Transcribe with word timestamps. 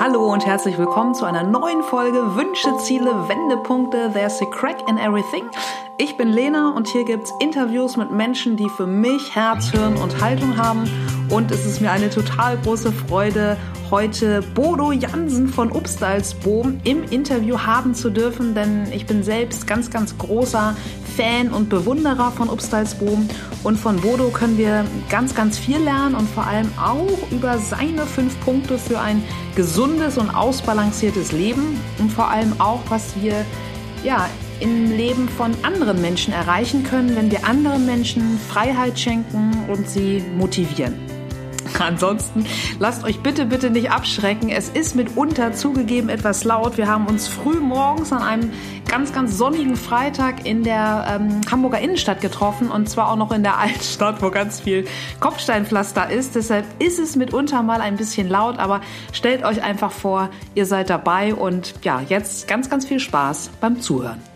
Hallo 0.00 0.32
und 0.32 0.44
herzlich 0.44 0.76
willkommen 0.76 1.14
zu 1.14 1.24
einer 1.24 1.44
neuen 1.44 1.84
Folge 1.84 2.34
Wünsche, 2.34 2.76
Ziele, 2.78 3.28
Wendepunkte, 3.28 4.10
There's 4.12 4.42
a 4.42 4.46
Crack 4.46 4.88
in 4.88 4.98
Everything. 4.98 5.48
Ich 5.98 6.16
bin 6.16 6.28
Lena 6.28 6.70
und 6.70 6.88
hier 6.88 7.04
gibt's 7.04 7.32
Interviews 7.38 7.96
mit 7.96 8.10
Menschen, 8.10 8.56
die 8.56 8.68
für 8.68 8.88
mich 8.88 9.36
Herz, 9.36 9.70
Hirn 9.70 9.96
und 9.96 10.20
Haltung 10.20 10.56
haben. 10.56 10.90
Und 11.30 11.50
es 11.50 11.64
ist 11.66 11.80
mir 11.80 11.90
eine 11.90 12.10
total 12.10 12.58
große 12.58 12.92
Freude, 12.92 13.56
heute 13.90 14.42
Bodo 14.54 14.92
Jansen 14.92 15.48
von 15.48 15.70
Upstalsboom 15.72 16.80
im 16.84 17.04
Interview 17.04 17.58
haben 17.58 17.94
zu 17.94 18.10
dürfen, 18.10 18.54
denn 18.54 18.90
ich 18.92 19.06
bin 19.06 19.22
selbst 19.22 19.66
ganz, 19.66 19.90
ganz 19.90 20.16
großer 20.18 20.76
Fan 21.16 21.48
und 21.48 21.68
Bewunderer 21.68 22.30
von 22.32 22.48
Upstalsboom 22.48 23.28
und 23.62 23.78
von 23.78 23.96
Bodo 23.96 24.28
können 24.28 24.58
wir 24.58 24.84
ganz, 25.08 25.34
ganz 25.34 25.58
viel 25.58 25.78
lernen 25.78 26.14
und 26.14 26.28
vor 26.28 26.46
allem 26.46 26.70
auch 26.78 27.30
über 27.30 27.58
seine 27.58 28.06
fünf 28.06 28.38
Punkte 28.40 28.78
für 28.78 29.00
ein 29.00 29.22
gesundes 29.54 30.18
und 30.18 30.30
ausbalanciertes 30.30 31.32
Leben 31.32 31.80
und 31.98 32.10
vor 32.10 32.30
allem 32.30 32.60
auch, 32.60 32.80
was 32.88 33.14
wir 33.20 33.44
ja, 34.02 34.28
im 34.60 34.90
Leben 34.90 35.28
von 35.28 35.52
anderen 35.62 36.00
Menschen 36.00 36.32
erreichen 36.32 36.84
können, 36.84 37.16
wenn 37.16 37.30
wir 37.30 37.44
anderen 37.46 37.86
Menschen 37.86 38.38
Freiheit 38.48 38.98
schenken 38.98 39.52
und 39.68 39.88
sie 39.88 40.22
motivieren. 40.36 41.03
Ansonsten 41.78 42.46
lasst 42.78 43.04
euch 43.04 43.20
bitte, 43.20 43.46
bitte 43.46 43.70
nicht 43.70 43.90
abschrecken. 43.90 44.48
Es 44.48 44.68
ist 44.68 44.94
mitunter 44.94 45.52
zugegeben 45.52 46.08
etwas 46.08 46.44
laut. 46.44 46.76
Wir 46.76 46.88
haben 46.88 47.06
uns 47.06 47.26
früh 47.26 47.58
morgens 47.60 48.12
an 48.12 48.22
einem 48.22 48.52
ganz, 48.88 49.12
ganz 49.12 49.36
sonnigen 49.36 49.76
Freitag 49.76 50.46
in 50.46 50.62
der 50.62 51.06
ähm, 51.08 51.40
Hamburger 51.50 51.80
Innenstadt 51.80 52.20
getroffen 52.20 52.70
und 52.70 52.88
zwar 52.88 53.10
auch 53.10 53.16
noch 53.16 53.32
in 53.32 53.42
der 53.42 53.58
Altstadt, 53.58 54.22
wo 54.22 54.30
ganz 54.30 54.60
viel 54.60 54.86
Kopfsteinpflaster 55.20 56.10
ist. 56.10 56.34
Deshalb 56.34 56.64
ist 56.78 56.98
es 56.98 57.16
mitunter 57.16 57.62
mal 57.62 57.80
ein 57.80 57.96
bisschen 57.96 58.28
laut, 58.28 58.58
aber 58.58 58.80
stellt 59.12 59.44
euch 59.44 59.62
einfach 59.62 59.92
vor, 59.92 60.30
ihr 60.54 60.66
seid 60.66 60.90
dabei 60.90 61.34
und 61.34 61.74
ja, 61.82 62.00
jetzt 62.08 62.46
ganz, 62.48 62.70
ganz 62.70 62.86
viel 62.86 63.00
Spaß 63.00 63.50
beim 63.60 63.80
Zuhören. 63.80 64.33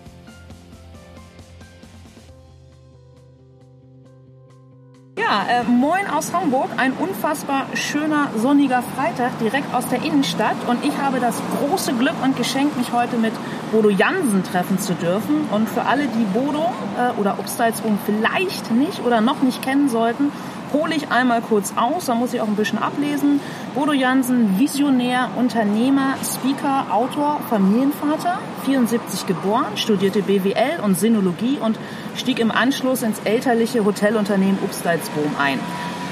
Ja, 5.29 5.45
äh, 5.61 5.63
moin 5.65 6.07
aus 6.07 6.33
Hamburg. 6.33 6.71
Ein 6.79 6.95
unfassbar 6.95 7.67
schöner, 7.75 8.29
sonniger 8.35 8.83
Freitag 8.83 9.39
direkt 9.41 9.75
aus 9.75 9.87
der 9.87 10.03
Innenstadt. 10.03 10.57
Und 10.67 10.83
ich 10.83 10.97
habe 10.97 11.21
das 11.21 11.43
große 11.59 11.93
Glück 11.93 12.15
und 12.25 12.35
Geschenk, 12.39 12.79
mich 12.79 12.95
heute 12.95 13.19
mit 13.19 13.35
Bodo 13.71 13.91
Jansen 13.91 14.43
treffen 14.43 14.79
zu 14.79 14.95
dürfen. 14.95 15.47
Und 15.51 15.69
für 15.69 15.83
alle, 15.83 16.07
die 16.07 16.25
Bodo 16.33 16.73
äh, 16.97 17.21
oder 17.21 17.39
Obstalsrum 17.39 17.99
vielleicht 18.07 18.71
nicht 18.71 19.05
oder 19.05 19.21
noch 19.21 19.43
nicht 19.43 19.61
kennen 19.61 19.91
sollten, 19.91 20.33
hole 20.73 20.95
ich 20.95 21.11
einmal 21.11 21.41
kurz 21.41 21.73
aus, 21.77 22.07
da 22.07 22.15
muss 22.15 22.33
ich 22.35 22.41
auch 22.41 22.47
ein 22.47 22.57
bisschen 22.57 22.79
ablesen. 22.79 23.41
Bodo 23.75 23.93
Jansen, 23.93 24.59
Visionär, 24.59 25.31
Unternehmer, 25.37 26.15
Speaker, 26.25 26.87
Autor, 26.91 27.41
Familienvater, 27.49 28.39
74 28.65 29.27
geboren, 29.27 29.77
studierte 29.77 30.23
BWL 30.23 30.81
und 30.83 30.99
Sinologie 30.99 31.59
und 31.61 31.79
stieg 32.17 32.39
im 32.39 32.51
Anschluss 32.51 33.03
ins 33.03 33.21
elterliche 33.25 33.85
Hotelunternehmen 33.85 34.59
Upstalsboom 34.63 35.37
ein. 35.39 35.59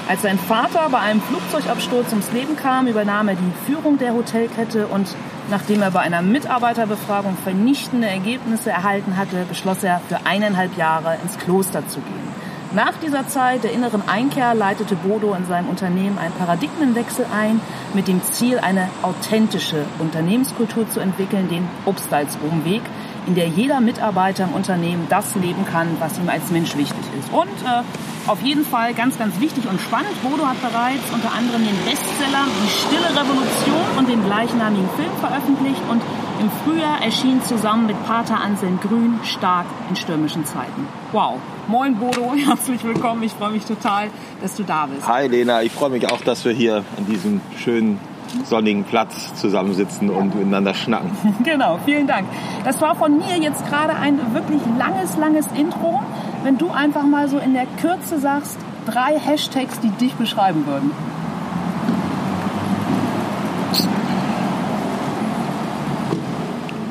Als 0.09 0.23
sein 0.23 0.39
Vater 0.39 0.89
bei 0.91 1.01
einem 1.01 1.21
Flugzeugabsturz 1.21 2.11
ums 2.11 2.31
Leben 2.31 2.55
kam, 2.55 2.87
übernahm 2.87 3.27
er 3.27 3.35
die 3.35 3.53
Führung 3.67 3.99
der 3.99 4.15
Hotelkette 4.15 4.87
und 4.87 5.09
nachdem 5.51 5.83
er 5.83 5.91
bei 5.91 6.01
einer 6.01 6.23
Mitarbeiterbefragung 6.23 7.37
vernichtende 7.43 8.07
Ergebnisse 8.07 8.71
erhalten 8.71 9.17
hatte, 9.17 9.45
beschloss 9.49 9.83
er 9.83 10.01
für 10.09 10.25
eineinhalb 10.25 10.77
Jahre 10.77 11.19
ins 11.25 11.37
Kloster 11.39 11.89
zu 11.89 11.99
gehen. 12.01 12.46
Nach 12.73 12.95
dieser 13.01 13.29
Zeit 13.29 13.63
der 13.63 13.73
inneren 13.73 14.09
Einkehr 14.09 14.53
leitete 14.55 14.97
Bodo 14.97 15.35
in 15.35 15.47
seinem 15.47 15.69
Unternehmen 15.69 16.19
einen 16.19 16.35
Paradigmenwechsel 16.35 17.25
ein, 17.33 17.61
mit 17.95 18.09
dem 18.09 18.21
Ziel, 18.33 18.59
eine 18.59 18.89
authentische 19.03 19.85
Unternehmenskultur 20.01 20.89
zu 20.91 20.99
entwickeln, 20.99 21.49
den 21.49 21.69
Obstalsboom-Weg, 21.85 22.83
in 23.27 23.35
der 23.35 23.49
jeder 23.49 23.81
Mitarbeiter 23.81 24.45
im 24.45 24.53
Unternehmen 24.53 25.07
das 25.09 25.35
leben 25.35 25.65
kann, 25.67 25.97
was 25.99 26.19
ihm 26.19 26.29
als 26.29 26.51
Mensch 26.51 26.77
wichtig 26.77 27.03
ist. 27.19 27.33
Und 27.33 27.49
äh, 27.65 27.83
auf 28.27 28.43
jeden 28.43 28.65
Fall 28.65 28.95
ganz, 28.95 29.19
ganz 29.19 29.39
wichtig 29.41 29.69
und 29.69 29.81
spannend. 29.81 30.11
Bodo 30.23 30.47
hat 30.47 30.61
bereits 30.61 31.11
unter 31.13 31.33
anderem 31.33 31.65
den 31.65 31.77
Bestseller 31.85 32.47
Die 32.65 32.69
Stille 32.69 33.09
Revolution 33.11 33.99
und 33.99 34.09
den 34.09 34.25
gleichnamigen 34.25 34.89
Film 34.97 35.11
veröffentlicht 35.21 35.81
und 35.91 36.03
im 36.41 36.51
Frühjahr 36.65 37.03
erschien 37.03 37.43
zusammen 37.43 37.87
mit 37.87 38.05
Pater 38.05 38.41
Anselm 38.41 38.79
Grün 38.81 39.21
Stark 39.25 39.67
in 39.89 39.97
stürmischen 39.97 40.45
Zeiten. 40.45 40.87
Wow. 41.13 41.35
Moin 41.69 41.97
Bodo, 41.97 42.35
herzlich 42.47 42.85
willkommen. 42.85 43.23
Ich 43.23 43.33
freue 43.33 43.51
mich 43.51 43.65
total, 43.65 44.09
dass 44.43 44.55
du 44.55 44.63
da 44.63 44.87
bist. 44.87 45.07
Hi 45.07 45.27
Lena, 45.27 45.63
ich 45.63 45.73
freue 45.73 45.91
mich 45.91 46.11
auch, 46.11 46.21
dass 46.21 46.45
wir 46.45 46.53
hier 46.53 46.85
an 46.97 47.07
diesem 47.07 47.41
schönen 47.59 47.99
sonnigen 48.45 48.85
Platz 48.85 49.35
zusammensitzen 49.35 50.11
und 50.11 50.35
miteinander 50.35 50.75
schnacken. 50.75 51.11
Genau, 51.45 51.79
vielen 51.85 52.07
Dank. 52.07 52.27
Das 52.65 52.81
war 52.81 52.95
von 52.95 53.19
mir 53.19 53.39
jetzt 53.41 53.67
gerade 53.69 53.95
ein 53.95 54.19
wirklich 54.35 54.61
langes, 54.79 55.17
langes 55.17 55.47
Intro. 55.57 56.03
Wenn 56.43 56.59
du 56.59 56.71
einfach 56.71 57.05
mal 57.05 57.29
so 57.29 57.39
in 57.39 57.55
der 57.55 57.67
Kürze 57.81 58.19
sagst, 58.19 58.59
drei 58.85 59.19
Hashtags, 59.19 59.81
die 59.81 59.91
dich 59.91 60.15
beschreiben 60.15 60.67
würden. 60.67 60.91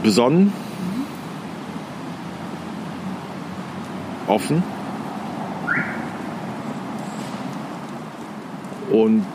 besonnen, 0.06 0.53
offen 4.28 4.62
und 8.91 9.25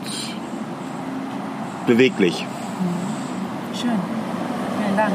beweglich. 1.87 2.45
Schön, 3.73 3.99
vielen 4.77 4.97
Dank. 4.97 5.13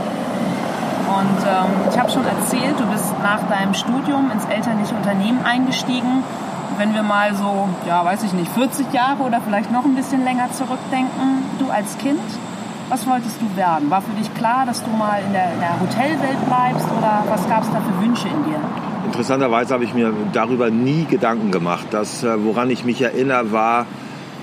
Und 1.06 1.38
ähm, 1.46 1.88
ich 1.90 1.98
habe 1.98 2.10
schon 2.10 2.26
erzählt, 2.26 2.78
du 2.78 2.86
bist 2.86 3.14
nach 3.22 3.40
deinem 3.48 3.74
Studium 3.74 4.30
ins 4.30 4.44
elterliche 4.44 4.94
Unternehmen 4.94 5.40
eingestiegen. 5.44 6.24
Wenn 6.78 6.94
wir 6.94 7.02
mal 7.02 7.34
so, 7.34 7.68
ja, 7.86 8.04
weiß 8.04 8.24
ich 8.24 8.32
nicht, 8.32 8.50
40 8.52 8.92
Jahre 8.92 9.22
oder 9.22 9.40
vielleicht 9.40 9.72
noch 9.72 9.84
ein 9.84 9.94
bisschen 9.94 10.24
länger 10.24 10.50
zurückdenken, 10.52 11.44
du 11.58 11.70
als 11.70 11.96
Kind, 11.98 12.20
was 12.88 13.06
wolltest 13.06 13.40
du 13.40 13.56
werden? 13.56 13.90
War 13.90 14.02
für 14.02 14.12
dich 14.12 14.32
klar, 14.34 14.66
dass 14.66 14.82
du 14.82 14.90
mal 14.90 15.20
in 15.26 15.32
der, 15.32 15.52
in 15.52 15.60
der 15.60 15.80
Hotelwelt 15.80 16.44
bleibst 16.46 16.86
oder 16.98 17.24
was 17.28 17.48
gab 17.48 17.62
es 17.62 17.70
da 17.70 17.80
für 17.80 18.04
Wünsche 18.04 18.28
in 18.28 18.44
dir? 18.44 18.60
Interessanterweise 19.06 19.74
habe 19.74 19.84
ich 19.84 19.94
mir 19.94 20.12
darüber 20.32 20.70
nie 20.70 21.04
Gedanken 21.04 21.50
gemacht. 21.50 21.86
Das, 21.90 22.22
äh, 22.22 22.44
woran 22.44 22.70
ich 22.70 22.84
mich 22.84 23.00
erinnere, 23.00 23.52
war 23.52 23.86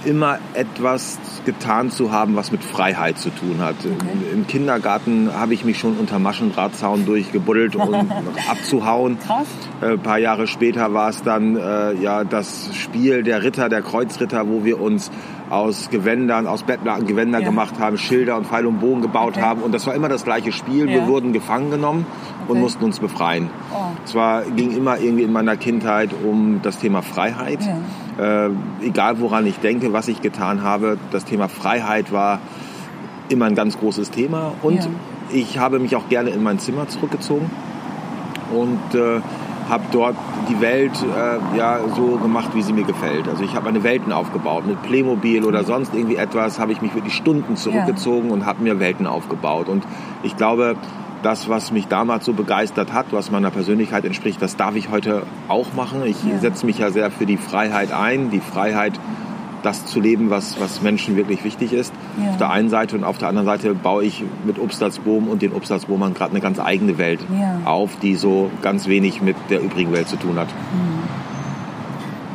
immer 0.06 0.40
etwas 0.54 1.20
getan 1.46 1.92
zu 1.92 2.12
haben, 2.12 2.36
was 2.36 2.52
mit 2.52 2.64
Freiheit 2.64 3.18
zu 3.18 3.30
tun 3.30 3.60
hat. 3.60 3.76
Okay. 3.80 4.08
Im 4.34 4.48
Kindergarten 4.48 5.34
habe 5.34 5.54
ich 5.54 5.66
mich 5.66 5.80
schon 5.80 5.98
unter 5.98 6.20
Maschendrahtzaun 6.20 7.06
durchgebuddelt, 7.06 7.76
um 7.76 7.94
abzuhauen. 8.50 9.20
Krass. 9.20 9.48
Äh, 9.82 9.94
ein 9.94 10.00
paar 10.00 10.20
Jahre 10.20 10.48
später 10.48 10.94
war 10.94 11.10
es 11.10 11.24
dann 11.24 11.56
äh, 11.56 11.94
ja 11.94 12.24
das 12.24 12.70
Spiel 12.76 13.24
der 13.24 13.44
Ritter, 13.44 13.70
der 13.70 13.82
Kreuzritter, 13.82 14.48
wo 14.48 14.64
wir 14.64 14.80
uns 14.80 15.12
aus 15.54 15.90
Gewändern, 15.90 16.48
aus 16.48 16.64
Bettlaken 16.64 17.06
Gewänder 17.06 17.40
ja. 17.40 17.46
gemacht 17.46 17.80
haben, 17.80 17.98
Schilder 17.98 18.38
und 18.38 18.48
Pfeil 18.48 18.66
und 18.66 18.80
Bogen 18.80 19.02
gebaut 19.02 19.34
okay. 19.34 19.42
haben. 19.42 19.62
Und 19.62 19.74
das 19.74 19.86
war 19.86 19.94
immer 19.94 20.10
das 20.10 20.24
gleiche 20.24 20.52
Spiel. 20.52 20.90
Ja. 20.90 20.96
Wir 20.96 21.08
wurden 21.08 21.32
gefangen 21.32 21.70
genommen 21.70 22.06
und 22.48 22.52
okay. 22.52 22.60
mussten 22.60 22.84
uns 22.84 23.00
befreien. 23.00 23.50
Oh. 23.72 23.78
Zwar 24.06 24.44
ging 24.44 24.76
immer 24.76 24.98
irgendwie 25.00 25.24
in 25.24 25.32
meiner 25.32 25.56
Kindheit 25.56 26.10
um 26.24 26.62
das 26.64 26.80
Thema 26.80 27.02
Freiheit. 27.02 27.60
Ja. 28.18 28.46
Äh, 28.46 28.50
egal 28.82 29.20
woran 29.20 29.46
ich 29.46 29.60
denke, 29.60 29.94
was 29.94 30.08
ich 30.08 30.22
getan 30.22 30.64
habe, 30.64 30.98
das 31.12 31.26
Thema 31.26 31.48
Freiheit 31.48 32.12
war 32.12 32.40
immer 33.30 33.46
ein 33.46 33.56
ganz 33.56 33.78
großes 33.78 34.12
Thema. 34.12 34.54
Und 34.64 34.90
ich 35.32 35.60
habe 35.60 35.80
mich 35.80 35.96
auch 35.96 36.10
gerne 36.10 36.32
in 36.32 36.44
mein 36.44 36.60
Zimmer 36.60 36.88
zurückgezogen 36.88 37.50
und 38.54 38.96
äh, 38.96 39.22
habe 39.70 39.84
dort 39.92 40.16
die 40.50 40.60
Welt 40.62 40.92
äh, 41.04 41.58
ja 41.58 41.80
so 41.96 42.18
gemacht, 42.18 42.50
wie 42.54 42.62
sie 42.62 42.74
mir 42.74 42.84
gefällt. 42.84 43.28
Also 43.28 43.44
ich 43.44 43.56
habe 43.56 43.66
meine 43.66 43.84
Welten 43.84 44.12
aufgebaut. 44.12 44.66
Mit 44.66 44.82
Playmobil 44.84 45.44
oder 45.44 45.64
sonst 45.64 45.94
irgendwie 45.94 46.16
etwas 46.16 46.60
habe 46.60 46.72
ich 46.72 46.82
mich 46.82 46.94
wirklich 46.96 47.14
Stunden 47.14 47.56
zurückgezogen 47.56 48.28
ja. 48.28 48.34
und 48.34 48.46
habe 48.46 48.64
mir 48.64 48.80
Welten 48.80 49.08
aufgebaut. 49.08 49.70
Und 49.70 49.84
ich 50.24 50.36
glaube, 50.38 50.76
das, 51.24 51.50
was 51.50 51.72
mich 51.72 51.88
damals 51.88 52.26
so 52.26 52.34
begeistert 52.34 52.94
hat, 52.94 53.08
was 53.12 53.32
meiner 53.32 53.50
Persönlichkeit 53.50 54.06
entspricht, 54.06 54.42
das 54.42 54.58
darf 54.58 54.76
ich 54.76 54.90
heute 54.90 55.24
auch 55.48 55.74
machen. 55.76 56.04
Ich 56.06 56.24
ja. 56.24 56.38
setze 56.40 56.66
mich 56.66 56.80
ja 56.80 56.92
sehr 56.92 57.10
für 57.12 57.26
die 57.26 57.38
Freiheit 57.38 57.92
ein, 57.94 58.30
die 58.30 58.42
Freiheit 58.42 59.00
das 59.64 59.86
zu 59.86 60.00
leben, 60.00 60.30
was, 60.30 60.60
was 60.60 60.82
Menschen 60.82 61.16
wirklich 61.16 61.44
wichtig 61.44 61.74
ist. 61.74 61.94
Ja. 62.22 62.32
Auf 62.32 62.38
der 62.38 62.52
einen 62.52 62.70
Seite 62.70 62.96
und 62.96 63.04
auf 63.04 63.18
der 63.18 63.30
anderen 63.30 63.48
Seite 63.48 63.74
baue 63.74 64.04
ich 64.04 64.24
mit 64.46 64.60
Obstalsboom 64.60 65.28
und 65.28 65.42
den 65.42 65.54
Obstalsboomern 65.54 66.14
gerade 66.14 66.32
eine 66.32 66.42
ganz 66.42 66.60
eigene 66.60 66.98
Welt 66.98 67.20
ja. 67.40 67.60
auf, 67.66 67.98
die 67.98 68.16
so 68.16 68.52
ganz 68.62 68.88
wenig 68.88 69.22
mit 69.22 69.36
der 69.50 69.62
übrigen 69.62 69.92
Welt 69.92 70.08
zu 70.08 70.18
tun 70.18 70.38
hat. 70.38 70.50
Hm. 70.50 71.04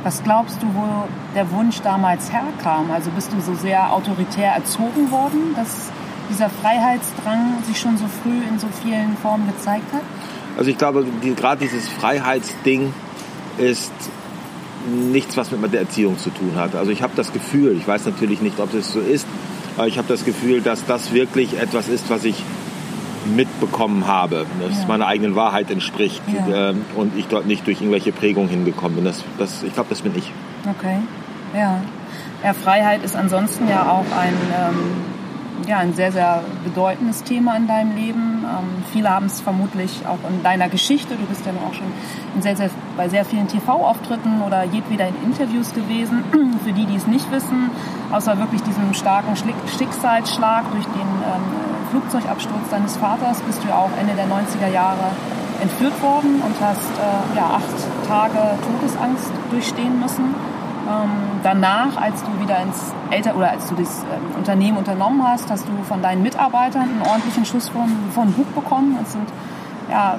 Was 0.04 0.22
glaubst 0.22 0.62
du, 0.62 0.66
wo 0.74 1.04
der 1.34 1.50
Wunsch 1.50 1.80
damals 1.82 2.32
herkam? 2.32 2.90
Also 2.90 3.10
bist 3.10 3.32
du 3.32 3.40
so 3.40 3.54
sehr 3.54 3.92
autoritär 3.92 4.52
erzogen 4.52 5.10
worden, 5.10 5.54
dass 5.54 5.90
dieser 6.30 6.48
Freiheitsdrang 6.48 7.62
sich 7.66 7.78
schon 7.78 7.96
so 7.96 8.04
früh 8.22 8.42
in 8.48 8.58
so 8.58 8.68
vielen 8.82 9.16
Formen 9.16 9.46
gezeigt 9.48 9.92
hat? 9.92 10.02
Also 10.56 10.70
ich 10.70 10.78
glaube, 10.78 11.04
die, 11.22 11.34
gerade 11.34 11.60
dieses 11.60 11.88
Freiheitsding 11.88 12.92
ist 13.58 13.92
nichts, 14.88 15.36
was 15.36 15.50
mit 15.50 15.72
der 15.72 15.80
Erziehung 15.80 16.18
zu 16.18 16.30
tun 16.30 16.52
hat. 16.56 16.74
Also 16.74 16.90
ich 16.90 17.02
habe 17.02 17.12
das 17.16 17.32
Gefühl, 17.32 17.76
ich 17.76 17.86
weiß 17.86 18.06
natürlich 18.06 18.40
nicht, 18.40 18.58
ob 18.60 18.72
das 18.72 18.92
so 18.92 19.00
ist, 19.00 19.26
Aber 19.78 19.86
ich 19.86 19.96
habe 19.96 20.08
das 20.08 20.24
Gefühl, 20.24 20.60
dass 20.60 20.84
das 20.86 21.12
wirklich 21.12 21.56
etwas 21.56 21.88
ist, 21.88 22.10
was 22.10 22.24
ich 22.24 22.42
mitbekommen 23.36 24.08
habe, 24.08 24.44
dass 24.60 24.80
ja. 24.80 24.88
meiner 24.88 25.06
eigenen 25.06 25.36
Wahrheit 25.36 25.70
entspricht 25.70 26.22
ja. 26.26 26.70
Ähm, 26.70 26.84
und 26.96 27.16
ich 27.16 27.28
dort 27.28 27.46
nicht 27.46 27.64
durch 27.66 27.80
irgendwelche 27.80 28.10
Prägungen 28.10 28.48
hingekommen 28.48 28.96
bin. 28.96 29.04
Das, 29.04 29.22
das, 29.38 29.62
ich 29.62 29.72
glaube, 29.72 29.90
das 29.90 30.02
bin 30.02 30.16
ich. 30.16 30.32
Okay, 30.68 30.98
ja. 31.54 31.80
Ja, 32.42 32.54
Freiheit 32.54 33.04
ist 33.04 33.14
ansonsten 33.14 33.68
ja 33.68 33.88
auch 33.88 34.04
ein, 34.16 34.34
ähm, 34.56 34.76
ja, 35.68 35.78
ein 35.78 35.92
sehr, 35.92 36.10
sehr 36.10 36.42
bedeutendes 36.64 37.24
Thema 37.24 37.56
in 37.56 37.68
deinem 37.68 37.94
Leben. 37.94 38.42
Ähm, 38.42 38.82
viele 38.90 39.10
haben 39.10 39.26
es 39.26 39.42
vermutlich 39.42 40.06
auch 40.06 40.18
in 40.28 40.42
deiner 40.42 40.70
Geschichte. 40.70 41.14
Du 41.16 41.26
bist 41.26 41.44
ja 41.44 41.52
auch 41.52 41.74
schon 41.74 41.92
sehr, 42.40 42.56
sehr, 42.56 42.70
bei 42.96 43.08
sehr 43.10 43.24
vielen 43.26 43.48
TV-Auftritten 43.48 44.40
oder 44.40 44.64
jedweder 44.64 45.06
in 45.08 45.14
Interviews 45.24 45.74
gewesen. 45.74 46.24
Für 46.64 46.72
die, 46.72 46.86
die 46.86 46.96
es 46.96 47.06
nicht 47.06 47.30
wissen, 47.30 47.70
außer 48.10 48.38
wirklich 48.38 48.62
diesem 48.62 48.94
starken 48.94 49.36
Schicksalsschlag 49.36 50.70
durch 50.72 50.86
den 50.86 51.02
ähm, 51.02 51.68
Flugzeugabsturz 51.90 52.70
deines 52.70 52.96
Vaters 52.96 53.40
bist 53.42 53.62
du 53.62 53.74
auch 53.74 53.90
Ende 54.00 54.14
der 54.14 54.26
90er 54.26 54.72
Jahre 54.72 55.10
entführt 55.60 56.00
worden 56.02 56.40
und 56.44 56.54
hast 56.60 56.80
äh, 56.80 57.36
ja, 57.36 57.44
acht 57.56 58.08
Tage 58.08 58.56
Todesangst 58.64 59.32
durchstehen 59.50 60.00
müssen. 60.00 60.34
Ähm, 60.88 61.10
danach, 61.42 62.00
als 62.00 62.22
du 62.22 62.40
wieder 62.40 62.60
ins 62.62 62.94
Elter 63.10 63.36
oder 63.36 63.50
als 63.50 63.66
du 63.66 63.74
das 63.74 64.04
ähm, 64.04 64.36
Unternehmen 64.38 64.78
unternommen 64.78 65.22
hast, 65.22 65.50
hast 65.50 65.68
du 65.68 65.82
von 65.84 66.00
deinen 66.00 66.22
Mitarbeitern 66.22 66.82
einen 66.82 67.02
ordentlichen 67.02 67.44
Schuss 67.44 67.68
von, 67.68 67.90
von 68.14 68.32
Bug 68.32 68.54
bekommen. 68.54 68.96
Das 68.98 69.12
sind 69.12 69.28
ja, 69.90 70.16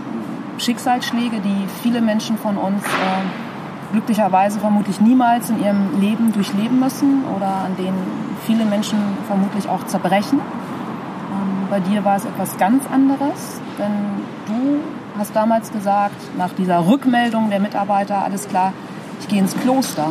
Schicksalsschläge, 0.60 1.40
die 1.40 1.66
viele 1.82 2.02
Menschen 2.02 2.38
von 2.38 2.58
uns 2.58 2.84
äh, 2.84 3.94
glücklicherweise 3.94 4.60
vermutlich 4.60 5.02
niemals 5.02 5.50
in 5.50 5.64
ihrem 5.64 6.00
Leben 6.00 6.32
durchleben 6.34 6.80
müssen 6.80 7.24
oder 7.36 7.48
an 7.48 7.76
denen 7.76 7.98
viele 8.46 8.66
Menschen 8.66 9.00
vermutlich 9.26 9.68
auch 9.70 9.86
zerbrechen. 9.88 10.40
Ähm, 10.40 11.68
bei 11.70 11.80
dir 11.80 12.06
war 12.06 12.18
es 12.18 12.26
etwas 12.26 12.58
ganz 12.58 12.84
anderes, 12.92 13.60
denn 13.80 14.24
du 14.46 14.82
hast 15.18 15.36
damals 15.36 15.72
gesagt, 15.72 16.38
nach 16.38 16.54
dieser 16.54 16.86
Rückmeldung 16.86 17.50
der 17.50 17.60
Mitarbeiter, 17.60 18.24
alles 18.24 18.48
klar, 18.48 18.74
ich 19.20 19.28
gehe 19.28 19.40
ins 19.40 19.56
Kloster. 19.58 20.10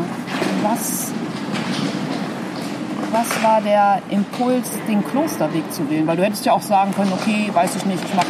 Was, 0.71 1.11
was 3.11 3.43
war 3.43 3.63
der 3.63 4.03
Impuls, 4.11 4.69
den 4.87 5.03
Klosterweg 5.03 5.73
zu 5.73 5.89
wählen? 5.89 6.07
Weil 6.07 6.19
du 6.19 6.25
hättest 6.25 6.45
ja 6.45 6.53
auch 6.53 6.61
sagen 6.61 6.93
können, 6.95 7.11
okay, 7.11 7.49
weiß 7.51 7.77
ich 7.77 7.87
nicht, 7.87 8.05
ich 8.05 8.15
mache 8.15 8.27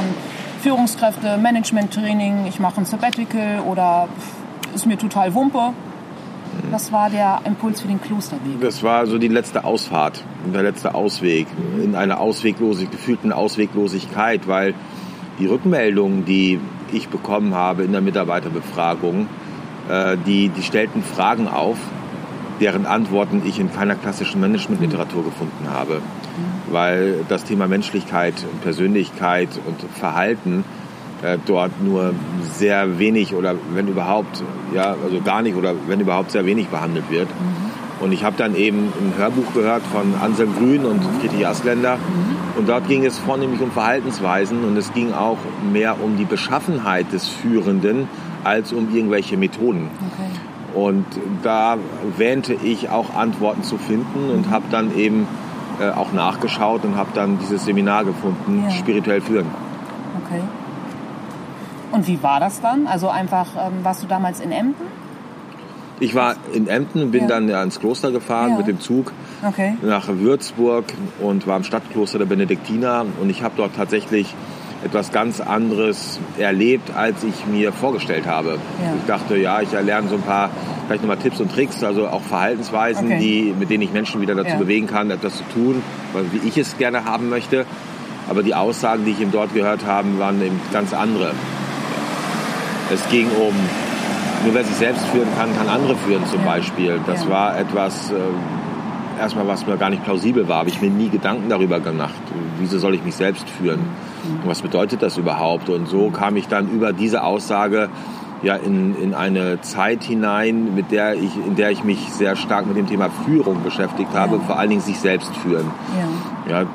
Führungskräfte, 0.62 1.36
Management-Training, 1.36 2.46
ich 2.46 2.60
mache 2.60 2.80
ein 2.80 2.84
Sabbatical 2.84 3.62
oder 3.66 4.08
ist 4.72 4.86
mir 4.86 4.96
total 4.96 5.34
Wumpe. 5.34 5.72
Was 6.70 6.92
war 6.92 7.10
der 7.10 7.40
Impuls 7.44 7.80
für 7.80 7.88
den 7.88 8.00
Klosterweg? 8.00 8.60
Das 8.60 8.84
war 8.84 9.08
so 9.08 9.18
die 9.18 9.26
letzte 9.26 9.64
Ausfahrt, 9.64 10.22
der 10.54 10.62
letzte 10.62 10.94
Ausweg 10.94 11.48
in 11.82 11.96
einer 11.96 12.20
Ausweglosigkeit, 12.20 12.92
gefühlten 12.92 13.32
Ausweglosigkeit, 13.32 14.46
weil 14.46 14.74
die 15.40 15.46
Rückmeldungen, 15.46 16.24
die 16.24 16.60
ich 16.92 17.08
bekommen 17.08 17.56
habe 17.56 17.82
in 17.82 17.90
der 17.90 18.00
Mitarbeiterbefragung, 18.00 19.26
äh, 19.88 20.16
die, 20.24 20.50
die 20.50 20.62
stellten 20.62 21.02
Fragen 21.02 21.48
auf, 21.48 21.78
deren 22.60 22.86
Antworten 22.86 23.42
ich 23.44 23.60
in 23.60 23.72
keiner 23.72 23.94
klassischen 23.94 24.40
Managementliteratur 24.40 25.24
gefunden 25.24 25.68
habe. 25.70 26.00
Weil 26.70 27.24
das 27.28 27.44
Thema 27.44 27.66
Menschlichkeit, 27.66 28.34
Persönlichkeit 28.62 29.48
und 29.66 29.80
Verhalten 29.98 30.64
äh, 31.22 31.38
dort 31.46 31.82
nur 31.82 32.14
sehr 32.42 32.98
wenig 32.98 33.34
oder 33.34 33.54
wenn 33.74 33.88
überhaupt, 33.88 34.42
ja, 34.74 34.94
also 35.02 35.20
gar 35.24 35.42
nicht 35.42 35.56
oder 35.56 35.74
wenn 35.86 36.00
überhaupt 36.00 36.30
sehr 36.30 36.46
wenig 36.46 36.68
behandelt 36.68 37.10
wird. 37.10 37.28
Und 38.00 38.12
ich 38.12 38.22
habe 38.22 38.36
dann 38.36 38.54
eben 38.54 38.92
ein 39.00 39.14
Hörbuch 39.16 39.52
gehört 39.54 39.82
von 39.82 40.14
Anselm 40.20 40.54
Grün 40.56 40.84
und 40.84 41.02
Friedrich 41.20 41.46
Asländer. 41.46 41.98
Und 42.56 42.68
dort 42.68 42.86
ging 42.86 43.04
es 43.04 43.18
vornehmlich 43.18 43.60
um 43.60 43.72
Verhaltensweisen 43.72 44.64
und 44.64 44.76
es 44.76 44.92
ging 44.92 45.12
auch 45.12 45.38
mehr 45.72 46.00
um 46.00 46.16
die 46.16 46.24
Beschaffenheit 46.24 47.12
des 47.12 47.26
Führenden 47.26 48.08
als 48.44 48.72
um 48.72 48.94
irgendwelche 48.94 49.36
Methoden. 49.36 49.88
Okay. 50.12 50.30
Und 50.74 51.06
da 51.42 51.76
wähnte 52.16 52.54
ich 52.54 52.90
auch 52.90 53.14
Antworten 53.14 53.62
zu 53.62 53.78
finden 53.78 54.30
und 54.30 54.50
habe 54.50 54.64
dann 54.70 54.96
eben 54.96 55.26
äh, 55.80 55.90
auch 55.90 56.12
nachgeschaut 56.12 56.84
und 56.84 56.96
habe 56.96 57.10
dann 57.14 57.38
dieses 57.38 57.64
Seminar 57.64 58.04
gefunden, 58.04 58.64
ja. 58.64 58.70
spirituell 58.70 59.20
führen. 59.20 59.46
Okay. 60.24 60.42
Und 61.92 62.06
wie 62.06 62.22
war 62.22 62.40
das 62.40 62.60
dann? 62.60 62.86
Also 62.86 63.08
einfach, 63.08 63.46
ähm, 63.56 63.84
warst 63.84 64.02
du 64.02 64.06
damals 64.06 64.40
in 64.40 64.52
Emden? 64.52 64.98
Ich 66.00 66.14
war 66.14 66.36
in 66.52 66.68
Emden 66.68 67.10
bin 67.10 67.22
ja. 67.22 67.26
dann 67.28 67.48
ja, 67.48 67.62
ins 67.62 67.80
Kloster 67.80 68.12
gefahren 68.12 68.50
ja. 68.50 68.58
mit 68.58 68.66
dem 68.68 68.80
Zug 68.80 69.12
okay. 69.46 69.76
nach 69.82 70.06
Würzburg 70.08 70.84
und 71.20 71.46
war 71.46 71.56
im 71.56 71.64
Stadtkloster 71.64 72.18
der 72.18 72.26
Benediktiner 72.26 73.04
und 73.20 73.30
ich 73.30 73.42
habe 73.42 73.54
dort 73.56 73.74
tatsächlich 73.74 74.34
etwas 74.84 75.10
ganz 75.10 75.40
anderes 75.40 76.20
erlebt, 76.38 76.94
als 76.94 77.24
ich 77.24 77.46
mir 77.46 77.72
vorgestellt 77.72 78.26
habe. 78.26 78.50
Ja. 78.50 78.94
Ich 78.98 79.06
dachte, 79.06 79.36
ja, 79.36 79.60
ich 79.60 79.72
erlerne 79.72 80.08
so 80.08 80.14
ein 80.14 80.22
paar, 80.22 80.50
vielleicht 80.86 81.02
nochmal 81.02 81.18
Tipps 81.18 81.40
und 81.40 81.52
Tricks, 81.52 81.82
also 81.82 82.06
auch 82.06 82.22
Verhaltensweisen, 82.22 83.06
okay. 83.06 83.18
die, 83.18 83.54
mit 83.58 83.70
denen 83.70 83.82
ich 83.82 83.92
Menschen 83.92 84.20
wieder 84.20 84.34
dazu 84.34 84.50
ja. 84.50 84.56
bewegen 84.56 84.86
kann, 84.86 85.10
etwas 85.10 85.36
zu 85.36 85.44
tun, 85.52 85.82
wie 86.32 86.48
ich 86.48 86.56
es 86.56 86.78
gerne 86.78 87.04
haben 87.04 87.28
möchte. 87.28 87.66
Aber 88.28 88.42
die 88.42 88.54
Aussagen, 88.54 89.04
die 89.04 89.12
ich 89.12 89.20
ihm 89.20 89.32
dort 89.32 89.54
gehört 89.54 89.84
habe, 89.86 90.18
waren 90.18 90.40
eben 90.42 90.60
ganz 90.72 90.92
andere. 90.92 91.32
Es 92.92 93.06
ging 93.10 93.26
um, 93.26 93.54
nur 94.44 94.54
wer 94.54 94.64
sich 94.64 94.76
selbst 94.76 95.04
führen 95.06 95.28
kann, 95.36 95.56
kann 95.56 95.68
andere 95.68 95.96
führen 95.96 96.24
zum 96.26 96.40
ja. 96.40 96.46
Beispiel. 96.46 97.00
Das 97.06 97.28
war 97.28 97.58
etwas, 97.58 98.10
äh, 98.10 98.14
erstmal 99.20 99.46
was 99.48 99.66
mir 99.66 99.76
gar 99.76 99.90
nicht 99.90 100.04
plausibel 100.04 100.46
war, 100.46 100.58
habe 100.58 100.68
ich 100.68 100.80
mir 100.80 100.90
nie 100.90 101.08
Gedanken 101.08 101.48
darüber 101.48 101.80
gemacht. 101.80 102.14
Wieso 102.58 102.78
soll 102.78 102.94
ich 102.94 103.04
mich 103.04 103.16
selbst 103.16 103.48
führen? 103.48 103.80
Was 104.44 104.62
bedeutet 104.62 105.02
das 105.02 105.18
überhaupt? 105.18 105.68
Und 105.68 105.88
so 105.88 106.10
kam 106.10 106.36
ich 106.36 106.48
dann 106.48 106.70
über 106.70 106.92
diese 106.92 107.22
Aussage 107.22 107.88
ja 108.42 108.54
in, 108.54 108.94
in 108.96 109.14
eine 109.14 109.60
Zeit 109.62 110.04
hinein, 110.04 110.74
mit 110.74 110.92
der 110.92 111.14
ich, 111.14 111.36
in 111.46 111.56
der 111.56 111.70
ich 111.70 111.82
mich 111.84 111.98
sehr 112.12 112.36
stark 112.36 112.66
mit 112.66 112.76
dem 112.76 112.86
Thema 112.86 113.10
Führung 113.24 113.62
beschäftigt 113.62 114.14
habe, 114.14 114.36
ja. 114.36 114.42
vor 114.42 114.58
allen 114.58 114.70
Dingen 114.70 114.82
sich 114.82 114.98
selbst 114.98 115.34
führen. 115.36 115.70
Ja. 116.48 116.60
ja 116.60 116.66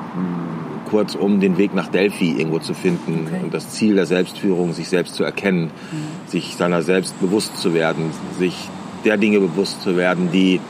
kurz 0.94 1.14
um 1.14 1.40
den 1.40 1.58
Weg 1.58 1.74
nach 1.74 1.88
Delphi 1.88 2.32
irgendwo 2.38 2.58
zu 2.58 2.74
finden 2.74 3.26
okay. 3.26 3.40
und 3.42 3.54
das 3.54 3.70
Ziel 3.70 3.94
der 3.94 4.06
Selbstführung, 4.06 4.72
sich 4.74 4.88
selbst 4.88 5.14
zu 5.14 5.24
erkennen, 5.24 5.64
mhm. 5.90 6.28
sich 6.30 6.56
seiner 6.56 6.82
selbst 6.82 7.18
bewusst 7.20 7.56
zu 7.56 7.74
werden, 7.74 8.10
sich 8.38 8.68
der 9.04 9.16
Dinge 9.16 9.40
bewusst 9.40 9.82
zu 9.82 9.96
werden, 9.96 10.30
die, 10.32 10.60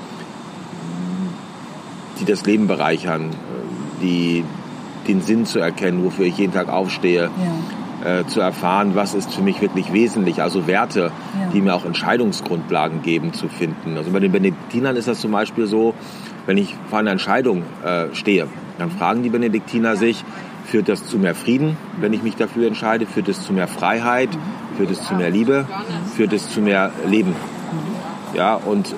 die 2.21 2.25
das 2.25 2.47
Leben 2.47 2.67
bereichern, 2.67 3.31
die, 4.01 4.45
den 5.09 5.21
Sinn 5.21 5.47
zu 5.47 5.59
erkennen, 5.59 6.05
wofür 6.05 6.27
ich 6.27 6.39
jeden 6.39 6.53
Tag 6.53 6.69
aufstehe, 6.69 7.31
ja. 8.05 8.21
äh, 8.21 8.27
zu 8.27 8.41
erfahren, 8.41 8.95
was 8.95 9.15
ist 9.15 9.35
für 9.35 9.43
mich 9.43 9.61
wirklich 9.61 9.93
wesentlich, 9.93 10.43
also 10.43 10.67
Werte, 10.67 11.11
ja. 11.39 11.51
die 11.53 11.61
mir 11.61 11.75
auch 11.75 11.85
Entscheidungsgrundlagen 11.85 13.03
geben, 13.03 13.33
zu 13.33 13.49
finden. 13.49 13.97
Also 13.97 14.11
bei 14.11 14.21
den 14.21 14.33
Benediktinern 14.33 14.97
ist 14.97 15.09
das 15.09 15.21
zum 15.21 15.33
Beispiel 15.33 15.67
so, 15.67 15.95
wenn 16.47 16.59
ich 16.59 16.75
vor 16.91 16.99
einer 16.99 17.13
Entscheidung 17.13 17.63
äh, 17.85 18.15
stehe, 18.15 18.47
dann 18.79 18.91
fragen 18.91 19.23
die 19.23 19.31
Benediktiner 19.31 19.97
sich, 19.97 20.25
führt 20.67 20.89
das 20.89 21.07
zu 21.07 21.19
mehr 21.19 21.35
Frieden, 21.35 21.77
wenn 22.01 22.13
ich 22.13 22.23
mich 22.23 22.37
dafür 22.37 22.67
entscheide? 22.67 23.07
Führt 23.07 23.29
es 23.29 23.43
zu 23.43 23.53
mehr 23.53 23.69
Freiheit? 23.69 24.31
Führt 24.77 24.91
es 24.91 25.05
zu 25.05 25.15
mehr 25.15 25.31
Liebe? 25.31 25.67
Führt 26.17 26.33
es 26.33 26.51
zu 26.51 26.61
mehr 26.61 26.91
Leben? 27.07 27.35
Ja, 28.35 28.55
und 28.55 28.95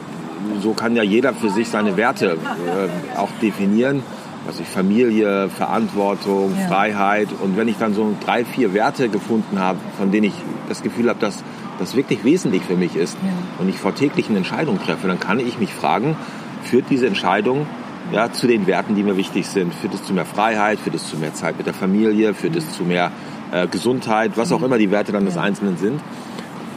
so 0.62 0.72
kann 0.72 0.96
ja 0.96 1.02
jeder 1.02 1.34
für 1.34 1.50
sich 1.50 1.68
seine 1.68 1.96
Werte 1.96 2.32
äh, 2.36 3.18
auch 3.18 3.28
definieren 3.42 4.02
was 4.46 4.60
ich 4.60 4.66
Familie, 4.66 5.48
Verantwortung, 5.48 6.54
ja. 6.58 6.68
Freiheit. 6.68 7.28
Und 7.42 7.56
wenn 7.56 7.68
ich 7.68 7.76
dann 7.78 7.94
so 7.94 8.14
drei, 8.24 8.44
vier 8.44 8.72
Werte 8.74 9.08
gefunden 9.08 9.58
habe, 9.58 9.78
von 9.98 10.12
denen 10.12 10.26
ich 10.26 10.34
das 10.68 10.82
Gefühl 10.82 11.08
habe, 11.08 11.18
dass 11.18 11.42
das 11.78 11.96
wirklich 11.96 12.24
wesentlich 12.24 12.62
für 12.62 12.76
mich 12.76 12.96
ist 12.96 13.16
ja. 13.22 13.30
und 13.60 13.68
ich 13.68 13.76
vor 13.76 13.94
täglichen 13.94 14.36
Entscheidungen 14.36 14.80
treffe, 14.80 15.08
dann 15.08 15.20
kann 15.20 15.40
ich 15.40 15.58
mich 15.58 15.74
fragen, 15.74 16.16
führt 16.62 16.86
diese 16.90 17.06
Entscheidung 17.06 17.66
ja, 18.12 18.32
zu 18.32 18.46
den 18.46 18.66
Werten, 18.66 18.94
die 18.94 19.02
mir 19.02 19.16
wichtig 19.16 19.46
sind? 19.48 19.74
Führt 19.74 19.94
es 19.94 20.04
zu 20.04 20.12
mehr 20.14 20.24
Freiheit? 20.24 20.78
Führt 20.78 20.94
es 20.94 21.08
zu 21.08 21.16
mehr 21.16 21.34
Zeit 21.34 21.56
mit 21.58 21.66
der 21.66 21.74
Familie? 21.74 22.34
Führt 22.34 22.56
es 22.56 22.72
zu 22.72 22.84
mehr 22.84 23.10
äh, 23.52 23.66
Gesundheit? 23.66 24.32
Was 24.36 24.52
auch 24.52 24.62
immer 24.62 24.78
die 24.78 24.90
Werte 24.90 25.12
dann 25.12 25.24
des 25.24 25.36
Einzelnen 25.36 25.76
sind. 25.76 26.00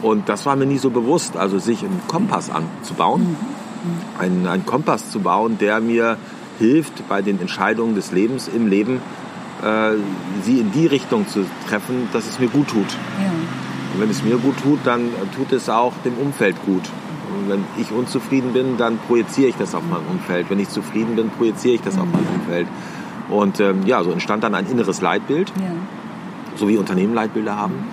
Und 0.02 0.28
das 0.28 0.46
war 0.46 0.56
mir 0.56 0.66
nie 0.66 0.78
so 0.78 0.90
bewusst, 0.90 1.36
also 1.36 1.58
sich 1.58 1.84
einen 1.84 2.00
Kompass 2.08 2.50
anzubauen, 2.50 3.22
mhm. 3.22 3.28
mhm. 3.28 4.20
einen, 4.20 4.46
einen 4.46 4.66
Kompass 4.66 5.10
zu 5.10 5.20
bauen, 5.20 5.58
der 5.58 5.80
mir 5.80 6.16
hilft, 6.60 7.08
bei 7.08 7.22
den 7.22 7.40
Entscheidungen 7.40 7.96
des 7.96 8.12
Lebens 8.12 8.48
im 8.48 8.68
Leben, 8.68 9.00
äh, 9.62 9.96
sie 10.44 10.58
in 10.60 10.70
die 10.70 10.86
Richtung 10.86 11.26
zu 11.26 11.44
treffen, 11.68 12.08
dass 12.12 12.28
es 12.28 12.38
mir 12.38 12.48
gut 12.48 12.68
tut. 12.68 12.86
Ja. 13.18 13.32
Und 13.92 14.00
wenn 14.00 14.10
es 14.10 14.22
mir 14.22 14.36
gut 14.36 14.56
tut, 14.62 14.78
dann 14.84 15.10
tut 15.34 15.52
es 15.52 15.68
auch 15.68 15.92
dem 16.04 16.14
Umfeld 16.14 16.54
gut. 16.64 16.82
Und 17.34 17.48
wenn 17.48 17.64
ich 17.78 17.90
unzufrieden 17.90 18.52
bin, 18.52 18.76
dann 18.76 18.98
projiziere 18.98 19.48
ich 19.48 19.56
das 19.56 19.74
auf 19.74 19.82
mein 19.88 20.02
Umfeld. 20.08 20.48
Wenn 20.50 20.60
ich 20.60 20.68
zufrieden 20.68 21.16
bin, 21.16 21.30
projiziere 21.30 21.74
ich 21.74 21.80
das 21.80 21.96
mhm. 21.96 22.02
auf 22.02 22.08
mein 22.12 22.26
Umfeld. 22.40 22.68
Und 23.28 23.60
ähm, 23.60 23.86
ja, 23.86 24.04
so 24.04 24.10
entstand 24.10 24.44
dann 24.44 24.54
ein 24.54 24.66
inneres 24.66 25.00
Leitbild, 25.00 25.52
ja. 25.60 25.70
so 26.56 26.68
wie 26.68 26.76
Unternehmen 26.76 27.14
Leitbilder 27.14 27.56
haben, 27.56 27.86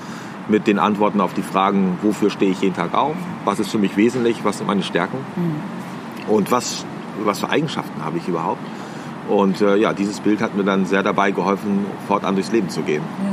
mit 0.50 0.66
den 0.68 0.80
Antworten 0.80 1.22
auf 1.22 1.34
die 1.34 1.42
Fragen, 1.42 1.98
wofür 2.02 2.30
stehe 2.30 2.52
ich 2.52 2.62
jeden 2.62 2.76
Tag 2.76 2.94
auf, 2.94 3.16
was 3.46 3.60
ist 3.60 3.70
für 3.70 3.78
mich 3.78 3.98
wesentlich, 3.98 4.44
was 4.44 4.58
sind 4.58 4.68
meine 4.68 4.84
Stärken 4.84 5.18
mhm. 5.36 6.34
und 6.34 6.52
was 6.52 6.86
was 7.24 7.40
für 7.40 7.50
Eigenschaften 7.50 8.04
habe 8.04 8.18
ich 8.18 8.28
überhaupt. 8.28 8.62
Und 9.30 9.62
äh, 9.62 9.76
ja, 9.76 9.94
dieses 9.94 10.20
Bild 10.20 10.42
hat 10.42 10.56
mir 10.56 10.64
dann 10.64 10.86
sehr 10.86 11.04
dabei 11.04 11.32
geholfen, 11.32 11.86
fortan 12.08 12.36
durchs 12.36 12.52
Leben 12.52 12.70
zu 12.70 12.82
gehen. 12.82 13.04
Ja. 13.24 13.32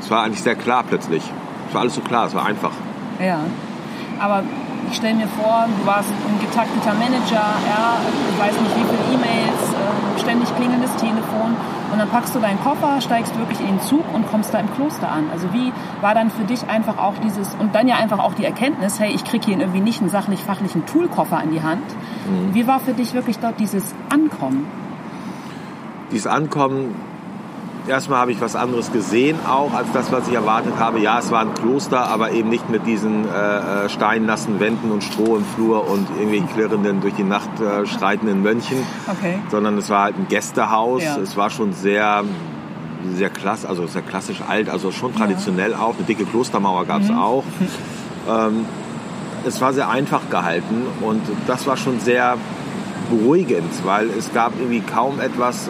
Es 0.00 0.10
war 0.10 0.22
eigentlich 0.22 0.42
sehr 0.42 0.54
klar 0.54 0.84
plötzlich. 0.86 1.22
Es 1.68 1.74
war 1.74 1.82
alles 1.82 1.94
so 1.94 2.00
klar, 2.00 2.26
es 2.26 2.34
war 2.34 2.44
einfach. 2.44 2.72
Ja, 3.18 3.40
aber 4.18 4.42
ich 4.90 4.96
stelle 4.96 5.14
mir 5.14 5.28
vor, 5.28 5.66
du 5.66 5.86
warst 5.86 6.10
ein 6.10 6.40
getakteter 6.40 6.94
Manager, 6.94 7.46
ja, 7.68 7.96
ich 8.32 8.40
weiß 8.40 8.52
nicht 8.60 8.76
wie 8.76 8.84
viele 8.84 9.14
E-Mails, 9.14 9.62
äh, 9.72 10.20
ständig 10.20 10.54
klingelndes 10.56 10.94
Telefon 10.96 11.54
und 11.92 11.98
dann 11.98 12.08
packst 12.08 12.34
du 12.34 12.40
deinen 12.40 12.60
Koffer, 12.60 13.00
steigst 13.00 13.36
wirklich 13.38 13.60
in 13.60 13.66
den 13.66 13.80
Zug 13.80 14.04
und 14.12 14.28
kommst 14.28 14.52
da 14.52 14.58
im 14.58 14.72
Kloster 14.74 15.10
an. 15.10 15.30
Also 15.32 15.52
wie 15.52 15.72
war 16.00 16.14
dann 16.14 16.30
für 16.30 16.44
dich 16.44 16.68
einfach 16.68 16.98
auch 16.98 17.14
dieses 17.22 17.54
und 17.54 17.74
dann 17.74 17.88
ja 17.88 17.96
einfach 17.96 18.18
auch 18.18 18.34
die 18.34 18.44
Erkenntnis, 18.44 18.98
hey, 18.98 19.12
ich 19.12 19.24
kriege 19.24 19.46
hier 19.46 19.58
irgendwie 19.58 19.80
nicht 19.80 20.00
einen 20.00 20.10
sachlich-fachlichen 20.10 20.86
Toolkoffer 20.86 21.38
an 21.38 21.50
die 21.50 21.62
Hand. 21.62 21.84
Mhm. 22.26 22.54
Wie 22.54 22.66
war 22.66 22.80
für 22.80 22.92
dich 22.92 23.14
wirklich 23.14 23.38
dort 23.38 23.58
dieses 23.60 23.94
Ankommen? 24.08 24.66
Dieses 26.12 26.26
Ankommen 26.26 26.94
erstmal 27.88 28.20
habe 28.20 28.32
ich 28.32 28.40
was 28.40 28.56
anderes 28.56 28.92
gesehen 28.92 29.38
auch 29.48 29.72
als 29.74 29.90
das, 29.92 30.12
was 30.12 30.28
ich 30.28 30.34
erwartet 30.34 30.74
habe. 30.78 31.00
Ja, 31.00 31.18
es 31.18 31.30
war 31.30 31.40
ein 31.40 31.54
Kloster, 31.54 32.08
aber 32.08 32.32
eben 32.32 32.48
nicht 32.48 32.68
mit 32.70 32.86
diesen 32.86 33.26
äh, 33.28 33.84
äh 33.84 33.88
steinnassen 33.88 34.60
Wänden 34.60 34.90
und 34.90 35.04
Stroh 35.04 35.36
im 35.36 35.44
Flur 35.44 35.88
und 35.88 36.06
irgendwie 36.18 36.40
klirrenden, 36.40 37.00
durch 37.00 37.14
die 37.14 37.24
Nacht 37.24 37.60
äh, 37.60 37.86
schreitenden 37.86 38.42
Mönchen, 38.42 38.78
okay. 39.06 39.38
sondern 39.50 39.78
es 39.78 39.90
war 39.90 40.04
halt 40.04 40.16
ein 40.16 40.28
Gästehaus. 40.28 41.02
Ja. 41.02 41.16
Es 41.18 41.36
war 41.36 41.50
schon 41.50 41.72
sehr 41.72 42.24
sehr 43.14 43.30
klassisch, 43.30 43.68
also 43.68 43.86
sehr 43.86 44.02
klassisch 44.02 44.42
alt, 44.46 44.68
also 44.68 44.90
schon 44.90 45.14
traditionell 45.14 45.70
ja. 45.70 45.78
auch. 45.78 45.94
Eine 45.96 46.04
dicke 46.06 46.24
Klostermauer 46.24 46.84
gab 46.84 47.02
es 47.02 47.08
mhm. 47.08 47.18
auch. 47.18 47.44
Ähm, 48.28 48.66
es 49.46 49.60
war 49.60 49.72
sehr 49.72 49.88
einfach 49.88 50.28
gehalten 50.30 50.86
und 51.00 51.22
das 51.46 51.66
war 51.66 51.76
schon 51.76 52.00
sehr 52.00 52.36
beruhigend, 53.10 53.72
weil 53.84 54.08
es 54.10 54.32
gab 54.32 54.52
irgendwie 54.58 54.80
kaum 54.80 55.20
etwas, 55.20 55.68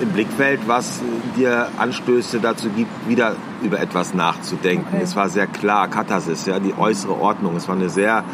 im 0.00 0.10
Blickfeld, 0.10 0.60
was 0.66 1.00
dir 1.36 1.68
Anstöße 1.76 2.40
dazu 2.40 2.68
gibt, 2.70 2.90
wieder 3.08 3.34
über 3.62 3.80
etwas 3.80 4.14
nachzudenken. 4.14 4.86
Okay. 4.92 5.02
Es 5.02 5.16
war 5.16 5.28
sehr 5.28 5.46
klar, 5.46 5.88
Katharsis, 5.88 6.46
ja, 6.46 6.60
die 6.60 6.74
äußere 6.76 7.20
Ordnung. 7.20 7.56
Es 7.56 7.68
war 7.68 7.74
eine 7.74 7.88
sehr 7.88 8.24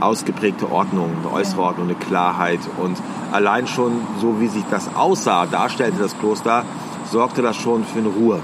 ausgeprägte 0.00 0.70
Ordnung, 0.70 1.10
eine 1.20 1.32
äußere 1.32 1.60
ja. 1.60 1.66
Ordnung, 1.68 1.86
eine 1.86 1.96
Klarheit. 1.96 2.60
Und 2.78 2.98
allein 3.32 3.66
schon 3.66 3.92
so, 4.20 4.40
wie 4.40 4.48
sich 4.48 4.64
das 4.70 4.94
aussah, 4.94 5.46
darstellte 5.46 5.98
das 5.98 6.18
Kloster, 6.18 6.64
sorgte 7.10 7.42
das 7.42 7.56
schon 7.56 7.84
für 7.84 8.00
eine 8.00 8.08
Ruhe. 8.08 8.40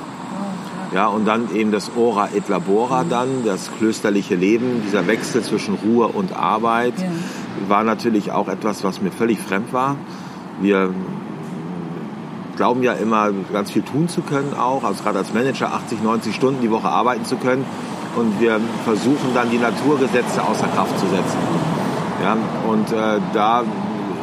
Ja, 0.93 1.07
und 1.07 1.25
dann 1.25 1.55
eben 1.55 1.71
das 1.71 1.93
Ora 1.97 2.31
et 2.35 2.49
Labora 2.49 3.05
mhm. 3.05 3.09
dann, 3.11 3.29
das 3.45 3.71
klösterliche 3.79 4.35
Leben, 4.35 4.83
dieser 4.85 5.07
Wechsel 5.07 5.43
zwischen 5.43 5.75
Ruhe 5.75 6.09
und 6.09 6.35
Arbeit, 6.35 6.95
ja. 6.99 7.07
war 7.69 7.85
natürlich 7.85 8.33
auch 8.33 8.49
etwas, 8.49 8.83
was 8.83 9.01
mir 9.01 9.13
völlig 9.13 9.39
fremd 9.39 9.73
war. 9.73 9.97
Wir 10.61 10.93
glauben 12.57 12.83
ja 12.83 12.93
immer, 12.93 13.31
ganz 13.53 13.71
viel 13.71 13.83
tun 13.83 14.09
zu 14.09 14.21
können 14.23 14.53
auch, 14.53 14.85
also 14.85 15.03
gerade 15.03 15.19
als 15.19 15.33
Manager 15.33 15.73
80, 15.73 16.03
90 16.03 16.35
Stunden 16.35 16.61
die 16.61 16.71
Woche 16.71 16.89
arbeiten 16.89 17.25
zu 17.25 17.37
können. 17.37 17.65
Und 18.17 18.41
wir 18.41 18.61
versuchen 18.85 19.33
dann 19.35 19.51
die 19.51 19.59
Naturgesetze 19.59 20.43
außer 20.43 20.67
Kraft 20.67 20.99
zu 20.99 21.07
setzen. 21.07 21.39
Ja, 22.23 22.37
und 22.69 22.93
äh, 22.93 23.21
da 23.33 23.63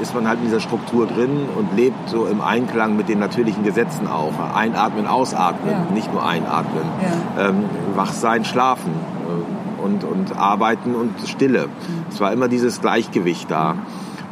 ist 0.01 0.13
man 0.13 0.27
halt 0.27 0.39
in 0.39 0.45
dieser 0.45 0.59
Struktur 0.59 1.07
drin 1.07 1.47
und 1.55 1.75
lebt 1.75 2.09
so 2.09 2.25
im 2.25 2.41
Einklang 2.41 2.95
mit 2.95 3.09
den 3.09 3.19
natürlichen 3.19 3.63
Gesetzen 3.63 4.07
auch. 4.07 4.33
Einatmen, 4.55 5.07
ausatmen, 5.07 5.71
ja. 5.71 5.93
nicht 5.93 6.11
nur 6.13 6.25
einatmen. 6.25 6.83
Ja. 7.01 7.49
Ähm, 7.49 7.65
wach 7.95 8.11
sein, 8.11 8.45
schlafen 8.45 8.91
äh, 8.91 9.83
und, 9.83 10.03
und 10.03 10.37
arbeiten 10.37 10.95
und 10.95 11.27
Stille. 11.27 11.67
Mhm. 11.67 12.05
Es 12.09 12.19
war 12.19 12.31
immer 12.31 12.47
dieses 12.47 12.81
Gleichgewicht 12.81 13.49
da. 13.49 13.75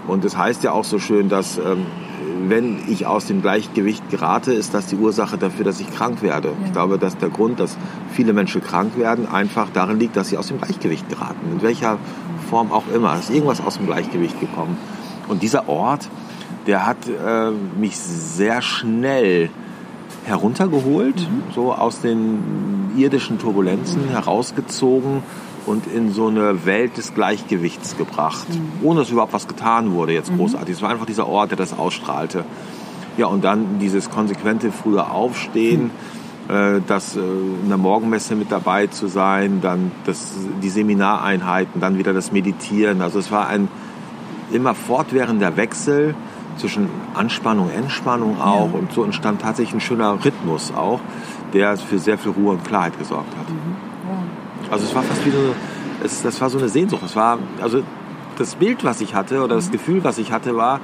Und 0.07 0.23
es 0.23 0.33
das 0.33 0.41
heißt 0.41 0.63
ja 0.63 0.71
auch 0.71 0.83
so 0.83 0.99
schön, 0.99 1.29
dass 1.29 1.57
ähm, 1.57 1.85
wenn 2.47 2.79
ich 2.87 3.07
aus 3.07 3.25
dem 3.25 3.41
Gleichgewicht 3.41 4.09
gerate, 4.09 4.53
ist 4.53 4.73
das 4.73 4.87
die 4.87 4.95
Ursache 4.95 5.37
dafür, 5.37 5.65
dass 5.65 5.79
ich 5.79 5.91
krank 5.91 6.21
werde. 6.21 6.49
Ja. 6.49 6.53
Ich 6.65 6.73
glaube, 6.73 6.97
dass 6.97 7.17
der 7.17 7.29
Grund, 7.29 7.59
dass 7.59 7.77
viele 8.11 8.33
Menschen 8.33 8.61
krank 8.61 8.97
werden, 8.97 9.27
einfach 9.27 9.67
darin 9.73 9.99
liegt, 9.99 10.15
dass 10.15 10.29
sie 10.29 10.37
aus 10.37 10.47
dem 10.47 10.59
Gleichgewicht 10.59 11.09
geraten. 11.09 11.51
In 11.51 11.61
welcher 11.61 11.97
Form 12.49 12.71
auch 12.71 12.83
immer. 12.93 13.15
Es 13.15 13.29
ist 13.29 13.35
irgendwas 13.35 13.65
aus 13.65 13.77
dem 13.77 13.87
Gleichgewicht 13.87 14.39
gekommen. 14.39 14.77
Und 15.27 15.43
dieser 15.43 15.69
Ort, 15.69 16.09
der 16.67 16.85
hat 16.85 16.97
äh, 17.07 17.51
mich 17.79 17.97
sehr 17.97 18.61
schnell 18.61 19.49
heruntergeholt, 20.25 21.19
mhm. 21.19 21.53
so 21.53 21.73
aus 21.73 22.01
den 22.01 22.91
irdischen 22.97 23.37
Turbulenzen 23.39 24.07
mhm. 24.07 24.09
herausgezogen 24.09 25.23
und 25.65 25.87
in 25.87 26.11
so 26.11 26.27
eine 26.27 26.65
Welt 26.65 26.97
des 26.97 27.13
Gleichgewichts 27.13 27.97
gebracht, 27.97 28.47
mhm. 28.49 28.85
ohne 28.85 29.01
dass 29.01 29.09
überhaupt 29.09 29.33
was 29.33 29.47
getan 29.47 29.91
wurde 29.91 30.13
jetzt 30.13 30.31
mhm. 30.31 30.37
großartig. 30.37 30.75
Es 30.75 30.81
war 30.81 30.89
einfach 30.89 31.05
dieser 31.05 31.27
Ort, 31.27 31.51
der 31.51 31.57
das 31.57 31.77
ausstrahlte. 31.77 32.45
Ja, 33.17 33.27
und 33.27 33.43
dann 33.43 33.79
dieses 33.79 34.09
konsequente 34.09 34.71
frühe 34.71 35.09
Aufstehen, 35.09 35.91
mhm. 36.49 36.55
äh, 36.55 36.81
das 36.85 37.15
äh, 37.15 37.19
in 37.19 37.69
der 37.69 37.77
Morgenmesse 37.77 38.35
mit 38.35 38.51
dabei 38.51 38.87
zu 38.87 39.07
sein, 39.07 39.59
dann 39.61 39.91
das, 40.05 40.33
die 40.61 40.69
Seminareinheiten, 40.69 41.81
dann 41.81 41.97
wieder 41.97 42.13
das 42.13 42.31
Meditieren. 42.31 43.01
Also 43.01 43.19
es 43.19 43.31
war 43.31 43.47
ein 43.47 43.67
immer 44.51 44.75
fortwährender 44.75 45.57
Wechsel 45.57 46.15
zwischen 46.57 46.89
Anspannung, 47.13 47.69
Entspannung 47.69 48.39
auch 48.39 48.69
ja. 48.71 48.79
und 48.79 48.91
so 48.93 49.03
entstand 49.03 49.41
tatsächlich 49.41 49.75
ein 49.75 49.81
schöner 49.81 50.23
Rhythmus 50.23 50.71
auch, 50.75 50.99
der 51.53 51.77
für 51.77 51.99
sehr 51.99 52.17
viel 52.17 52.31
Ruhe 52.31 52.53
und 52.53 52.63
Klarheit 52.63 52.97
gesorgt 52.97 53.35
hat. 53.37 53.49
Mhm. 53.49 53.75
Also 54.71 54.85
es 54.85 54.95
war 54.95 55.03
fast 55.03 55.25
wie 55.25 55.31
so, 55.31 55.55
es, 56.03 56.21
das 56.21 56.39
war 56.41 56.49
so 56.49 56.57
eine 56.57 56.69
Sehnsucht. 56.69 57.01
Es 57.05 57.15
war, 57.15 57.39
also 57.61 57.81
das 58.37 58.55
Bild, 58.55 58.83
was 58.83 59.01
ich 59.01 59.15
hatte 59.15 59.43
oder 59.43 59.55
das 59.55 59.67
mhm. 59.67 59.73
Gefühl, 59.73 60.03
was 60.03 60.17
ich 60.17 60.31
hatte, 60.31 60.55
war, 60.55 60.79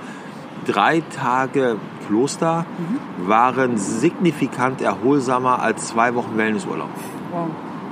drei 0.65 1.01
Tage 1.15 1.77
Kloster 2.07 2.65
mhm. 2.77 3.27
waren 3.27 3.77
signifikant 3.77 4.81
erholsamer 4.81 5.61
als 5.61 5.87
zwei 5.87 6.13
Wochen 6.15 6.37
Wellnessurlaub. 6.37 6.89
Wow. 7.31 7.47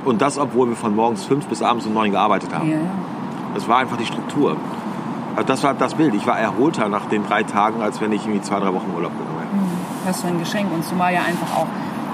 Und 0.05 0.21
das, 0.21 0.37
obwohl 0.37 0.69
wir 0.69 0.75
von 0.75 0.95
morgens 0.95 1.23
fünf 1.23 1.45
bis 1.47 1.61
abends 1.61 1.85
um 1.85 1.93
neun 1.93 2.11
gearbeitet 2.11 2.53
haben. 2.53 2.69
Ja. 2.69 2.77
Das 3.53 3.67
war 3.67 3.79
einfach 3.79 3.97
die 3.97 4.05
Struktur. 4.05 4.55
Also 5.39 5.47
das 5.47 5.63
war 5.63 5.73
das 5.73 5.93
Bild. 5.95 6.13
Ich 6.15 6.27
war 6.27 6.37
erholter 6.37 6.89
nach 6.89 7.05
den 7.05 7.25
drei 7.25 7.43
Tagen, 7.43 7.81
als 7.81 8.01
wenn 8.01 8.11
ich 8.11 8.23
irgendwie 8.23 8.41
zwei, 8.41 8.59
drei 8.59 8.73
Wochen 8.73 8.91
Urlaub 8.93 9.13
genommen 9.13 9.39
hätte. 9.39 9.55
Mhm. 9.55 10.05
Das 10.05 10.17
ist 10.17 10.25
ein 10.25 10.37
Geschenk. 10.37 10.67
Und 10.73 10.83
zumal 10.83 11.13
ja 11.13 11.21
einfach 11.21 11.55
auch 11.55 11.67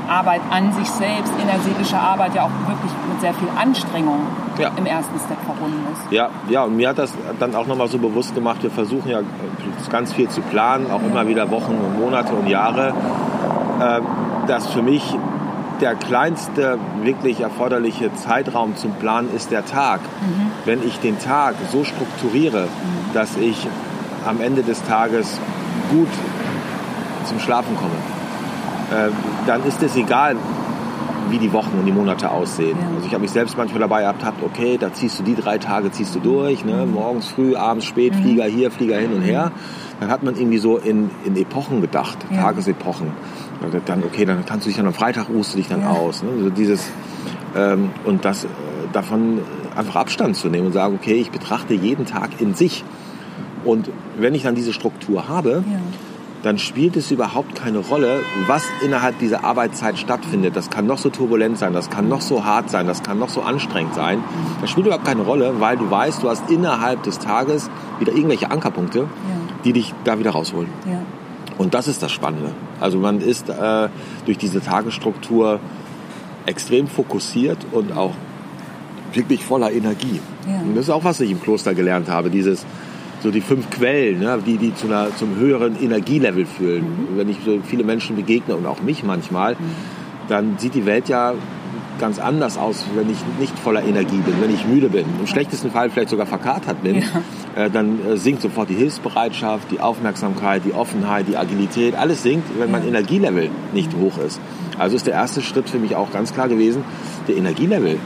Arbeit 0.07 0.41
an 0.51 0.71
sich 0.73 0.87
selbst, 0.87 1.33
innerseelische 1.41 1.97
Arbeit 1.97 2.35
ja 2.35 2.43
auch 2.43 2.51
wirklich 2.67 2.91
mit 3.09 3.21
sehr 3.21 3.33
viel 3.33 3.47
Anstrengung 3.59 4.19
ja. 4.59 4.69
im 4.77 4.85
ersten 4.85 5.17
Step 5.17 5.39
verbunden 5.43 5.81
ist. 5.91 6.11
Ja, 6.11 6.29
ja, 6.49 6.65
und 6.65 6.75
mir 6.75 6.89
hat 6.89 6.99
das 6.99 7.13
dann 7.39 7.55
auch 7.55 7.65
nochmal 7.65 7.87
so 7.87 7.97
bewusst 7.97 8.35
gemacht, 8.35 8.61
wir 8.61 8.69
versuchen 8.69 9.09
ja 9.09 9.21
ganz 9.89 10.13
viel 10.13 10.29
zu 10.29 10.41
planen, 10.41 10.91
auch 10.91 11.01
immer 11.01 11.27
wieder 11.27 11.49
Wochen 11.49 11.73
und 11.73 11.99
Monate 11.99 12.35
und 12.35 12.47
Jahre, 12.47 12.93
äh, 13.79 14.01
dass 14.45 14.67
für 14.67 14.83
mich 14.83 15.17
der 15.81 15.95
kleinste 15.95 16.77
wirklich 17.01 17.41
erforderliche 17.41 18.13
Zeitraum 18.13 18.75
zum 18.75 18.93
Planen 18.93 19.33
ist 19.35 19.51
der 19.51 19.65
Tag. 19.65 20.01
Mhm. 20.01 20.51
Wenn 20.65 20.87
ich 20.87 20.99
den 20.99 21.19
Tag 21.19 21.55
so 21.71 21.83
strukturiere, 21.83 22.63
mhm. 22.63 22.94
Dass 23.15 23.37
ich 23.37 23.67
am 24.25 24.41
Ende 24.41 24.63
des 24.63 24.83
Tages 24.83 25.39
gut 25.89 26.09
zum 27.25 27.39
Schlafen 27.39 27.75
komme, 27.75 27.95
äh, 28.91 29.11
dann 29.47 29.63
ist 29.65 29.81
es 29.81 29.95
egal, 29.95 30.35
wie 31.29 31.39
die 31.39 31.51
Wochen 31.53 31.77
und 31.79 31.85
die 31.85 31.91
Monate 31.91 32.29
aussehen. 32.29 32.77
Ja. 32.79 32.87
Also 32.95 33.07
ich 33.07 33.13
habe 33.13 33.21
mich 33.21 33.31
selbst 33.31 33.57
manchmal 33.57 33.79
dabei 33.79 34.01
ertappt, 34.01 34.43
okay, 34.43 34.77
da 34.77 34.93
ziehst 34.93 35.19
du 35.19 35.23
die 35.23 35.35
drei 35.35 35.57
Tage, 35.57 35.91
ziehst 35.91 36.13
du 36.13 36.19
durch, 36.19 36.63
ne? 36.65 36.85
Morgens 36.85 37.27
früh, 37.27 37.55
abends 37.55 37.85
spät, 37.85 38.13
mhm. 38.13 38.21
Flieger 38.21 38.45
hier, 38.45 38.69
Flieger 38.69 38.97
hin 38.97 39.13
und 39.13 39.21
her. 39.21 39.51
Dann 39.99 40.09
hat 40.09 40.23
man 40.23 40.35
irgendwie 40.35 40.57
so 40.57 40.77
in, 40.77 41.09
in 41.23 41.35
Epochen 41.35 41.81
gedacht, 41.81 42.17
ja. 42.29 42.41
Tagesepochen. 42.41 43.07
Dann, 43.85 44.03
okay, 44.03 44.25
dann 44.25 44.45
kannst 44.45 44.65
du 44.65 44.69
dich 44.69 44.77
dann 44.77 44.85
am 44.85 44.93
Freitag 44.93 45.29
ruhst 45.29 45.53
du 45.53 45.57
dich 45.57 45.67
dann 45.67 45.81
ja. 45.81 45.89
aus. 45.89 46.21
Ne? 46.21 46.29
Also 46.37 46.49
dieses, 46.49 46.91
ähm, 47.55 47.89
und 48.03 48.25
das 48.25 48.43
äh, 48.43 48.47
davon 48.91 49.39
einfach 49.75 49.95
Abstand 49.95 50.35
zu 50.35 50.49
nehmen 50.49 50.67
und 50.67 50.73
sagen, 50.73 50.95
okay, 50.95 51.15
ich 51.15 51.31
betrachte 51.31 51.73
jeden 51.73 52.05
Tag 52.05 52.39
in 52.39 52.53
sich. 52.53 52.83
Und 53.65 53.89
wenn 54.17 54.33
ich 54.35 54.43
dann 54.43 54.55
diese 54.55 54.71
Struktur 54.71 55.27
habe, 55.27 55.63
ja 55.69 55.79
dann 56.45 56.59
spielt 56.59 56.95
es 56.95 57.09
überhaupt 57.09 57.55
keine 57.55 57.79
Rolle, 57.79 58.19
was 58.45 58.63
innerhalb 58.83 59.17
dieser 59.17 59.43
Arbeitszeit 59.43 59.97
stattfindet. 59.97 60.55
Das 60.55 60.69
kann 60.69 60.85
noch 60.85 60.99
so 60.99 61.09
turbulent 61.09 61.57
sein, 61.57 61.73
das 61.73 61.89
kann 61.89 62.07
noch 62.07 62.21
so 62.21 62.45
hart 62.45 62.69
sein, 62.69 62.85
das 62.85 63.01
kann 63.01 63.17
noch 63.17 63.29
so 63.29 63.41
anstrengend 63.41 63.95
sein. 63.95 64.23
Das 64.61 64.69
spielt 64.69 64.85
überhaupt 64.85 65.05
keine 65.05 65.23
Rolle, 65.23 65.59
weil 65.59 65.75
du 65.75 65.89
weißt, 65.89 66.21
du 66.21 66.29
hast 66.29 66.51
innerhalb 66.51 67.01
des 67.01 67.17
Tages 67.17 67.71
wieder 67.97 68.13
irgendwelche 68.13 68.51
Ankerpunkte, 68.51 68.99
ja. 68.99 69.07
die 69.63 69.73
dich 69.73 69.95
da 70.03 70.19
wieder 70.19 70.29
rausholen. 70.29 70.69
Ja. 70.85 71.01
Und 71.57 71.73
das 71.73 71.87
ist 71.87 72.03
das 72.03 72.11
Spannende. 72.11 72.51
Also 72.79 72.99
man 72.99 73.21
ist 73.21 73.49
äh, 73.49 73.89
durch 74.25 74.37
diese 74.37 74.61
Tagesstruktur 74.61 75.59
extrem 76.45 76.85
fokussiert 76.85 77.57
und 77.71 77.91
auch 77.97 78.13
wirklich 79.13 79.43
voller 79.43 79.71
Energie. 79.71 80.19
Ja. 80.47 80.59
Und 80.59 80.75
das 80.75 80.83
ist 80.83 80.89
auch, 80.91 81.05
was 81.05 81.19
ich 81.21 81.31
im 81.31 81.41
Kloster 81.41 81.73
gelernt 81.73 82.07
habe, 82.07 82.29
dieses 82.29 82.67
so 83.25 83.31
die 83.31 83.41
fünf 83.41 83.71
Quellen, 83.71 84.19
ne, 84.19 84.39
die, 84.45 84.57
die 84.57 84.75
zu 84.75 84.85
einer, 84.85 85.07
zum 85.15 85.35
höheren 85.35 85.81
Energielevel 85.81 86.45
führen. 86.45 86.83
Mhm. 86.83 87.17
Wenn 87.17 87.27
ich 87.27 87.37
so 87.43 87.59
viele 87.65 87.83
Menschen 87.83 88.15
begegne 88.15 88.55
und 88.55 88.67
auch 88.67 88.83
mich 88.83 89.03
manchmal, 89.03 89.53
mhm. 89.53 89.57
dann 90.29 90.57
sieht 90.59 90.75
die 90.75 90.85
Welt 90.85 91.09
ja 91.09 91.33
ganz 91.99 92.19
anders 92.19 92.57
aus, 92.57 92.85
wenn 92.93 93.09
ich 93.09 93.17
nicht 93.39 93.57
voller 93.57 93.83
Energie 93.83 94.17
bin, 94.17 94.35
wenn 94.41 94.53
ich 94.53 94.67
müde 94.67 94.89
bin. 94.89 95.05
Im 95.19 95.25
schlechtesten 95.25 95.71
Fall 95.71 95.89
vielleicht 95.89 96.09
sogar 96.09 96.27
verkatert 96.27 96.83
bin. 96.83 96.97
Ja. 97.55 97.63
äh, 97.63 97.71
dann 97.71 98.05
äh, 98.05 98.17
sinkt 98.17 98.43
sofort 98.43 98.69
die 98.69 98.75
Hilfsbereitschaft, 98.75 99.71
die 99.71 99.79
Aufmerksamkeit, 99.79 100.61
die 100.63 100.73
Offenheit, 100.73 101.27
die 101.27 101.37
Agilität. 101.37 101.95
Alles 101.95 102.21
sinkt, 102.21 102.47
wenn 102.59 102.69
mein 102.69 102.87
Energielevel 102.87 103.49
nicht 103.73 103.91
hoch 103.95 104.19
ist. 104.19 104.39
Also 104.77 104.95
ist 104.95 105.07
der 105.07 105.15
erste 105.15 105.41
Schritt 105.41 105.67
für 105.67 105.79
mich 105.79 105.95
auch 105.95 106.11
ganz 106.11 106.31
klar 106.31 106.47
gewesen, 106.47 106.83
der 107.27 107.37
Energielevel. 107.37 107.97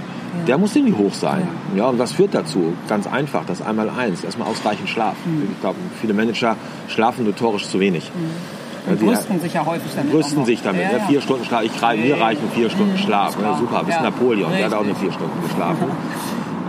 Der 0.47 0.57
muss 0.57 0.75
irgendwie 0.75 0.95
hoch 0.95 1.13
sein. 1.13 1.47
Ja. 1.75 1.87
und 1.87 1.99
was 1.99 2.11
führt 2.11 2.33
dazu? 2.33 2.73
Ganz 2.87 3.07
einfach, 3.07 3.45
das 3.45 3.61
einmal 3.61 3.89
eins. 3.89 4.23
Erstmal 4.23 4.47
ausreichend 4.47 4.89
Schlaf. 4.89 5.15
Mhm. 5.25 5.49
Ich 5.51 5.61
glaube, 5.61 5.77
viele 6.01 6.13
Manager 6.13 6.55
schlafen 6.87 7.25
notorisch 7.25 7.67
zu 7.67 7.79
wenig. 7.79 8.11
Mhm. 8.13 8.91
Und 8.91 8.99
brüsten 8.99 9.39
sich 9.39 9.53
ja 9.53 9.65
häufig 9.65 9.91
damit. 9.95 10.11
Brüsten 10.11 10.45
sich 10.45 10.61
damit. 10.61 10.81
Ja, 10.81 10.97
ja. 10.97 11.03
Vier 11.05 11.21
Stunden 11.21 11.45
Schlaf. 11.45 11.63
Ich, 11.63 11.81
mir 11.81 12.19
reichen 12.19 12.49
vier 12.53 12.69
Stunden 12.69 12.93
mhm. 12.93 12.97
Schlaf. 12.97 13.37
Ja, 13.41 13.57
super, 13.57 13.83
bis 13.83 13.99
Napoleon. 13.99 14.51
Der 14.51 14.65
hat 14.65 14.73
auch 14.73 14.85
nur 14.85 14.95
vier 14.95 15.11
Stunden 15.11 15.41
geschlafen. 15.47 15.85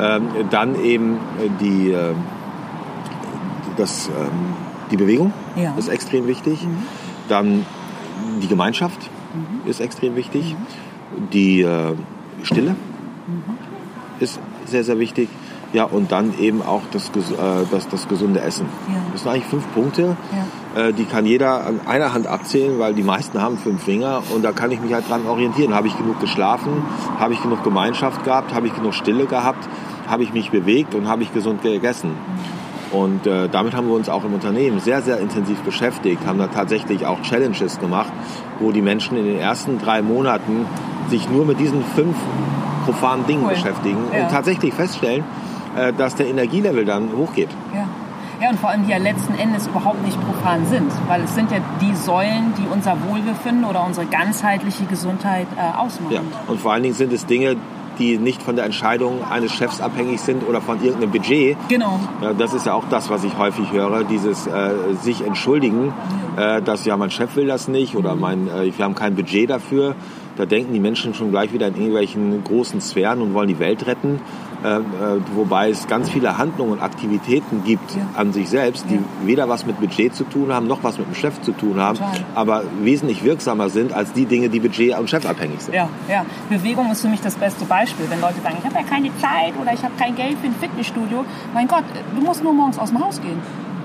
ähm, 0.00 0.29
dann 0.50 0.83
eben 0.83 1.19
die, 1.61 1.93
äh, 1.93 2.14
das, 3.76 4.09
ähm, 4.09 4.55
die 4.90 4.97
Bewegung 4.97 5.33
ist 5.79 5.88
extrem 5.88 6.26
wichtig. 6.26 6.62
Mhm. 6.62 6.83
Dann 7.29 7.67
die 8.43 8.49
Gemeinschaft 8.49 9.11
mhm. 9.35 9.69
ist 9.71 9.81
extrem 9.81 10.17
wichtig. 10.17 10.55
Mhm. 10.55 11.31
Die 11.31 11.62
äh, 11.62 11.95
Stille 12.43 12.75
ist 14.20 14.40
sehr, 14.66 14.84
sehr 14.84 14.98
wichtig. 14.98 15.28
Ja, 15.72 15.84
und 15.84 16.10
dann 16.10 16.36
eben 16.40 16.62
auch 16.62 16.82
das, 16.90 17.10
äh, 17.10 17.20
das, 17.70 17.88
das 17.88 18.08
gesunde 18.08 18.40
Essen. 18.40 18.66
Ja. 18.88 18.94
Das 19.12 19.22
sind 19.22 19.30
eigentlich 19.30 19.44
fünf 19.44 19.72
Punkte, 19.72 20.16
ja. 20.74 20.88
äh, 20.88 20.92
die 20.92 21.04
kann 21.04 21.26
jeder 21.26 21.64
an 21.64 21.80
einer 21.86 22.12
Hand 22.12 22.26
abzählen, 22.26 22.80
weil 22.80 22.92
die 22.92 23.04
meisten 23.04 23.40
haben 23.40 23.56
fünf 23.56 23.84
Finger 23.84 24.20
und 24.34 24.44
da 24.44 24.50
kann 24.50 24.72
ich 24.72 24.80
mich 24.80 24.92
halt 24.92 25.08
dran 25.08 25.26
orientieren. 25.26 25.72
Habe 25.72 25.86
ich 25.86 25.96
genug 25.96 26.18
geschlafen? 26.20 26.82
Habe 27.20 27.34
ich 27.34 27.42
genug 27.42 27.62
Gemeinschaft 27.62 28.24
gehabt? 28.24 28.52
Habe 28.52 28.66
ich 28.66 28.74
genug 28.74 28.94
Stille 28.94 29.26
gehabt? 29.26 29.68
Habe 30.08 30.24
ich 30.24 30.32
mich 30.32 30.50
bewegt 30.50 30.96
und 30.96 31.06
habe 31.06 31.22
ich 31.22 31.32
gesund 31.32 31.62
gegessen? 31.62 32.10
Mhm. 32.10 32.60
Und 32.92 33.26
äh, 33.26 33.48
damit 33.48 33.74
haben 33.74 33.86
wir 33.86 33.94
uns 33.94 34.08
auch 34.08 34.24
im 34.24 34.34
Unternehmen 34.34 34.80
sehr, 34.80 35.00
sehr 35.02 35.20
intensiv 35.20 35.60
beschäftigt, 35.60 36.26
haben 36.26 36.38
da 36.38 36.48
tatsächlich 36.48 37.06
auch 37.06 37.22
Challenges 37.22 37.78
gemacht, 37.78 38.12
wo 38.58 38.72
die 38.72 38.82
Menschen 38.82 39.16
in 39.16 39.26
den 39.26 39.38
ersten 39.38 39.78
drei 39.78 40.02
Monaten 40.02 40.66
sich 41.08 41.28
nur 41.30 41.44
mit 41.44 41.60
diesen 41.60 41.84
fünf 41.84 42.16
profanen 42.90 43.26
Dingen 43.26 43.44
cool. 43.44 43.50
beschäftigen 43.50 43.99
ja. 44.12 44.23
und 44.23 44.30
tatsächlich 44.30 44.75
feststellen, 44.75 45.25
äh, 45.76 45.92
dass 45.92 46.14
der 46.14 46.26
Energielevel 46.26 46.85
dann 46.85 47.11
hochgeht. 47.16 47.50
Ja. 47.75 47.87
Ja, 48.40 48.49
und 48.49 48.59
vor 48.59 48.70
allem 48.70 48.87
die 48.87 48.90
ja 48.90 48.97
letzten 48.97 49.35
Endes 49.35 49.66
überhaupt 49.66 50.02
nicht 50.02 50.18
profan 50.25 50.64
sind, 50.64 50.90
weil 51.09 51.25
es 51.25 51.35
sind 51.35 51.50
ja 51.50 51.59
die 51.82 51.94
Säulen, 51.94 52.54
die 52.56 52.66
unser 52.73 52.97
Wohlbefinden 53.06 53.66
oder 53.66 53.85
unsere 53.85 54.06
ganzheitliche 54.06 54.87
Gesundheit 54.87 55.47
äh, 55.59 55.76
ausmachen. 55.76 56.14
Ja, 56.14 56.23
und 56.47 56.59
vor 56.59 56.73
allen 56.73 56.82
Dingen 56.82 56.94
sind 56.94 57.12
es 57.12 57.26
Dinge, 57.26 57.56
die 58.00 58.19
nicht 58.19 58.42
von 58.42 58.57
der 58.57 58.64
Entscheidung 58.64 59.21
eines 59.30 59.52
Chefs 59.52 59.80
abhängig 59.80 60.21
sind 60.21 60.49
oder 60.49 60.61
von 60.61 60.83
irgendeinem 60.83 61.12
Budget. 61.12 61.57
Genau. 61.69 62.00
Ja, 62.23 62.33
das 62.33 62.54
ist 62.54 62.66
ja 62.66 62.73
auch 62.75 62.85
das, 62.90 63.11
was 63.11 63.23
ich 63.23 63.37
häufig 63.38 63.71
höre, 63.71 64.02
dieses 64.04 64.47
äh, 64.47 64.95
sich 65.00 65.25
entschuldigen, 65.25 65.92
äh, 66.37 66.62
dass 66.62 66.85
ja 66.85 66.97
mein 66.97 67.11
Chef 67.11 67.37
will 67.37 67.47
das 67.47 67.69
nicht 67.69 67.95
oder 67.95 68.16
mein, 68.16 68.49
äh, 68.49 68.73
wir 68.76 68.85
haben 68.85 68.95
kein 68.95 69.14
Budget 69.14 69.50
dafür. 69.50 69.95
Da 70.37 70.47
denken 70.47 70.73
die 70.73 70.80
Menschen 70.80 71.12
schon 71.12 71.30
gleich 71.30 71.52
wieder 71.52 71.69
in 71.69 71.75
irgendwelchen 71.75 72.42
großen 72.42 72.80
Sphären 72.80 73.21
und 73.21 73.35
wollen 73.35 73.49
die 73.49 73.59
Welt 73.59 73.87
retten. 73.87 74.21
Äh, 74.62 74.76
äh, 74.76 74.81
wobei 75.35 75.71
es 75.71 75.87
ganz 75.87 76.11
viele 76.11 76.37
Handlungen 76.37 76.73
und 76.73 76.83
Aktivitäten 76.83 77.64
gibt 77.64 77.97
ja. 77.97 78.02
an 78.14 78.33
sich 78.33 78.50
selbst, 78.50 78.85
die 78.90 78.97
ja. 78.97 79.00
weder 79.25 79.49
was 79.49 79.64
mit 79.64 79.81
Budget 79.81 80.14
zu 80.14 80.25
tun 80.25 80.52
haben, 80.52 80.67
noch 80.67 80.85
was 80.85 80.99
mit 80.99 81.07
dem 81.07 81.14
Chef 81.14 81.40
zu 81.40 81.52
tun 81.52 81.81
haben, 81.81 81.99
Total. 81.99 82.25
aber 82.35 82.62
wesentlich 82.83 83.25
wirksamer 83.25 83.71
sind 83.71 83.95
als 83.95 84.12
die 84.12 84.26
Dinge, 84.26 84.50
die 84.50 84.61
Budget 84.61 84.99
und 84.99 85.09
Chef 85.09 85.25
abhängig 85.25 85.62
sind. 85.62 85.75
Ja, 85.75 85.88
ja. 86.09 86.26
Bewegung 86.50 86.90
ist 86.90 87.00
für 87.00 87.09
mich 87.09 87.23
das 87.23 87.37
beste 87.37 87.64
Beispiel. 87.64 88.05
Wenn 88.11 88.21
Leute 88.21 88.40
sagen, 88.43 88.57
ich 88.59 88.64
habe 88.67 88.75
ja 88.75 88.83
keine 88.83 89.09
Zeit 89.17 89.55
oder 89.61 89.73
ich 89.73 89.83
habe 89.83 89.95
kein 89.99 90.14
Geld 90.14 90.38
für 90.40 90.47
ein 90.47 90.55
Fitnessstudio. 90.61 91.25
Mein 91.55 91.67
Gott, 91.67 91.85
du 92.14 92.21
musst 92.21 92.45
nur 92.45 92.52
morgens 92.52 92.79
aus 92.79 92.90
dem 92.90 93.02
Haus 93.02 93.21
gehen. 93.21 93.40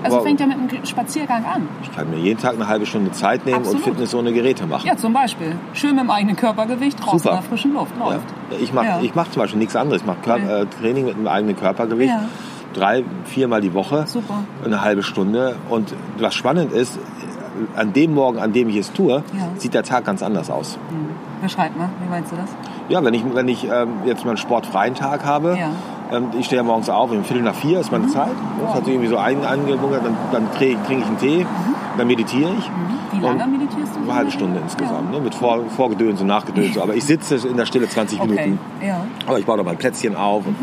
Also 0.06 0.24
fängt 0.24 0.40
ja 0.40 0.46
mit 0.46 0.56
einem 0.58 0.84
Spaziergang 0.84 1.44
an. 1.44 1.68
Ich 1.82 1.94
kann 1.94 2.10
mir 2.10 2.18
jeden 2.18 2.40
Tag 2.40 2.54
eine 2.54 2.68
halbe 2.68 2.86
Stunde 2.86 3.12
Zeit 3.12 3.44
nehmen 3.44 3.58
Absolut. 3.58 3.78
und 3.78 3.84
Fitness 3.84 4.14
ohne 4.14 4.32
Geräte 4.32 4.66
machen. 4.66 4.86
Ja, 4.86 4.96
zum 4.96 5.12
Beispiel. 5.12 5.56
Schön 5.72 5.96
mit 5.96 6.04
dem 6.04 6.10
eigenen 6.10 6.36
Körpergewicht 6.36 6.98
draußen 7.04 7.18
Super. 7.18 7.30
in 7.30 7.40
der 7.40 7.48
frischen 7.48 7.74
Luft. 7.74 7.96
Läuft. 7.98 8.28
Ja. 8.50 8.56
Ich 8.60 8.72
mache 8.72 8.86
ja. 8.86 9.00
mach 9.14 9.28
zum 9.30 9.42
Beispiel 9.42 9.58
nichts 9.58 9.76
anderes. 9.76 10.02
Ich 10.02 10.06
mache 10.06 10.18
okay. 10.26 10.62
äh, 10.62 10.66
Training 10.66 11.06
mit 11.06 11.16
einem 11.16 11.28
eigenen 11.28 11.56
Körpergewicht. 11.56 12.12
Ja. 12.12 12.28
Drei, 12.74 13.04
viermal 13.24 13.60
die 13.60 13.72
Woche. 13.72 14.06
Super. 14.06 14.44
Eine 14.64 14.82
halbe 14.82 15.02
Stunde. 15.02 15.56
Und 15.70 15.94
was 16.18 16.34
spannend 16.34 16.72
ist, 16.72 16.98
an 17.74 17.92
dem 17.92 18.14
Morgen, 18.14 18.38
an 18.38 18.52
dem 18.52 18.68
ich 18.68 18.76
es 18.76 18.92
tue, 18.92 19.22
sieht 19.56 19.74
der 19.74 19.82
Tag 19.82 20.04
ganz 20.04 20.22
anders 20.22 20.50
aus. 20.50 20.78
Mhm. 20.90 21.42
Beschreib 21.42 21.76
mal, 21.76 21.88
wie 22.02 22.08
meinst 22.08 22.32
du 22.32 22.36
das? 22.36 22.50
Ja, 22.88 23.02
wenn 23.04 23.14
ich, 23.14 23.22
wenn 23.34 23.48
ich 23.48 23.64
ähm, 23.64 23.94
jetzt 24.04 24.24
mal 24.24 24.30
einen 24.30 24.36
sportfreien 24.36 24.94
Tag 24.94 25.24
habe, 25.24 25.56
ja. 25.58 25.70
Ähm, 26.12 26.28
ich 26.38 26.46
stehe 26.46 26.60
ja 26.60 26.62
morgens 26.62 26.88
auf, 26.88 27.10
um 27.10 27.24
Viertel 27.24 27.42
nach 27.42 27.54
vier 27.54 27.80
ist 27.80 27.90
meine 27.90 28.06
mhm. 28.06 28.10
Zeit. 28.10 28.32
Das 28.62 28.74
hat 28.74 28.84
sich 28.84 28.94
irgendwie 28.94 29.08
so 29.08 29.18
ein, 29.18 29.44
angebunkert, 29.44 30.04
dann, 30.04 30.16
dann 30.32 30.52
trinke 30.52 30.78
ich 30.88 31.06
einen 31.06 31.18
Tee, 31.18 31.44
mhm. 31.44 31.74
dann 31.98 32.06
meditiere 32.06 32.50
ich. 32.58 32.68
Mhm. 32.68 32.96
Wie 33.12 33.24
lange 33.24 33.46
meditierst 33.46 33.96
du? 33.96 34.00
Eine 34.00 34.14
halbe 34.14 34.30
Stunde 34.30 34.60
insgesamt, 34.60 35.12
ja. 35.12 35.18
ne, 35.18 35.24
mit 35.24 35.34
Vor, 35.34 35.64
Vorgedöns 35.76 36.20
und 36.20 36.26
Nachgedöns. 36.26 36.78
Aber 36.78 36.94
ich 36.94 37.04
sitze 37.04 37.36
in 37.48 37.56
der 37.56 37.66
Stille 37.66 37.88
20 37.88 38.20
okay. 38.20 38.28
Minuten. 38.28 38.58
Ja. 38.84 39.04
Aber 39.26 39.38
ich 39.38 39.46
baue 39.46 39.56
da 39.56 39.62
mal 39.62 39.70
ein 39.70 39.78
Plätzchen 39.78 40.16
auf. 40.16 40.46
Und, 40.46 40.56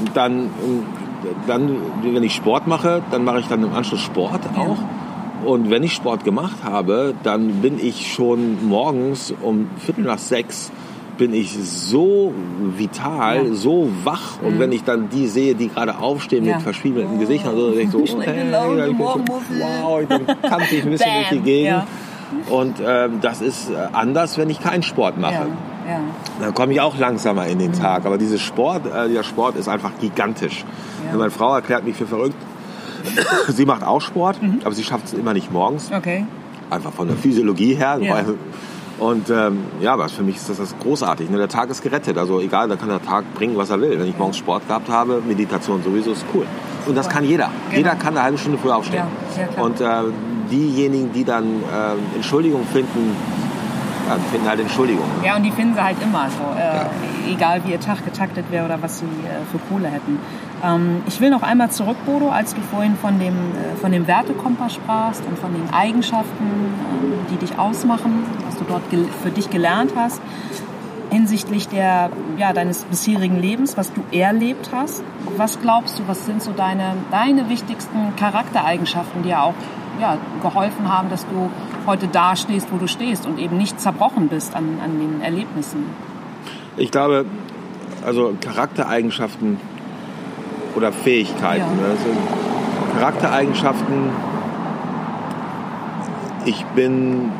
und 0.00 0.16
dann, 0.16 0.50
dann, 1.46 1.76
wenn 2.02 2.22
ich 2.22 2.34
Sport 2.34 2.66
mache, 2.66 3.02
dann 3.10 3.24
mache 3.24 3.40
ich 3.40 3.48
dann 3.48 3.62
im 3.62 3.74
Anschluss 3.74 4.00
Sport 4.00 4.40
auch. 4.56 4.78
Und 5.44 5.70
wenn 5.70 5.82
ich 5.82 5.94
Sport 5.94 6.24
gemacht 6.24 6.58
habe, 6.64 7.14
dann 7.22 7.62
bin 7.62 7.78
ich 7.78 8.12
schon 8.12 8.68
morgens 8.68 9.32
um 9.40 9.70
Viertel 9.78 10.04
nach 10.04 10.18
sechs 10.18 10.70
bin 11.16 11.34
ich 11.34 11.56
so 11.58 12.32
vital, 12.76 13.46
ja. 13.46 13.54
so 13.54 13.90
wach. 14.04 14.40
Und 14.42 14.56
mhm. 14.56 14.58
wenn 14.60 14.72
ich 14.72 14.84
dann 14.84 15.08
die 15.08 15.26
sehe, 15.26 15.54
die 15.54 15.68
gerade 15.68 15.98
aufstehen 15.98 16.44
ja. 16.44 16.54
mit 16.54 16.62
verschwiegelten. 16.62 17.18
Gesichtern, 17.18 17.54
so, 17.56 17.70
denke 17.70 18.02
ich 18.02 18.10
so, 18.10 18.16
okay, 18.18 18.50
ja, 18.50 18.86
ich 18.86 18.96
so, 18.96 19.04
wow, 19.04 20.00
dann 20.08 20.26
kann 20.26 20.62
ich 20.70 20.82
ein 20.84 20.90
bisschen 20.90 21.12
durch 21.14 21.28
die 21.30 21.40
Gegend. 21.40 21.84
Und 22.48 22.76
ähm, 22.84 23.18
das 23.20 23.40
ist 23.40 23.70
äh, 23.70 23.74
anders, 23.92 24.38
wenn 24.38 24.50
ich 24.50 24.60
keinen 24.60 24.82
Sport 24.82 25.18
mache. 25.18 25.46
Dann 26.40 26.54
komme 26.54 26.72
ich 26.72 26.80
auch 26.80 26.96
langsamer 26.96 27.46
in 27.46 27.58
den 27.58 27.72
mhm. 27.72 27.80
Tag. 27.80 28.06
Aber 28.06 28.18
dieses 28.18 28.40
Sport, 28.40 28.86
äh, 28.86 29.08
dieser 29.08 29.24
Sport 29.24 29.56
ist 29.56 29.68
einfach 29.68 29.92
gigantisch. 30.00 30.64
Meine 31.12 31.30
Frau 31.30 31.54
erklärt 31.54 31.84
mich 31.84 31.96
für 31.96 32.06
verrückt. 32.06 32.36
sie 33.48 33.64
macht 33.64 33.82
auch 33.82 34.00
Sport, 34.00 34.42
mhm. 34.42 34.60
aber 34.64 34.74
sie 34.74 34.84
schafft 34.84 35.06
es 35.06 35.12
immer 35.14 35.34
nicht 35.34 35.52
morgens. 35.52 35.90
Okay. 35.92 36.26
Einfach 36.70 36.92
von 36.92 37.08
der 37.08 37.16
Physiologie 37.16 37.74
her. 37.74 37.98
Weil, 38.00 38.34
und 39.00 39.30
ähm, 39.30 39.64
ja, 39.80 39.94
aber 39.94 40.10
für 40.10 40.22
mich 40.22 40.36
ist 40.36 40.50
das, 40.50 40.58
das 40.58 40.78
großartig. 40.78 41.30
Ne? 41.30 41.38
Der 41.38 41.48
Tag 41.48 41.70
ist 41.70 41.82
gerettet. 41.82 42.18
Also 42.18 42.38
egal, 42.38 42.68
da 42.68 42.76
kann 42.76 42.90
der 42.90 43.02
Tag 43.02 43.24
bringen, 43.34 43.56
was 43.56 43.70
er 43.70 43.80
will. 43.80 43.98
Wenn 43.98 44.06
ich 44.06 44.18
morgens 44.18 44.36
Sport 44.36 44.68
gehabt 44.68 44.90
habe, 44.90 45.22
Meditation 45.26 45.82
sowieso 45.82 46.12
ist 46.12 46.24
cool. 46.34 46.46
Und 46.86 46.94
das 46.96 47.08
kann 47.08 47.24
jeder. 47.24 47.50
Genau. 47.68 47.76
Jeder 47.78 47.94
kann 47.94 48.14
eine 48.14 48.22
halbe 48.22 48.36
Stunde 48.36 48.58
früher 48.58 48.76
aufstehen. 48.76 49.04
Ja, 49.56 49.62
und 49.62 49.80
äh, 49.80 49.86
diejenigen, 50.50 51.12
die 51.14 51.24
dann 51.24 51.44
äh, 51.44 52.16
Entschuldigung 52.16 52.66
finden, 52.66 53.16
ja, 54.06 54.16
finden 54.30 54.48
halt 54.48 54.60
Entschuldigung. 54.60 55.06
Ja, 55.24 55.36
und 55.36 55.44
die 55.44 55.52
finden 55.52 55.74
sie 55.74 55.82
halt 55.82 55.96
immer 56.02 56.28
so. 56.28 56.58
Äh, 56.58 56.76
ja. 56.76 56.90
Egal 57.28 57.62
wie 57.64 57.72
ihr 57.72 57.80
Tag 57.80 58.04
getaktet 58.04 58.46
wäre 58.50 58.64
oder 58.64 58.82
was 58.82 59.00
sie 59.00 59.04
äh, 59.04 59.44
für 59.50 59.58
Kohle 59.58 59.88
hätten. 59.88 60.18
Ähm, 60.64 61.02
ich 61.06 61.20
will 61.20 61.30
noch 61.30 61.42
einmal 61.42 61.70
zurück, 61.70 61.96
Bodo, 62.06 62.30
als 62.30 62.54
du 62.54 62.60
vorhin 62.60 62.96
von 62.96 63.18
dem, 63.18 63.34
äh, 63.34 63.76
von 63.80 63.92
dem 63.92 64.06
Wertekompass 64.06 64.74
sprachst 64.74 65.22
und 65.26 65.38
von 65.38 65.52
den 65.52 65.72
Eigenschaften, 65.72 66.44
ähm, 66.44 67.12
die 67.30 67.36
dich 67.36 67.58
ausmachen, 67.58 68.24
was 68.46 68.56
du 68.56 68.64
dort 68.64 68.82
für 69.22 69.30
dich 69.30 69.50
gelernt 69.50 69.92
hast 69.96 70.20
hinsichtlich 71.10 71.68
der, 71.68 72.10
ja, 72.38 72.52
deines 72.52 72.84
bisherigen 72.84 73.38
Lebens, 73.38 73.76
was 73.76 73.92
du 73.92 74.02
erlebt 74.12 74.70
hast. 74.72 75.02
Was 75.36 75.60
glaubst 75.60 75.98
du, 75.98 76.06
was 76.06 76.24
sind 76.24 76.42
so 76.42 76.52
deine, 76.52 76.94
deine 77.10 77.48
wichtigsten 77.48 78.14
Charaktereigenschaften, 78.16 79.22
die 79.22 79.30
ja 79.30 79.42
auch 79.42 79.54
ja, 80.00 80.16
geholfen 80.40 80.88
haben, 80.88 81.10
dass 81.10 81.26
du 81.26 81.50
heute 81.86 82.08
da 82.08 82.36
stehst, 82.36 82.72
wo 82.72 82.76
du 82.76 82.86
stehst 82.86 83.26
und 83.26 83.38
eben 83.38 83.58
nicht 83.58 83.80
zerbrochen 83.80 84.28
bist 84.28 84.54
an, 84.54 84.78
an 84.82 84.98
den 84.98 85.20
Erlebnissen? 85.20 85.84
Ich 86.76 86.90
glaube, 86.90 87.24
also 88.04 88.34
Charaktereigenschaften 88.40 89.58
oder 90.74 90.92
Fähigkeiten. 90.92 91.78
Ja. 91.80 91.90
Also 91.90 92.98
Charaktereigenschaften. 92.98 94.10
Ich 96.46 96.64
bin 96.74 97.30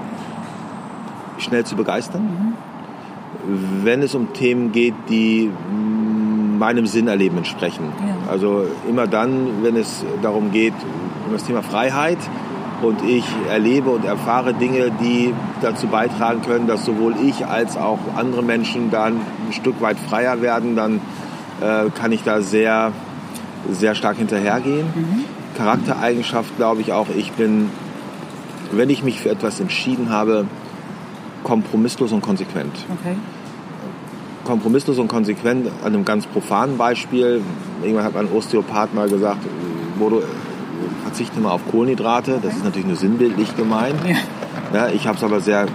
schnell 1.39 1.65
zu 1.65 1.75
begeistern, 1.75 2.55
mhm. 3.47 3.85
wenn 3.85 4.03
es 4.03 4.15
um 4.15 4.33
Themen 4.35 4.73
geht, 4.73 4.95
die 5.09 5.51
meinem 6.59 6.87
Sinnerleben 6.87 7.39
entsprechen. 7.39 7.85
Ja. 8.07 8.31
Also 8.31 8.67
immer 8.89 9.07
dann, 9.07 9.63
wenn 9.63 9.77
es 9.77 10.05
darum 10.23 10.53
geht, 10.53 10.75
um 11.27 11.33
das 11.33 11.45
Thema 11.45 11.63
Freiheit 11.63 12.19
und 12.83 13.03
ich 13.05 13.25
erlebe 13.49 13.91
und 13.91 14.05
erfahre 14.05 14.55
Dinge, 14.55 14.91
die 15.01 15.35
dazu 15.61 15.87
beitragen 15.87 16.43
können, 16.43 16.67
dass 16.67 16.85
sowohl 16.85 17.15
ich 17.23 17.47
als 17.47 17.77
auch 17.77 17.99
andere 18.17 18.43
Menschen 18.43 18.91
dann 18.91 19.15
ein 19.15 19.53
Stück 19.53 19.81
weit 19.81 19.99
freier 19.99 20.41
werden, 20.43 20.77
dann 20.77 21.01
äh, 21.61 21.91
kann 21.91 22.13
ich 22.13 22.23
da 22.23 22.41
sehr 22.41 22.93
sehr 23.71 23.95
stark 23.95 24.17
hinterhergehen. 24.17 24.87
Mhm. 24.95 25.25
Charaktereigenschaft 25.57 26.57
glaube 26.57 26.81
ich 26.81 26.93
auch, 26.93 27.09
ich 27.15 27.33
bin, 27.33 27.71
wenn 28.73 28.91
ich 28.91 29.03
mich 29.03 29.21
für 29.21 29.31
etwas 29.31 29.61
entschieden 29.61 30.11
habe, 30.11 30.47
kompromisslos 31.45 32.13
und 32.13 32.23
konsequent. 32.23 32.73
Okay. 33.01 33.17
Kompromisslos 34.45 34.99
und 34.99 35.09
konsequent 35.09 35.69
an 35.85 35.95
einem 35.95 36.05
ganz 36.05 36.27
profanen 36.27 36.79
Beispiel. 36.79 37.43
Irgendwann 37.83 38.05
hat 38.05 38.15
mein 38.15 38.33
Osteopath 38.33 38.95
mal 38.95 39.09
gesagt, 39.09 39.41
Bodo, 39.99 40.23
verzichte 41.21 41.41
mal 41.41 41.51
auf 41.51 41.61
Kohlenhydrate. 41.71 42.41
Das 42.43 42.57
ist 42.57 42.65
natürlich 42.65 42.87
nur 42.87 42.97
sinnbildlich 42.97 43.55
gemeint. 43.55 43.97
Ja. 44.73 44.89
Ich 44.89 45.07
habe 45.07 45.19
es 45.19 45.25
aber 45.25 45.41
sehr 45.41 45.67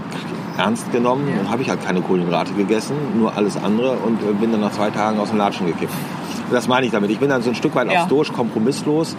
ernst 0.57 0.91
genommen 0.91 1.27
und 1.39 1.51
habe 1.51 1.61
ich 1.61 1.69
halt 1.69 1.85
keine 1.85 2.01
Kohlenhydrate 2.01 2.53
gegessen, 2.53 2.95
nur 3.15 3.37
alles 3.37 3.55
andere 3.55 3.91
und 3.91 4.23
äh, 4.23 4.33
bin 4.39 4.51
dann 4.51 4.61
nach 4.61 4.71
zwei 4.71 4.89
Tagen 4.89 5.19
aus 5.19 5.29
dem 5.29 5.37
Latschen 5.37 5.67
gekippt. 5.67 5.93
Das 6.49 6.67
meine 6.67 6.87
ich 6.87 6.91
damit. 6.91 7.11
Ich 7.11 7.19
bin 7.19 7.29
dann 7.29 7.43
so 7.43 7.49
ein 7.49 7.55
Stück 7.55 7.75
weit 7.75 7.89
auch 7.89 8.07
stoisch, 8.07 8.33
kompromisslos. 8.33 9.15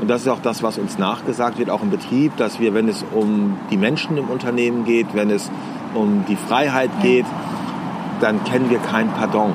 Und 0.00 0.08
das 0.08 0.22
ist 0.22 0.28
auch 0.28 0.40
das, 0.42 0.64
was 0.64 0.78
uns 0.78 0.98
nachgesagt 0.98 1.58
wird, 1.58 1.70
auch 1.70 1.82
im 1.82 1.90
Betrieb, 1.90 2.36
dass 2.36 2.58
wir, 2.58 2.74
wenn 2.74 2.88
es 2.88 3.04
um 3.14 3.56
die 3.70 3.76
Menschen 3.76 4.16
im 4.16 4.30
Unternehmen 4.30 4.84
geht, 4.84 5.06
wenn 5.12 5.30
es 5.30 5.48
um 5.94 6.24
die 6.28 6.36
Freiheit 6.36 6.90
geht, 7.02 7.26
dann 8.20 8.44
kennen 8.44 8.70
wir 8.70 8.78
kein 8.78 9.10
Pardon. 9.10 9.52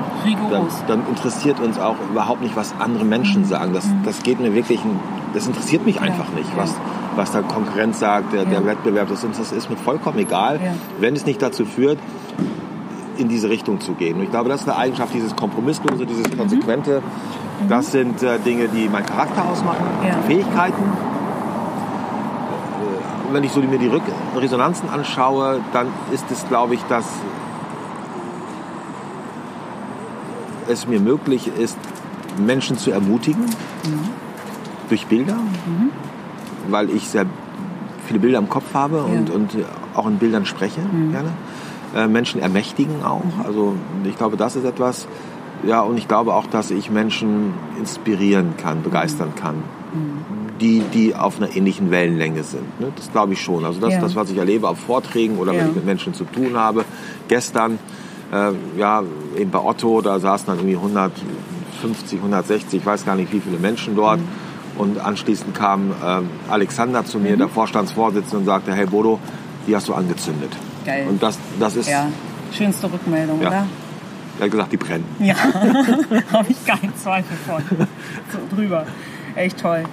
Dann, 0.50 0.66
dann, 0.86 1.06
interessiert 1.08 1.60
uns 1.60 1.78
auch 1.78 1.96
überhaupt 2.10 2.42
nicht, 2.42 2.56
was 2.56 2.74
andere 2.78 3.04
Menschen 3.04 3.42
mhm. 3.42 3.46
sagen. 3.46 3.72
Das, 3.72 3.86
mhm. 3.86 4.02
das 4.04 4.22
geht 4.22 4.40
mir 4.40 4.54
wirklich, 4.54 4.80
das 5.32 5.46
interessiert 5.46 5.84
mich 5.84 6.00
einfach 6.00 6.28
nicht, 6.34 6.48
was, 6.56 6.74
was 7.16 7.32
der 7.32 7.42
Konkurrenz 7.42 8.00
sagt, 8.00 8.32
der, 8.32 8.44
der 8.44 8.64
Wettbewerb. 8.66 9.08
Das, 9.08 9.26
das 9.36 9.52
ist 9.52 9.70
mir 9.70 9.76
vollkommen 9.76 10.18
egal, 10.18 10.60
wenn 11.00 11.14
es 11.14 11.26
nicht 11.26 11.42
dazu 11.42 11.64
führt, 11.64 11.98
in 13.16 13.28
diese 13.28 13.48
Richtung 13.48 13.80
zu 13.80 13.92
gehen. 13.92 14.16
Und 14.16 14.24
ich 14.24 14.30
glaube, 14.30 14.48
das 14.48 14.62
ist 14.62 14.68
eine 14.68 14.76
Eigenschaft, 14.76 15.14
dieses 15.14 15.36
Kompromisslose, 15.36 16.04
dieses 16.06 16.28
mhm. 16.30 16.38
Konsequente. 16.38 17.00
Mhm. 17.00 17.68
Das 17.68 17.92
sind 17.92 18.22
äh, 18.22 18.38
Dinge, 18.40 18.68
die 18.68 18.88
meinen 18.88 19.06
Charakter 19.06 19.44
ausmachen, 19.48 19.84
Fähigkeiten. 20.26 20.82
Äh, 23.30 23.32
wenn 23.32 23.44
ich 23.44 23.52
so 23.52 23.60
mir 23.60 23.78
die 23.78 23.90
Resonanzen 24.36 24.88
anschaue, 24.90 25.60
dann 25.72 25.86
ist 26.12 26.24
es, 26.30 26.46
glaube 26.48 26.74
ich, 26.74 26.82
dass 26.88 27.04
es 30.68 30.86
mir 30.86 31.00
möglich 31.00 31.50
ist, 31.58 31.78
Menschen 32.38 32.78
zu 32.78 32.90
ermutigen 32.90 33.44
mhm. 33.44 34.08
durch 34.88 35.06
Bilder, 35.06 35.34
mhm. 35.34 35.90
weil 36.68 36.90
ich 36.90 37.08
sehr 37.08 37.26
viele 38.06 38.18
Bilder 38.18 38.38
im 38.38 38.48
Kopf 38.48 38.74
habe 38.74 39.02
und, 39.02 39.28
ja. 39.28 39.34
und 39.34 39.50
auch 39.94 40.06
in 40.06 40.18
Bildern 40.18 40.46
spreche 40.46 40.80
mhm. 40.80 41.12
gerne. 41.12 41.30
Äh, 41.94 42.08
Menschen 42.08 42.40
ermächtigen 42.40 43.02
auch. 43.04 43.24
Mhm. 43.24 43.46
Also 43.46 43.74
ich 44.04 44.16
glaube, 44.16 44.36
das 44.36 44.56
ist 44.56 44.64
etwas. 44.64 45.06
Ja, 45.66 45.80
und 45.80 45.96
ich 45.96 46.08
glaube 46.08 46.34
auch, 46.34 46.46
dass 46.46 46.70
ich 46.70 46.90
Menschen 46.90 47.54
inspirieren 47.78 48.54
kann, 48.56 48.82
begeistern 48.82 49.30
mhm. 49.30 49.40
kann. 49.40 49.54
Mhm. 49.56 50.24
Die, 50.60 50.82
die 50.92 51.14
auf 51.14 51.38
einer 51.38 51.54
ähnlichen 51.54 51.90
Wellenlänge 51.90 52.44
sind. 52.44 52.80
Ne? 52.80 52.92
Das 52.94 53.10
glaube 53.10 53.32
ich 53.32 53.42
schon. 53.42 53.64
Also 53.64 53.80
das, 53.80 53.92
ja. 53.92 54.00
das, 54.00 54.14
was 54.14 54.30
ich 54.30 54.36
erlebe 54.36 54.68
auf 54.68 54.78
Vorträgen 54.78 55.38
oder 55.38 55.52
ja. 55.52 55.60
wenn 55.60 55.70
ich 55.70 55.74
mit 55.74 55.84
Menschen 55.84 56.14
zu 56.14 56.24
tun 56.24 56.56
habe. 56.56 56.84
Gestern 57.28 57.78
ja, 58.78 59.02
eben 59.36 59.50
bei 59.50 59.58
Otto, 59.58 60.00
da 60.00 60.18
saßen 60.18 60.46
dann 60.46 60.58
irgendwie 60.58 60.76
150, 60.76 62.18
160, 62.18 62.80
ich 62.80 62.86
weiß 62.86 63.04
gar 63.04 63.16
nicht 63.16 63.32
wie 63.32 63.40
viele 63.40 63.58
Menschen 63.58 63.96
dort. 63.96 64.20
Mhm. 64.20 64.44
Und 64.76 64.98
anschließend 64.98 65.54
kam 65.54 65.90
äh, 65.90 66.50
Alexander 66.50 67.04
zu 67.04 67.18
mir, 67.18 67.34
mhm. 67.34 67.38
der 67.38 67.48
Vorstandsvorsitzende, 67.48 68.38
und 68.38 68.44
sagte, 68.44 68.74
hey 68.74 68.86
Bodo, 68.86 69.20
die 69.66 69.76
hast 69.76 69.88
du 69.88 69.94
angezündet. 69.94 70.50
Geil. 70.84 71.06
Und 71.08 71.22
das, 71.22 71.38
das 71.60 71.76
ist... 71.76 71.88
Ja, 71.88 72.08
schönste 72.52 72.92
Rückmeldung, 72.92 73.40
ja. 73.40 73.48
oder? 73.48 73.66
Er 74.38 74.44
hat 74.44 74.50
gesagt, 74.50 74.72
die 74.72 74.76
brennen. 74.76 75.04
Ja, 75.20 75.36
habe 76.32 76.46
ich 76.48 76.66
keinen 76.66 76.92
Zweifel 76.96 77.36
von. 77.46 77.62
So 78.32 78.56
drüber. 78.56 78.84
Echt 79.36 79.60
toll. 79.60 79.84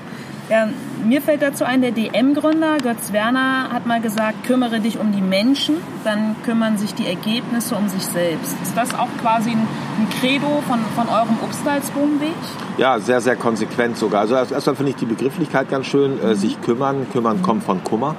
Ja, 0.51 0.67
mir 1.05 1.21
fällt 1.21 1.41
dazu 1.41 1.63
ein, 1.63 1.81
der 1.81 1.91
DM-Gründer 1.91 2.79
Götz 2.79 3.13
Werner 3.13 3.69
hat 3.71 3.85
mal 3.85 4.01
gesagt, 4.01 4.43
kümmere 4.43 4.81
dich 4.81 4.99
um 4.99 5.13
die 5.13 5.21
Menschen, 5.21 5.77
dann 6.03 6.35
kümmern 6.43 6.77
sich 6.77 6.93
die 6.93 7.07
Ergebnisse 7.07 7.73
um 7.73 7.87
sich 7.87 8.03
selbst. 8.03 8.57
Ist 8.61 8.75
das 8.75 8.93
auch 8.93 9.07
quasi 9.21 9.51
ein, 9.51 9.59
ein 9.59 10.09
Credo 10.19 10.61
von, 10.67 10.79
von 10.93 11.07
eurem 11.07 11.37
Obstalsboomweg? 11.41 12.35
Ja, 12.77 12.99
sehr, 12.99 13.21
sehr 13.21 13.37
konsequent 13.37 13.95
sogar. 13.95 14.19
Also 14.19 14.35
erstmal 14.35 14.75
finde 14.75 14.89
ich 14.89 14.97
die 14.97 15.05
Begrifflichkeit 15.05 15.69
ganz 15.69 15.85
schön, 15.85 16.19
mhm. 16.21 16.35
sich 16.35 16.61
kümmern. 16.61 17.07
Kümmern 17.13 17.41
kommt 17.41 17.63
von 17.63 17.81
Kummer. 17.85 18.17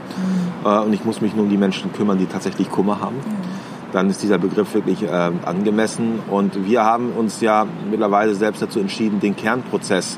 Mhm. 0.65 0.67
Und 0.67 0.93
ich 0.95 1.05
muss 1.05 1.21
mich 1.21 1.35
nur 1.35 1.45
um 1.45 1.51
die 1.51 1.59
Menschen 1.59 1.93
kümmern, 1.93 2.17
die 2.17 2.25
tatsächlich 2.27 2.71
Kummer 2.71 2.99
haben. 3.01 3.17
Mhm 3.17 3.73
dann 3.93 4.09
ist 4.09 4.23
dieser 4.23 4.39
Begriff 4.39 4.73
wirklich 4.73 5.03
äh, 5.03 5.31
angemessen. 5.45 6.21
Und 6.31 6.67
wir 6.67 6.83
haben 6.83 7.13
uns 7.13 7.43
ja 7.43 7.67
mittlerweile 7.91 8.35
selbst 8.35 8.63
dazu 8.63 8.81
entschieden, 8.81 9.21
den 9.21 9.37
Kernprozess 9.37 10.17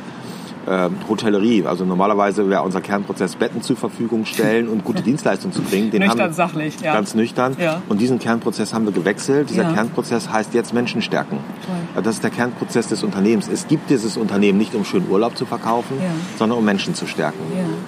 äh, 0.67 0.89
Hotellerie. 1.09 1.65
Also 1.67 1.85
normalerweise 1.85 2.49
wäre 2.49 2.63
unser 2.63 2.81
Kernprozess 2.81 3.37
Betten 3.37 3.63
zur 3.63 3.77
Verfügung 3.77 4.25
stellen 4.25 4.69
und 4.69 4.85
gute 4.85 5.03
Dienstleistungen 5.05 5.53
zu 5.53 5.63
bringen. 5.63 5.91
Den 5.91 6.01
nüchtern, 6.01 6.21
haben 6.21 6.29
wir, 6.29 6.33
sachlich, 6.35 6.81
ja. 6.81 6.95
Ganz 6.95 7.15
nüchtern. 7.15 7.57
Ja. 7.59 7.83
Und 7.89 8.01
diesen 8.01 8.19
Kernprozess 8.19 8.75
haben 8.75 8.85
wir 8.85 8.93
gewechselt. 8.93 9.51
Dieser 9.51 9.65
ja. 9.65 9.73
Kernprozess 9.73 10.31
heißt 10.31 10.55
jetzt 10.55 10.75
Menschen 10.75 11.03
stärken. 11.03 11.39
Toll. 11.67 12.03
Das 12.03 12.17
ist 12.17 12.23
der 12.23 12.31
Kernprozess 12.31 12.89
des 12.89 13.03
Unternehmens. 13.03 13.49
Es 13.49 13.69
gibt 13.69 13.91
dieses 13.91 14.17
Unternehmen 14.17 14.59
nicht, 14.59 14.75
um 14.75 14.85
schönen 14.85 15.09
Urlaub 15.11 15.37
zu 15.37 15.47
verkaufen, 15.47 15.97
ja. 16.01 16.11
sondern 16.39 16.59
um 16.59 16.65
Menschen 16.65 16.95
zu 16.95 17.07
stärken. 17.07 17.39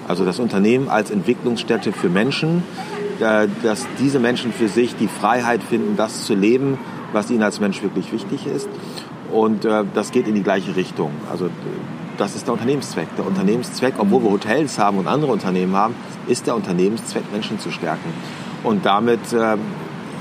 Also 0.07 0.25
das 0.25 0.39
Unternehmen 0.39 0.89
als 0.89 1.11
Entwicklungsstätte 1.11 1.91
für 1.91 2.09
Menschen, 2.09 2.63
äh, 3.19 3.47
dass 3.63 3.87
diese 3.99 4.19
Menschen 4.19 4.51
für 4.53 4.67
sich 4.67 4.95
die 4.95 5.07
Freiheit 5.07 5.63
finden, 5.63 5.97
das 5.97 6.23
zu 6.23 6.35
leben, 6.35 6.77
was 7.13 7.29
ihnen 7.31 7.43
als 7.43 7.59
Mensch 7.59 7.81
wirklich 7.81 8.11
wichtig 8.11 8.45
ist. 8.47 8.69
Und 9.31 9.65
äh, 9.65 9.83
das 9.93 10.11
geht 10.11 10.27
in 10.27 10.35
die 10.35 10.43
gleiche 10.43 10.75
Richtung. 10.75 11.11
Also 11.31 11.49
das 12.17 12.35
ist 12.35 12.47
der 12.47 12.53
Unternehmenszweck. 12.53 13.07
Der 13.17 13.25
Unternehmenszweck, 13.25 13.95
obwohl 13.97 14.23
wir 14.23 14.31
Hotels 14.31 14.79
haben 14.79 14.97
und 14.97 15.07
andere 15.07 15.31
Unternehmen 15.31 15.75
haben, 15.75 15.95
ist 16.27 16.47
der 16.47 16.55
Unternehmenszweck, 16.55 17.31
Menschen 17.31 17.59
zu 17.59 17.71
stärken. 17.71 18.13
Und 18.63 18.85
damit 18.85 19.31
äh, 19.33 19.57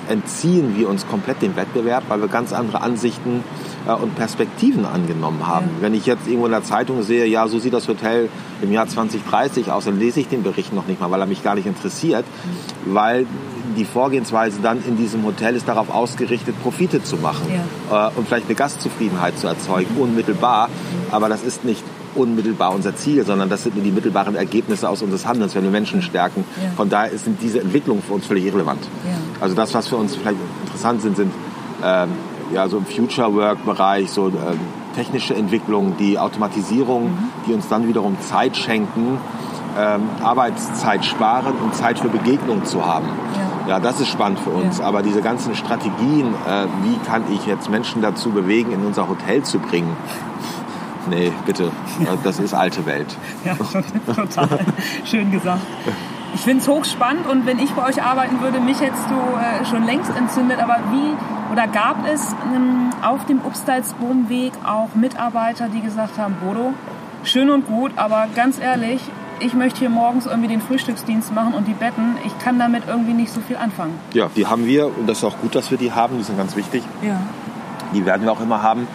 entziehen 0.08 0.76
wir 0.76 0.88
uns 0.88 1.06
komplett 1.06 1.42
dem 1.42 1.56
Wettbewerb, 1.56 2.04
weil 2.08 2.20
wir 2.20 2.28
ganz 2.28 2.52
andere 2.52 2.80
Ansichten 2.80 3.38
äh, 3.38 3.75
und 3.94 4.14
Perspektiven 4.14 4.84
angenommen 4.84 5.46
haben. 5.46 5.66
Ja. 5.66 5.82
Wenn 5.82 5.94
ich 5.94 6.06
jetzt 6.06 6.26
irgendwo 6.26 6.46
in 6.46 6.52
der 6.52 6.64
Zeitung 6.64 7.02
sehe, 7.02 7.26
ja, 7.26 7.46
so 7.48 7.58
sieht 7.58 7.72
das 7.72 7.88
Hotel 7.88 8.28
im 8.62 8.72
Jahr 8.72 8.86
2030 8.86 9.70
aus, 9.70 9.84
dann 9.84 9.98
lese 9.98 10.20
ich 10.20 10.28
den 10.28 10.42
Bericht 10.42 10.72
noch 10.72 10.86
nicht 10.86 11.00
mal, 11.00 11.10
weil 11.10 11.20
er 11.20 11.26
mich 11.26 11.42
gar 11.42 11.54
nicht 11.54 11.66
interessiert, 11.66 12.24
mhm. 12.24 12.94
weil 12.94 13.26
die 13.76 13.84
Vorgehensweise 13.84 14.60
dann 14.62 14.82
in 14.86 14.96
diesem 14.96 15.24
Hotel 15.24 15.54
ist 15.54 15.68
darauf 15.68 15.90
ausgerichtet, 15.90 16.60
Profite 16.62 17.02
zu 17.02 17.16
machen 17.16 17.46
ja. 17.90 18.08
äh, 18.08 18.10
und 18.16 18.26
vielleicht 18.26 18.46
eine 18.46 18.54
Gastzufriedenheit 18.54 19.38
zu 19.38 19.46
erzeugen, 19.46 19.96
unmittelbar. 19.98 20.68
Aber 21.10 21.28
das 21.28 21.42
ist 21.42 21.64
nicht 21.64 21.82
unmittelbar 22.14 22.74
unser 22.74 22.96
Ziel, 22.96 23.24
sondern 23.24 23.48
das 23.48 23.62
sind 23.62 23.74
nur 23.74 23.84
die 23.84 23.90
mittelbaren 23.90 24.34
Ergebnisse 24.34 24.88
aus 24.88 25.02
unseres 25.02 25.26
Handelns, 25.26 25.54
wenn 25.54 25.62
wir 25.62 25.70
Menschen 25.70 26.02
stärken. 26.02 26.44
Ja. 26.62 26.70
Von 26.76 26.88
daher 26.88 27.16
sind 27.18 27.42
diese 27.42 27.60
Entwicklungen 27.60 28.02
für 28.02 28.14
uns 28.14 28.26
völlig 28.26 28.44
irrelevant. 28.44 28.82
Ja. 29.04 29.12
Also 29.40 29.54
das, 29.54 29.74
was 29.74 29.88
für 29.88 29.96
uns 29.96 30.16
vielleicht 30.16 30.38
interessant 30.64 31.02
sind, 31.02 31.16
sind 31.16 31.32
ähm, 31.84 32.08
ja, 32.52 32.68
so 32.68 32.78
im 32.78 32.86
Future 32.86 33.34
Work 33.34 33.64
Bereich, 33.64 34.10
so 34.10 34.28
ähm, 34.28 34.60
technische 34.94 35.34
Entwicklungen, 35.34 35.96
die 35.98 36.18
Automatisierung, 36.18 37.04
mhm. 37.04 37.18
die 37.46 37.54
uns 37.54 37.68
dann 37.68 37.86
wiederum 37.88 38.20
Zeit 38.20 38.56
schenken, 38.56 39.18
ähm, 39.78 40.02
Arbeitszeit 40.22 41.04
sparen 41.04 41.54
und 41.62 41.74
Zeit 41.74 41.98
für 41.98 42.08
Begegnung 42.08 42.64
zu 42.64 42.86
haben. 42.86 43.08
Ja. 43.66 43.74
ja 43.74 43.80
das 43.80 44.00
ist 44.00 44.08
spannend 44.08 44.40
für 44.40 44.50
uns. 44.50 44.78
Ja. 44.78 44.86
Aber 44.86 45.02
diese 45.02 45.20
ganzen 45.20 45.54
Strategien, 45.54 46.34
äh, 46.46 46.66
wie 46.82 46.96
kann 47.06 47.24
ich 47.32 47.46
jetzt 47.46 47.70
Menschen 47.70 48.00
dazu 48.02 48.30
bewegen, 48.30 48.72
in 48.72 48.84
unser 48.86 49.08
Hotel 49.08 49.42
zu 49.42 49.58
bringen, 49.58 49.96
Nee, 51.08 51.32
bitte. 51.44 51.70
Das 52.24 52.38
ist 52.38 52.52
alte 52.52 52.84
Welt. 52.84 53.16
Ja, 53.44 53.54
total. 54.12 54.58
Schön 55.04 55.30
gesagt. 55.30 55.62
Ich 56.36 56.42
finde 56.42 56.60
es 56.60 56.68
hochspannend 56.68 57.26
und 57.26 57.46
wenn 57.46 57.58
ich 57.58 57.72
bei 57.72 57.88
euch 57.88 58.02
arbeiten 58.02 58.42
würde, 58.42 58.60
mich 58.60 58.78
hättest 58.78 59.08
du 59.08 59.14
äh, 59.14 59.64
schon 59.64 59.86
längst 59.86 60.14
entzündet. 60.14 60.58
Aber 60.62 60.76
wie 60.92 61.14
oder 61.50 61.66
gab 61.66 62.06
es 62.06 62.36
ähm, 62.54 62.90
auf 63.00 63.24
dem 63.24 63.40
Upstalsboomweg 63.40 64.52
auch 64.62 64.94
Mitarbeiter, 64.94 65.70
die 65.70 65.80
gesagt 65.80 66.18
haben, 66.18 66.36
Bodo, 66.44 66.74
schön 67.24 67.48
und 67.48 67.66
gut, 67.66 67.92
aber 67.96 68.26
ganz 68.34 68.60
ehrlich, 68.60 69.00
ich 69.40 69.54
möchte 69.54 69.78
hier 69.78 69.88
morgens 69.88 70.26
irgendwie 70.26 70.48
den 70.48 70.60
Frühstücksdienst 70.60 71.34
machen 71.34 71.54
und 71.54 71.66
die 71.66 71.72
Betten, 71.72 72.18
ich 72.26 72.38
kann 72.38 72.58
damit 72.58 72.82
irgendwie 72.86 73.14
nicht 73.14 73.32
so 73.32 73.40
viel 73.40 73.56
anfangen. 73.56 73.98
Ja, 74.12 74.28
die 74.36 74.46
haben 74.46 74.66
wir 74.66 74.88
und 74.88 75.08
das 75.08 75.18
ist 75.18 75.24
auch 75.24 75.38
gut, 75.38 75.54
dass 75.54 75.70
wir 75.70 75.78
die 75.78 75.92
haben, 75.92 76.18
die 76.18 76.24
sind 76.24 76.36
ganz 76.36 76.54
wichtig. 76.54 76.82
Ja. 77.00 77.18
Die 77.94 78.04
werden 78.04 78.26
wir 78.26 78.32
auch 78.32 78.42
immer 78.42 78.62
haben. 78.62 78.86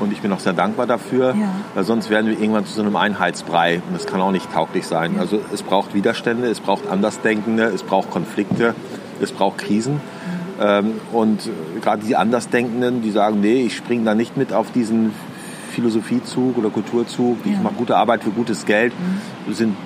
Und 0.00 0.12
ich 0.12 0.20
bin 0.20 0.32
auch 0.32 0.40
sehr 0.40 0.52
dankbar 0.52 0.86
dafür, 0.86 1.34
ja. 1.34 1.48
weil 1.74 1.84
sonst 1.84 2.10
werden 2.10 2.26
wir 2.28 2.38
irgendwann 2.38 2.66
zu 2.66 2.74
so 2.74 2.82
einem 2.82 2.96
Einheitsbrei 2.96 3.82
und 3.86 3.94
das 3.94 4.06
kann 4.06 4.20
auch 4.20 4.32
nicht 4.32 4.52
tauglich 4.52 4.86
sein. 4.86 5.14
Ja. 5.14 5.20
Also 5.20 5.40
es 5.52 5.62
braucht 5.62 5.94
Widerstände, 5.94 6.48
es 6.48 6.60
braucht 6.60 6.88
Andersdenkende, 6.88 7.64
es 7.64 7.82
braucht 7.82 8.10
Konflikte, 8.10 8.74
es 9.20 9.32
braucht 9.32 9.58
Krisen. 9.58 10.00
Mhm. 10.60 11.00
und 11.12 11.50
gerade 11.80 12.04
die 12.04 12.14
Andersdenkenden, 12.14 13.02
die 13.02 13.10
sagen, 13.10 13.40
nee, 13.40 13.62
ich 13.62 13.76
springe 13.76 14.04
da 14.04 14.14
nicht 14.14 14.36
mit 14.36 14.52
auf 14.52 14.70
diesen 14.70 15.12
Philosophiezug 15.72 16.56
oder 16.58 16.70
Kulturzug, 16.70 17.38
ja. 17.44 17.52
ich 17.52 17.60
mache 17.60 17.74
gute 17.74 17.96
Arbeit 17.96 18.22
für 18.22 18.30
gutes 18.30 18.64
Geld, 18.64 18.92
mhm. 19.46 19.52
sind 19.52 19.76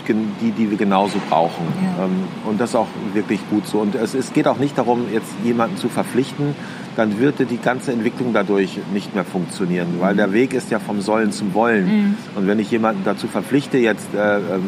die, 0.41 0.51
die 0.51 0.71
wir 0.71 0.77
genauso 0.77 1.19
brauchen. 1.31 1.67
Ja. 1.83 2.05
Ähm, 2.05 2.25
und 2.45 2.61
das 2.61 2.71
ist 2.71 2.77
auch 2.77 2.89
wirklich 3.15 3.41
gut 3.49 3.67
so. 3.67 3.79
Und 3.79 3.95
es, 3.95 4.15
es 4.15 4.33
geht 4.33 4.49
auch 4.49 4.59
nicht 4.59 4.77
darum, 4.77 5.07
jetzt 5.13 5.33
jemanden 5.45 5.77
zu 5.77 5.89
verpflichten, 5.89 6.55
dann 6.97 7.19
würde 7.19 7.45
die 7.45 7.59
ganze 7.59 7.93
Entwicklung 7.93 8.33
dadurch 8.33 8.79
nicht 8.93 9.15
mehr 9.15 9.25
funktionieren, 9.25 9.97
weil 10.01 10.17
der 10.17 10.33
Weg 10.33 10.55
ist 10.55 10.71
ja 10.71 10.79
vom 10.79 11.01
Sollen 11.01 11.31
zum 11.31 11.55
Wollen. 11.55 11.87
Mhm. 11.87 12.15
Und 12.35 12.47
wenn 12.47 12.59
ich 12.59 12.71
jemanden 12.71 13.03
dazu 13.05 13.29
verpflichte, 13.29 13.79
jetzt 13.79 14.15
äh, 14.15 14.37
ähm, 14.39 14.63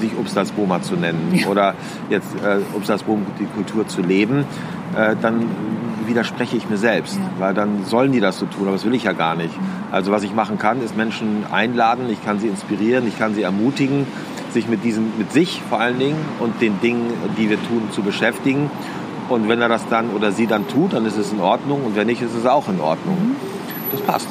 sich 0.00 0.10
Obstalsboma 0.18 0.82
zu 0.82 0.96
nennen 0.96 1.32
ja. 1.32 1.46
oder 1.46 1.74
jetzt 2.10 2.34
äh, 2.44 2.58
Obstalsboom 2.76 3.24
die 3.38 3.46
Kultur 3.46 3.86
zu 3.86 4.02
leben, 4.02 4.44
äh, 4.96 5.14
dann 5.20 5.46
widerspreche 6.06 6.56
ich 6.56 6.68
mir 6.68 6.76
selbst, 6.76 7.16
ja. 7.16 7.30
weil 7.38 7.54
dann 7.54 7.84
sollen 7.84 8.12
die 8.12 8.20
das 8.20 8.38
so 8.38 8.46
tun, 8.46 8.62
aber 8.64 8.72
das 8.72 8.84
will 8.84 8.94
ich 8.94 9.04
ja 9.04 9.12
gar 9.12 9.36
nicht. 9.36 9.56
Mhm. 9.56 9.64
Also 9.92 10.10
was 10.10 10.24
ich 10.24 10.34
machen 10.34 10.58
kann, 10.58 10.82
ist 10.82 10.96
Menschen 10.96 11.44
einladen, 11.52 12.10
ich 12.10 12.22
kann 12.24 12.40
sie 12.40 12.48
inspirieren, 12.48 13.06
ich 13.06 13.18
kann 13.18 13.34
sie 13.34 13.42
ermutigen, 13.42 14.06
sich 14.52 14.68
mit 14.68 14.84
diesem, 14.84 15.12
mit 15.18 15.32
sich 15.32 15.62
vor 15.68 15.80
allen 15.80 15.98
Dingen 15.98 16.18
und 16.40 16.60
den 16.60 16.80
Dingen, 16.80 17.12
die 17.38 17.48
wir 17.48 17.58
tun, 17.68 17.90
zu 17.90 18.02
beschäftigen. 18.02 18.70
Und 19.28 19.48
wenn 19.48 19.60
er 19.60 19.68
das 19.68 19.86
dann 19.88 20.10
oder 20.10 20.32
sie 20.32 20.46
dann 20.46 20.68
tut, 20.68 20.92
dann 20.92 21.06
ist 21.06 21.16
es 21.16 21.32
in 21.32 21.40
Ordnung 21.40 21.84
und 21.84 21.96
wenn 21.96 22.06
nicht, 22.06 22.22
ist 22.22 22.34
es 22.34 22.46
auch 22.46 22.68
in 22.68 22.80
Ordnung. 22.80 23.16
Mhm. 23.16 23.36
Das 23.92 24.00
passt. 24.02 24.28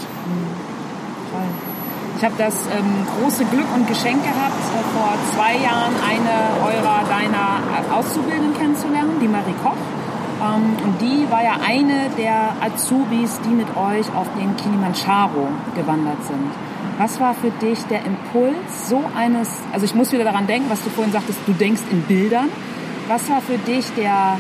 Ich 2.17 2.23
habe 2.23 2.35
das 2.37 2.55
ähm, 2.71 3.05
große 3.19 3.43
Glück 3.45 3.65
und 3.75 3.85
Geschenk 3.85 4.23
gehabt, 4.23 4.55
äh, 4.71 4.97
vor 4.97 5.13
zwei 5.35 5.57
Jahren 5.61 5.93
eine 6.07 6.63
eurer 6.63 7.03
deiner 7.09 7.97
Auszubildenden 7.97 8.53
kennenzulernen, 8.57 9.19
die 9.21 9.27
Marie 9.27 9.53
Koch. 9.61 9.75
Ähm, 10.41 10.77
und 10.85 11.01
die 11.01 11.29
war 11.29 11.43
ja 11.43 11.57
eine 11.67 12.09
der 12.17 12.55
Azubis, 12.61 13.41
die 13.43 13.49
mit 13.49 13.67
euch 13.75 14.07
auf 14.15 14.27
den 14.39 14.55
Kilimanjaro 14.55 15.49
gewandert 15.75 16.23
sind. 16.25 16.51
Was 16.97 17.19
war 17.19 17.33
für 17.33 17.49
dich 17.49 17.83
der 17.87 18.05
Impuls 18.05 18.87
so 18.87 19.03
eines, 19.17 19.49
also 19.73 19.83
ich 19.83 19.95
muss 19.95 20.11
wieder 20.13 20.23
daran 20.23 20.47
denken, 20.47 20.69
was 20.69 20.81
du 20.83 20.89
vorhin 20.91 21.11
sagtest, 21.11 21.39
du 21.45 21.51
denkst 21.51 21.81
in 21.91 22.03
Bildern. 22.03 22.47
Was 23.07 23.29
war 23.29 23.41
für 23.41 23.57
dich 23.57 23.85
der, 23.97 24.37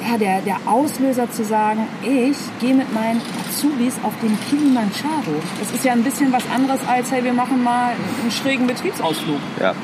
ja, 0.00 0.18
der, 0.18 0.40
der 0.42 0.56
Auslöser 0.66 1.30
zu 1.30 1.44
sagen, 1.44 1.86
ich 2.02 2.36
gehe 2.60 2.74
mit 2.74 2.92
meinen 2.92 3.20
Azubis 3.40 3.94
auf 4.02 4.12
den 4.22 4.38
Kilimanjaro? 4.48 5.34
Das 5.58 5.70
ist 5.72 5.84
ja 5.84 5.92
ein 5.92 6.02
bisschen 6.02 6.32
was 6.32 6.44
anderes 6.54 6.80
als, 6.86 7.10
hey, 7.10 7.24
wir 7.24 7.32
machen 7.32 7.62
mal 7.62 7.92
einen 8.22 8.30
schrägen 8.30 8.66
Betriebsausflug. 8.66 9.38
Ja, 9.60 9.74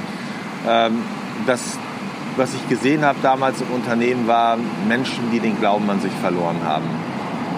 ähm, 0.69 1.03
das, 1.47 1.79
was 2.37 2.55
ich 2.55 2.69
gesehen 2.69 3.05
habe 3.05 3.19
damals 3.23 3.61
im 3.61 3.71
Unternehmen, 3.71 4.27
waren 4.27 4.61
Menschen, 4.89 5.31
die 5.33 5.41
den 5.41 5.59
Glauben 5.59 5.89
an 5.91 6.01
sich 6.01 6.13
verloren 6.13 6.61
haben 6.65 6.85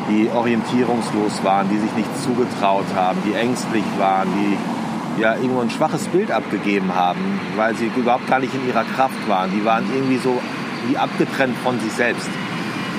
die 0.09 0.29
orientierungslos 0.31 1.45
waren, 1.45 1.69
die 1.69 1.79
sich 1.79 1.93
nicht 1.95 2.09
zugetraut 2.23 2.87
haben, 2.95 3.19
die 3.27 3.35
ängstlich 3.35 3.85
waren, 3.99 4.29
die 4.33 5.21
ja 5.23 5.35
irgendwo 5.35 5.61
ein 5.61 5.71
schwaches 5.71 6.07
Bild 6.09 6.31
abgegeben 6.31 6.95
haben, 6.95 7.41
weil 7.57 7.75
sie 7.77 7.91
überhaupt 7.95 8.27
gar 8.27 8.41
nicht 8.41 8.55
in 8.55 8.67
ihrer 8.67 8.85
Kraft 8.85 9.29
waren. 9.29 9.51
Die 9.53 9.65
waren 9.65 9.85
irgendwie 9.95 10.19
so 10.19 10.41
wie 10.87 10.97
abgetrennt 10.97 11.57
von 11.59 11.79
sich 11.81 11.93
selbst. 11.93 12.29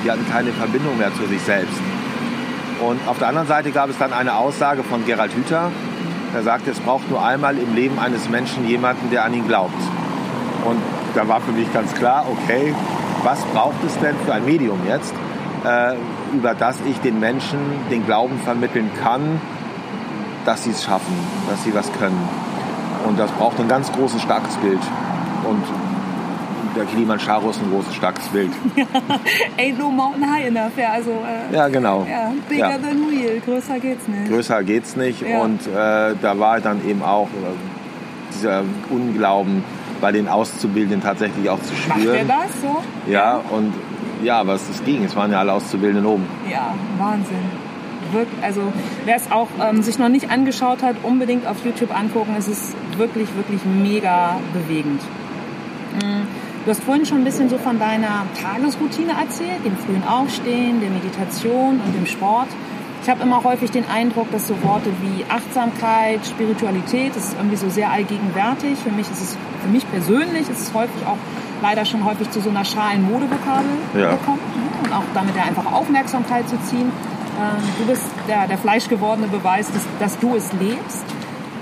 Die 0.03 0.11
hatten 0.11 0.25
keine 0.29 0.51
Verbindung 0.51 0.97
mehr 0.97 1.13
zu 1.13 1.25
sich 1.27 1.41
selbst. 1.41 1.79
Und 2.79 2.99
auf 3.07 3.19
der 3.19 3.27
anderen 3.27 3.47
Seite 3.47 3.71
gab 3.71 3.89
es 3.89 3.97
dann 3.97 4.13
eine 4.13 4.35
Aussage 4.35 4.83
von 4.83 5.05
Gerald 5.05 5.33
Hüther, 5.35 5.71
der 6.33 6.43
sagte, 6.43 6.71
es 6.71 6.79
braucht 6.79 7.09
nur 7.09 7.25
einmal 7.25 7.57
im 7.57 7.75
Leben 7.75 7.99
eines 7.99 8.29
Menschen 8.29 8.67
jemanden, 8.67 9.09
der 9.09 9.25
an 9.25 9.33
ihn 9.33 9.47
glaubt. 9.47 9.81
Und 10.65 10.79
da 11.15 11.27
war 11.27 11.41
für 11.41 11.51
mich 11.51 11.71
ganz 11.73 11.93
klar, 11.93 12.25
okay, 12.31 12.73
was 13.23 13.43
braucht 13.45 13.83
es 13.85 13.97
denn 13.99 14.15
für 14.25 14.33
ein 14.33 14.45
Medium 14.45 14.79
jetzt, 14.87 15.13
äh, 15.65 15.95
über 16.33 16.53
das 16.53 16.77
ich 16.87 16.99
den 17.01 17.19
Menschen 17.19 17.59
den 17.91 18.05
Glauben 18.05 18.39
vermitteln 18.39 18.89
kann, 19.01 19.41
dass 20.45 20.63
sie 20.63 20.71
es 20.71 20.83
schaffen, 20.83 21.13
dass 21.49 21.63
sie 21.63 21.73
was 21.73 21.91
können. 21.93 22.29
Und 23.05 23.19
das 23.19 23.31
braucht 23.31 23.59
ein 23.59 23.67
ganz 23.67 23.91
großes, 23.91 24.21
starkes 24.21 24.55
Bild. 24.57 24.79
Und 25.43 25.63
der 26.75 26.85
Kilimanjaro 26.85 27.49
ist 27.49 27.61
ein 27.61 27.69
großes, 27.71 27.95
starkes 27.95 28.27
Bild. 28.27 28.51
Ain't 29.57 29.77
no 29.77 29.89
mountain 29.89 30.31
high 30.31 30.47
enough, 30.47 30.77
ja, 30.77 30.91
also... 30.93 31.11
Äh, 31.11 31.55
ja, 31.55 31.67
genau. 31.67 32.05
Ja, 32.09 32.31
bigger 32.47 32.71
ja. 32.71 32.77
than 32.77 33.05
real, 33.09 33.39
größer 33.45 33.79
geht's 33.79 34.07
nicht. 34.07 34.29
Größer 34.29 34.63
geht's 34.63 34.95
nicht 34.95 35.21
ja. 35.21 35.39
und 35.41 35.61
äh, 35.67 36.15
da 36.21 36.39
war 36.39 36.59
dann 36.59 36.87
eben 36.87 37.03
auch 37.03 37.27
äh, 37.27 38.33
dieser 38.33 38.63
Unglauben 38.89 39.63
bei 40.01 40.11
den 40.11 40.27
Auszubildenden 40.27 41.01
tatsächlich 41.01 41.49
auch 41.49 41.61
zu 41.61 41.75
spüren. 41.75 42.27
Macht 42.27 42.47
das 42.47 42.61
so? 42.61 43.11
Ja, 43.11 43.41
und 43.51 43.73
ja, 44.23 44.45
was 44.45 44.61
es 44.69 44.83
ging. 44.83 45.03
Es 45.03 45.15
waren 45.15 45.31
ja 45.31 45.39
alle 45.39 45.53
Auszubildenden 45.53 46.05
oben. 46.05 46.25
Ja, 46.49 46.73
Wahnsinn. 46.97 47.69
Wirkt, 48.11 48.43
also 48.43 48.73
wer 49.05 49.15
es 49.15 49.31
auch 49.31 49.47
ähm, 49.61 49.83
sich 49.83 49.99
noch 49.99 50.09
nicht 50.09 50.31
angeschaut 50.31 50.81
hat, 50.81 50.95
unbedingt 51.03 51.45
auf 51.45 51.63
YouTube 51.63 51.95
angucken. 51.95 52.35
Es 52.37 52.47
ist 52.47 52.75
wirklich, 52.97 53.35
wirklich 53.35 53.61
mega 53.65 54.39
bewegend. 54.53 55.01
Mhm. 56.01 56.27
Du 56.65 56.71
hast 56.71 56.83
vorhin 56.83 57.05
schon 57.05 57.19
ein 57.19 57.23
bisschen 57.23 57.49
so 57.49 57.57
von 57.57 57.79
deiner 57.79 58.25
Tagesroutine 58.41 59.13
erzählt, 59.13 59.63
dem 59.63 59.77
frühen 59.77 60.03
Aufstehen, 60.03 60.81
der 60.81 60.89
Meditation 60.89 61.79
und 61.79 61.95
dem 61.95 62.05
Sport. 62.05 62.49
Ich 63.01 63.09
habe 63.09 63.23
immer 63.23 63.43
häufig 63.43 63.71
den 63.71 63.87
Eindruck, 63.89 64.29
dass 64.31 64.47
so 64.47 64.61
Worte 64.61 64.91
wie 65.01 65.23
Achtsamkeit, 65.29 66.19
Spiritualität, 66.25 67.15
das 67.15 67.29
ist 67.29 67.37
irgendwie 67.37 67.55
so 67.55 67.69
sehr 67.69 67.89
allgegenwärtig. 67.89 68.77
Für 68.77 68.91
mich 68.91 69.09
ist 69.09 69.21
es, 69.21 69.37
für 69.61 69.69
mich 69.69 69.89
persönlich 69.89 70.49
ist 70.49 70.59
es 70.59 70.73
häufig 70.73 71.05
auch 71.07 71.17
leider 71.61 71.85
schon 71.85 72.03
häufig 72.03 72.29
zu 72.29 72.41
so 72.41 72.49
einer 72.49 72.65
schalen 72.65 73.09
Modevokabel 73.09 73.71
ja. 73.97 74.11
gekommen 74.11 74.39
und 74.83 74.93
auch 74.93 75.03
damit 75.13 75.35
ja 75.37 75.43
einfach 75.43 75.71
Aufmerksamkeit 75.71 76.47
zu 76.49 76.61
ziehen. 76.63 76.91
Ähm, 77.39 77.63
du 77.79 77.85
bist 77.85 78.03
der, 78.27 78.47
der 78.47 78.57
fleischgewordene 78.57 79.29
Beweis, 79.29 79.71
dass, 79.71 79.83
dass 79.99 80.19
du 80.19 80.35
es 80.35 80.51
lebst. 80.53 81.05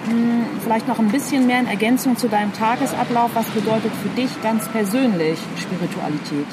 Hm, 0.09 0.45
vielleicht 0.63 0.87
noch 0.87 0.99
ein 0.99 1.09
bisschen 1.09 1.47
mehr 1.47 1.59
in 1.59 1.67
Ergänzung 1.67 2.17
zu 2.17 2.29
deinem 2.29 2.53
Tagesablauf. 2.53 3.31
Was 3.33 3.47
bedeutet 3.47 3.91
für 4.01 4.09
dich 4.09 4.29
ganz 4.41 4.67
persönlich 4.69 5.37
Spiritualität? 5.57 6.47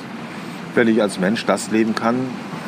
Wenn 0.74 0.88
ich 0.88 1.00
als 1.00 1.20
Mensch 1.20 1.46
das 1.46 1.70
leben 1.70 1.94
kann, 1.94 2.16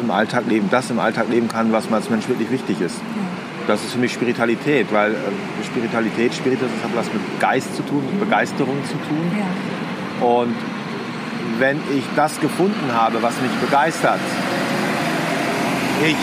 im 0.01 0.11
Alltag 0.11 0.45
leben, 0.47 0.69
das 0.71 0.91
im 0.91 1.01
Alltag 1.01 1.29
leben 1.29 1.49
kann, 1.49 1.73
was 1.73 1.91
mir 1.91 1.97
als 1.97 2.09
Mensch 2.11 2.29
wirklich 2.29 2.51
wichtig 2.51 2.81
ist. 2.81 2.97
Ja. 2.97 3.23
Das 3.67 3.83
ist 3.83 3.95
für 3.95 3.99
mich 3.99 4.13
Spiritualität, 4.13 4.93
weil 4.93 5.13
äh, 5.13 5.65
Spiritualität, 5.65 6.35
Spiritus 6.35 6.69
hat 6.85 6.95
was 6.95 7.07
mit 7.13 7.41
Geist 7.41 7.75
zu 7.75 7.83
tun, 7.83 8.05
mit 8.09 8.21
Begeisterung 8.21 8.77
zu 8.85 8.93
tun. 8.93 9.33
Ja. 9.37 10.27
Und 10.27 10.55
wenn 11.59 11.79
ich 11.97 12.05
das 12.15 12.39
gefunden 12.41 12.93
habe, 12.93 13.23
was 13.23 13.35
mich 13.41 13.51
begeistert, 13.61 14.21
ich 16.05 16.17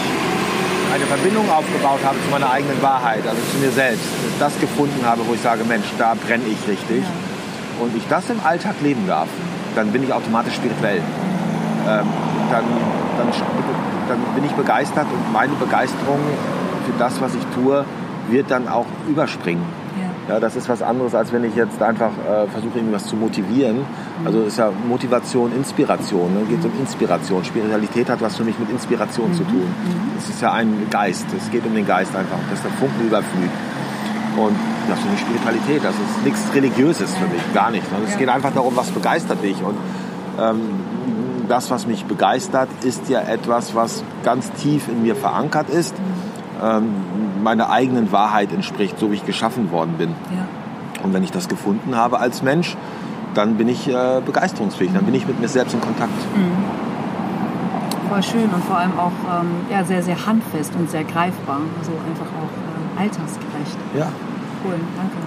eine 0.94 1.06
Verbindung 1.06 1.50
aufgebaut 1.50 2.02
habe 2.06 2.18
zu 2.24 2.30
meiner 2.30 2.52
eigenen 2.52 2.80
Wahrheit, 2.84 3.26
also 3.26 3.42
zu 3.52 3.58
mir 3.58 3.72
selbst, 3.72 4.06
das 4.40 4.54
gefunden 4.60 5.04
habe, 5.04 5.22
wo 5.28 5.34
ich 5.34 5.42
sage, 5.42 5.64
Mensch, 5.64 5.88
da 5.98 6.14
brenne 6.14 6.44
ich 6.46 6.68
richtig, 6.68 7.02
ja. 7.02 7.84
und 7.84 7.98
ich 7.98 8.04
das 8.08 8.30
im 8.30 8.40
Alltag 8.46 8.76
leben 8.84 9.08
darf, 9.08 9.28
dann 9.76 9.92
bin 9.92 10.04
ich 10.04 10.14
automatisch 10.14 10.54
spirituell. 10.54 10.98
Ähm, 10.98 12.08
dann, 12.52 12.64
dann, 13.18 13.28
dann 14.08 14.20
bin 14.36 14.46
ich 14.46 14.52
begeistert 14.52 15.08
und 15.12 15.34
meine 15.34 15.54
Begeisterung 15.54 16.20
für 16.86 17.00
das, 17.00 17.20
was 17.20 17.34
ich 17.34 17.46
tue, 17.56 17.86
wird 18.30 18.52
dann 18.52 18.68
auch 18.68 18.86
überspringen. 19.08 19.66
Ja, 20.30 20.40
das 20.40 20.56
ist 20.56 20.70
was 20.70 20.82
anderes, 20.82 21.14
als 21.16 21.34
wenn 21.34 21.44
ich 21.44 21.56
jetzt 21.56 21.82
einfach 21.82 22.12
äh, 22.12 22.48
versuche, 22.48 22.78
irgendwas 22.78 23.06
zu 23.08 23.18
motivieren. 23.18 23.86
Also 24.24 24.44
ist 24.44 24.58
ja 24.58 24.72
Motivation, 24.88 25.52
Inspiration. 25.54 26.34
Ne? 26.34 26.46
Geht 26.46 26.64
um 26.64 26.72
Inspiration. 26.80 27.44
Spiritualität 27.44 28.10
hat 28.10 28.22
was 28.22 28.38
für 28.38 28.46
mich 28.46 28.58
mit 28.58 28.70
Inspiration 28.70 29.30
mhm. 29.30 29.34
zu 29.34 29.44
tun. 29.44 29.64
Mhm. 29.64 30.18
Es 30.18 30.30
ist 30.30 30.42
ja 30.42 30.54
ein 30.54 30.88
Geist. 30.90 31.26
Es 31.38 31.52
geht 31.52 31.66
um 31.66 31.76
den 31.76 31.86
Geist 31.86 32.16
einfach, 32.16 32.38
dass 32.50 32.62
der 32.62 32.72
Funken 32.72 33.06
überflügt. 33.06 33.52
Und 34.38 34.56
das 34.90 35.00
ist 35.00 35.08
eine 35.08 35.18
Spiritualität. 35.18 35.84
Das 35.84 35.94
ist 35.94 36.24
nichts 36.24 36.56
Religiöses 36.56 37.14
für 37.14 37.28
mich, 37.28 37.42
gar 37.54 37.70
nicht. 37.72 37.84
Es 38.06 38.14
ja. 38.14 38.20
geht 38.20 38.30
einfach 38.30 38.54
darum, 38.54 38.76
was 38.78 38.92
begeistert 38.92 39.44
dich. 39.44 39.62
Und 39.62 39.76
ähm, 40.40 40.62
das, 41.50 41.70
was 41.70 41.86
mich 41.86 42.06
begeistert, 42.06 42.70
ist 42.84 43.10
ja 43.10 43.20
etwas, 43.20 43.76
was 43.76 44.06
ganz 44.24 44.50
tief 44.54 44.88
in 44.88 45.04
mir 45.04 45.18
verankert 45.18 45.70
ist. 45.70 46.00
Mhm 46.00 46.44
ähm, 46.64 46.86
meiner 47.44 47.70
eigenen 47.70 48.12
Wahrheit 48.12 48.52
entspricht, 48.52 49.00
so 49.00 49.12
wie 49.12 49.16
ich 49.16 49.26
geschaffen 49.26 49.72
worden 49.72 49.96
bin. 49.98 50.10
Ja. 50.10 51.04
Und 51.04 51.14
wenn 51.14 51.24
ich 51.24 51.32
das 51.32 51.48
gefunden 51.50 51.96
habe 51.96 52.20
als 52.20 52.42
Mensch, 52.42 52.76
dann 53.34 53.58
bin 53.58 53.68
ich 53.68 53.88
äh, 53.88 54.22
begeisterungsfähig, 54.26 54.92
dann 54.94 55.06
bin 55.06 55.16
ich 55.16 55.28
mit 55.28 55.40
mir 55.40 55.48
selbst 55.48 55.74
in 55.74 55.82
Kontakt. 55.82 56.14
Mhm. 56.36 58.10
Voll 58.10 58.24
schön 58.24 58.50
und 58.50 58.64
vor 58.66 58.78
allem 58.78 58.98
auch 58.98 59.12
ähm, 59.42 59.66
ja, 59.72 59.84
sehr, 59.84 60.04
sehr 60.04 60.26
handfest 60.26 60.74
und 60.76 60.90
sehr 60.90 61.04
greifbar, 61.04 61.60
so 61.82 61.92
einfach 61.92 62.28
auch 62.28 63.00
äh, 63.00 63.02
altersgerecht. 63.02 63.78
Ja. 63.98 64.08
Cool, 64.64 64.76
danke. 64.96 65.18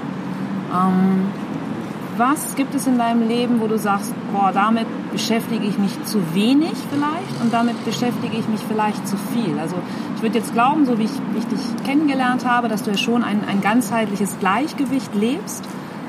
Ähm, 0.73 1.27
was 2.19 2.55
gibt 2.55 2.75
es 2.75 2.87
in 2.87 2.99
deinem 2.99 3.27
Leben, 3.27 3.61
wo 3.61 3.67
du 3.67 3.79
sagst, 3.79 4.13
boah, 4.33 4.51
damit 4.53 4.87
beschäftige 5.13 5.65
ich 5.67 5.79
mich 5.79 5.93
zu 6.05 6.35
wenig 6.35 6.73
vielleicht 6.91 7.41
und 7.43 7.53
damit 7.53 7.85
beschäftige 7.85 8.37
ich 8.37 8.49
mich 8.49 8.61
vielleicht 8.67 9.07
zu 9.07 9.17
viel? 9.17 9.59
Also 9.59 9.77
ich 10.17 10.23
würde 10.23 10.39
jetzt 10.39 10.53
glauben, 10.53 10.87
so 10.87 10.99
wie 10.99 11.05
ich, 11.05 11.11
wie 11.33 11.39
ich 11.39 11.47
dich 11.47 11.85
kennengelernt 11.85 12.47
habe, 12.47 12.69
dass 12.69 12.83
du 12.83 12.91
ja 12.91 12.97
schon 12.97 13.23
ein, 13.23 13.43
ein 13.49 13.61
ganzheitliches 13.61 14.39
Gleichgewicht 14.41 15.15
lebst. 15.15 15.65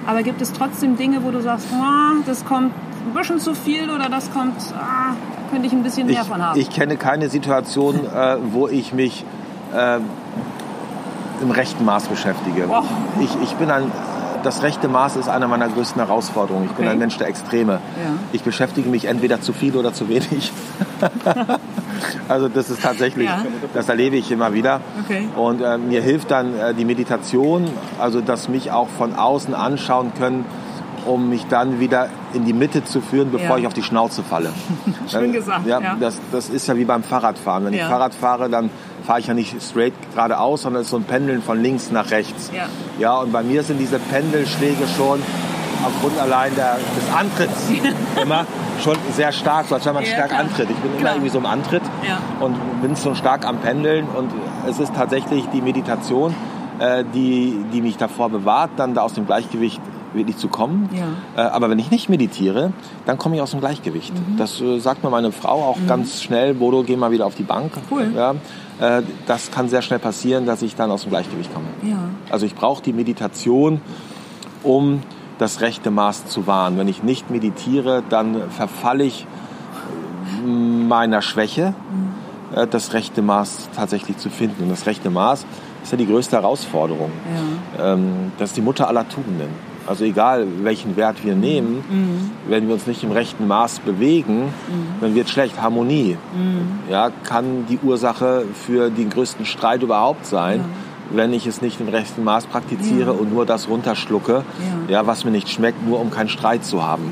Aber 0.06 0.24
gibt 0.24 0.42
es 0.42 0.54
trotzdem 0.54 0.96
Dinge, 0.96 1.24
wo 1.24 1.32
du 1.32 1.42
sagst, 1.42 1.68
oh, 1.74 2.24
das 2.26 2.46
kommt 2.46 2.72
ein 3.08 3.14
bisschen 3.14 3.40
zu 3.40 3.54
viel 3.54 3.90
oder 3.90 4.10
das 4.10 4.32
kommt, 4.32 4.56
ah, 4.78 5.14
könnte 5.52 5.68
ich 5.68 5.74
ein 5.74 5.84
bisschen 5.84 6.08
mehr 6.08 6.22
ich, 6.22 6.28
von 6.28 6.42
haben? 6.42 6.60
Ich 6.60 6.70
kenne 6.70 6.98
keine 6.98 7.30
Situation, 7.30 8.06
äh, 8.16 8.38
wo 8.52 8.68
ich 8.68 8.94
mich 8.94 9.26
äh, 9.76 10.00
im 11.42 11.52
rechten 11.52 11.84
Maß 11.86 12.08
beschäftige. 12.08 12.68
Oh. 12.70 12.84
Ich, 13.20 13.36
ich 13.44 13.54
bin 13.56 13.70
ein 13.70 13.92
das 14.44 14.64
rechte 14.64 14.88
Maß 14.88 15.16
ist 15.16 15.30
eine 15.30 15.48
meiner 15.48 15.68
größten 15.68 16.04
Herausforderungen. 16.04 16.66
Ich 16.66 16.72
okay. 16.72 16.82
bin 16.82 16.92
ein 16.92 17.00
Mensch 17.00 17.18
der 17.18 17.28
Extreme. 17.28 17.74
Ja. 17.74 17.80
Ich 18.32 18.44
beschäftige 18.44 18.90
mich 18.90 19.06
entweder 19.06 19.42
zu 19.42 19.54
viel 19.54 19.76
oder 19.76 19.94
zu 19.94 20.10
wenig. 20.10 20.52
also 22.28 22.48
das 22.48 22.70
ist 22.70 22.82
tatsächlich, 22.82 23.28
ja. 23.28 23.44
das 23.74 23.90
erlebe 23.90 24.16
ich 24.16 24.32
immer 24.32 24.54
wieder. 24.54 24.82
Okay. 25.04 25.28
Und 25.36 25.62
äh, 25.62 25.78
mir 25.78 26.02
hilft 26.02 26.32
dann 26.32 26.58
äh, 26.58 26.74
die 26.74 26.86
Meditation, 26.86 27.66
also 28.00 28.22
dass 28.22 28.50
mich 28.50 28.72
auch 28.72 28.88
von 28.90 29.16
außen 29.16 29.54
anschauen 29.54 30.14
können 30.18 30.46
um 31.06 31.30
mich 31.30 31.46
dann 31.48 31.80
wieder 31.80 32.10
in 32.34 32.46
die 32.46 32.54
Mitte 32.54 32.84
zu 32.84 33.02
führen, 33.02 33.32
bevor 33.32 33.52
Ja. 33.52 33.58
ich 33.58 33.68
auf 33.68 33.74
die 33.74 33.84
Schnauze 33.84 34.24
falle. 34.24 34.52
Schön 35.08 35.30
Äh, 35.30 35.34
gesagt, 35.34 35.66
Ja, 35.66 35.80
ja. 35.80 35.98
Das, 36.00 36.20
das 36.32 36.50
ist 36.50 36.68
ja 36.68 36.76
wie 36.76 36.86
beim 36.86 37.04
Fahrradfahren. 37.04 37.66
Wenn 37.66 37.74
ich 37.74 37.82
Fahrrad 37.82 38.14
fahre, 38.14 38.50
dann 38.50 38.70
fahre 39.08 39.22
ich 39.22 39.28
ja 39.28 39.34
nicht 39.34 39.56
straight 39.64 39.94
geradeaus, 40.14 40.64
sondern 40.64 40.82
es 40.82 40.88
ist 40.88 40.92
so 40.92 40.98
ein 40.98 41.04
Pendeln 41.06 41.42
von 41.42 41.64
links 41.64 41.92
nach 41.92 42.12
rechts. 42.12 42.52
Ja. 42.54 42.66
ja, 43.00 43.18
und 43.22 43.32
bei 43.32 43.42
mir 43.42 43.64
sind 43.64 43.78
diese 43.80 44.00
Pendelschläge 44.00 44.86
schon 44.98 45.22
aufgrund 45.86 46.20
allein 46.20 46.54
der, 46.56 46.76
des 46.76 47.16
Antritts 47.18 47.70
immer 48.22 48.46
schon 48.84 48.98
sehr 49.16 49.32
stark, 49.32 49.68
so 49.70 49.76
als 49.76 49.86
wenn 49.86 49.94
man 49.94 50.04
Ja, 50.04 50.10
stark 50.10 50.30
klar. 50.30 50.42
antritt. 50.42 50.70
Ich 50.70 50.76
bin 50.76 50.92
Klar. 50.92 51.00
immer 51.00 51.10
irgendwie 51.14 51.30
so 51.30 51.38
im 51.38 51.46
Antritt 51.46 51.84
Ja. 52.06 52.18
und 52.46 52.56
bin 52.82 52.96
so 52.96 53.16
stark 53.16 53.48
am 53.48 53.58
Pendeln 53.60 54.06
und 54.10 54.30
es 54.68 54.78
ist 54.80 54.94
tatsächlich 54.94 55.46
die 55.54 55.62
Meditation, 55.62 56.36
äh, 56.80 57.06
die, 57.14 57.64
die 57.72 57.82
mich 57.82 57.96
davor 57.96 58.30
bewahrt, 58.30 58.72
dann 58.76 58.94
da 58.94 59.02
aus 59.04 59.14
dem 59.14 59.26
Gleichgewicht 59.26 59.80
wirklich 60.14 60.38
zu 60.38 60.48
kommen. 60.48 60.90
Ja. 60.94 61.44
Äh, 61.44 61.48
aber 61.50 61.70
wenn 61.70 61.80
ich 61.80 61.92
nicht 61.92 62.10
meditiere, 62.10 62.72
dann 63.06 63.18
komme 63.18 63.36
ich 63.36 63.42
aus 63.42 63.52
dem 63.52 63.60
Gleichgewicht. 63.60 64.14
Mhm. 64.14 64.38
Das 64.38 64.60
äh, 64.62 64.80
sagt 64.80 65.04
mir 65.04 65.10
meine 65.10 65.32
Frau 65.32 65.64
auch 65.64 65.78
ganz 65.88 66.22
schnell. 66.24 66.54
Bodo, 66.54 66.84
geh 66.84 66.96
mal 66.96 67.12
wieder 67.12 67.26
auf 67.26 67.36
die 67.36 67.44
Bank. 67.44 67.72
Cool. 67.92 68.12
Ja, 68.16 68.36
äh, 68.80 69.04
das 69.26 69.52
kann 69.52 69.70
sehr 69.70 69.82
schnell 69.82 70.00
passieren, 70.00 70.46
dass 70.46 70.62
ich 70.62 70.76
dann 70.76 70.92
aus 70.92 71.02
dem 71.04 71.10
Gleichgewicht 71.12 71.54
komme. 71.54 71.68
Ja. 71.84 71.98
Also 72.30 72.46
ich 72.46 72.56
brauche 72.56 72.82
die 72.82 72.94
Meditation, 72.94 73.82
um 74.64 75.02
das 75.38 75.62
rechte 75.62 75.92
Maß 75.92 76.26
zu 76.26 76.48
wahren. 76.48 76.78
Wenn 76.78 76.88
ich 76.88 77.04
nicht 77.04 77.30
meditiere, 77.30 78.02
dann 78.10 78.50
verfalle 78.50 79.04
ich 79.04 79.28
meiner 80.46 81.22
Schwäche, 81.22 81.74
Mhm. 82.52 82.58
äh, 82.58 82.68
das 82.68 82.94
rechte 82.94 83.22
Maß 83.22 83.70
tatsächlich 83.76 84.18
zu 84.18 84.30
finden. 84.30 84.64
Und 84.64 84.70
das 84.70 84.86
rechte 84.86 85.10
Maß 85.10 85.46
ist 85.84 85.92
ja 85.92 85.98
die 85.98 86.08
größte 86.08 86.38
Herausforderung. 86.38 87.12
Ähm, 87.80 88.32
Das 88.38 88.50
ist 88.50 88.58
die 88.58 88.62
Mutter 88.62 88.88
aller 88.88 89.08
Tugenden. 89.08 89.50
Also 89.88 90.04
egal, 90.04 90.46
welchen 90.64 90.98
Wert 90.98 91.24
wir 91.24 91.34
nehmen, 91.36 91.84
Mhm. 91.90 92.32
wenn 92.52 92.68
wir 92.68 92.74
uns 92.74 92.86
nicht 92.88 93.04
im 93.04 93.12
rechten 93.12 93.48
Maß 93.48 93.80
bewegen, 93.80 94.50
dann 95.02 95.16
wird 95.16 95.30
schlecht. 95.30 95.62
Harmonie 95.62 96.18
Mhm. 96.36 96.92
ja, 96.92 97.10
kann 97.24 97.66
die 97.70 97.80
Ursache 97.82 98.44
für 98.54 98.90
den 98.90 99.10
größten 99.10 99.46
Streit 99.46 99.82
überhaupt 99.84 100.26
sein, 100.26 100.60
wenn 101.12 101.32
ich 101.32 101.48
es 101.48 101.62
nicht 101.62 101.80
im 101.80 101.88
rechten 101.88 102.24
Maß 102.26 102.48
praktiziere 102.48 103.12
Ja. 103.14 103.18
und 103.18 103.34
nur 103.34 103.46
das 103.46 103.70
runterschlucke, 103.70 104.44
Ja. 104.90 104.94
ja, 104.94 105.08
was 105.08 105.24
mir 105.24 105.32
nicht 105.32 105.48
schmeckt, 105.50 105.88
nur 105.88 106.02
um 106.02 106.12
keinen 106.12 106.28
Streit 106.30 106.66
zu 106.66 106.84
haben. 106.86 107.04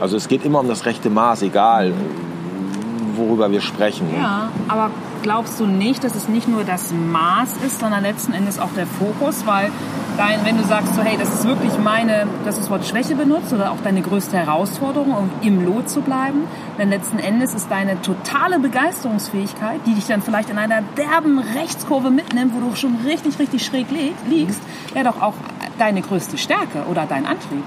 Also 0.00 0.16
es 0.16 0.28
geht 0.28 0.46
immer 0.46 0.60
um 0.60 0.68
das 0.68 0.86
rechte 0.86 1.10
Maß, 1.10 1.42
egal 1.42 1.92
worüber 3.16 3.50
wir 3.50 3.60
sprechen. 3.60 4.06
Ja, 4.16 4.48
aber 4.68 4.90
glaubst 5.22 5.58
du 5.60 5.66
nicht, 5.66 6.04
dass 6.04 6.14
es 6.14 6.28
nicht 6.28 6.48
nur 6.48 6.64
das 6.64 6.92
Maß 6.92 7.54
ist, 7.66 7.80
sondern 7.80 8.02
letzten 8.02 8.32
Endes 8.32 8.58
auch 8.58 8.72
der 8.76 8.86
Fokus? 8.86 9.46
Weil 9.46 9.70
dein, 10.16 10.44
wenn 10.44 10.56
du 10.56 10.64
sagst, 10.64 10.94
so, 10.94 11.02
hey, 11.02 11.16
das 11.18 11.32
ist 11.32 11.46
wirklich 11.46 11.78
meine, 11.78 12.26
dass 12.44 12.56
du 12.56 12.60
das 12.62 12.70
Wort 12.70 12.84
Schwäche 12.86 13.14
benutzt 13.14 13.52
oder 13.52 13.70
auch 13.70 13.80
deine 13.82 14.02
größte 14.02 14.36
Herausforderung, 14.36 15.14
um 15.16 15.30
im 15.42 15.64
Lot 15.64 15.88
zu 15.88 16.00
bleiben, 16.00 16.44
denn 16.78 16.90
letzten 16.90 17.18
Endes 17.18 17.54
ist 17.54 17.70
deine 17.70 18.00
totale 18.02 18.58
Begeisterungsfähigkeit, 18.58 19.80
die 19.86 19.94
dich 19.94 20.06
dann 20.06 20.22
vielleicht 20.22 20.50
in 20.50 20.58
einer 20.58 20.82
derben 20.96 21.38
Rechtskurve 21.38 22.10
mitnimmt, 22.10 22.52
wo 22.54 22.60
du 22.68 22.74
schon 22.76 22.96
richtig, 23.06 23.38
richtig 23.38 23.64
schräg 23.64 23.90
li- 23.90 24.14
liegst, 24.28 24.60
ja 24.94 25.02
doch 25.04 25.20
auch 25.22 25.34
deine 25.78 26.02
größte 26.02 26.38
Stärke 26.38 26.84
oder 26.90 27.06
dein 27.06 27.26
Antrieb. 27.26 27.62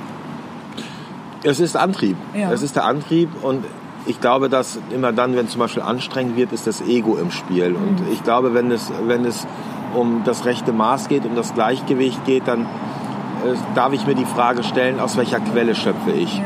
Es 1.43 1.59
ist 1.59 1.75
Antrieb. 1.75 2.17
Ja. 2.35 2.51
Es 2.51 2.61
ist 2.61 2.75
der 2.75 2.85
Antrieb 2.85 3.29
und 3.41 3.65
ich 4.07 4.19
glaube, 4.21 4.49
dass 4.49 4.79
immer 4.93 5.11
dann, 5.11 5.35
wenn 5.35 5.47
zum 5.47 5.59
Beispiel 5.59 5.83
anstrengend 5.83 6.35
wird, 6.37 6.51
ist 6.51 6.67
das 6.67 6.81
Ego 6.81 7.17
im 7.17 7.31
Spiel. 7.31 7.75
Und 7.75 8.01
Mhm. 8.01 8.11
ich 8.11 8.23
glaube, 8.23 8.53
wenn 8.53 8.71
es, 8.71 8.91
wenn 9.05 9.25
es 9.25 9.45
um 9.93 10.23
das 10.23 10.45
rechte 10.45 10.71
Maß 10.73 11.07
geht, 11.07 11.25
um 11.25 11.35
das 11.35 11.53
Gleichgewicht 11.53 12.25
geht, 12.25 12.47
dann 12.47 12.61
äh, 12.61 13.55
darf 13.75 13.93
ich 13.93 14.05
mir 14.07 14.15
die 14.15 14.25
Frage 14.25 14.63
stellen, 14.63 14.99
aus 14.99 15.17
welcher 15.17 15.39
Quelle 15.39 15.75
schöpfe 15.75 16.11
ich? 16.11 16.41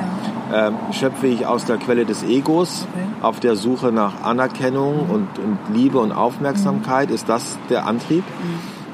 Ähm, 0.53 0.75
schöpfe 0.91 1.27
ich 1.27 1.45
aus 1.45 1.65
der 1.65 1.77
Quelle 1.77 2.05
des 2.05 2.23
Egos, 2.23 2.87
Okay. 2.93 3.05
auf 3.21 3.39
der 3.39 3.55
Suche 3.55 3.91
nach 3.91 4.21
Anerkennung 4.23 5.09
und, 5.09 5.27
und 5.39 5.57
Liebe 5.75 5.99
und 5.99 6.11
Aufmerksamkeit? 6.11 7.09
Ist 7.11 7.27
das 7.29 7.57
der 7.69 7.87
Antrieb? 7.87 8.23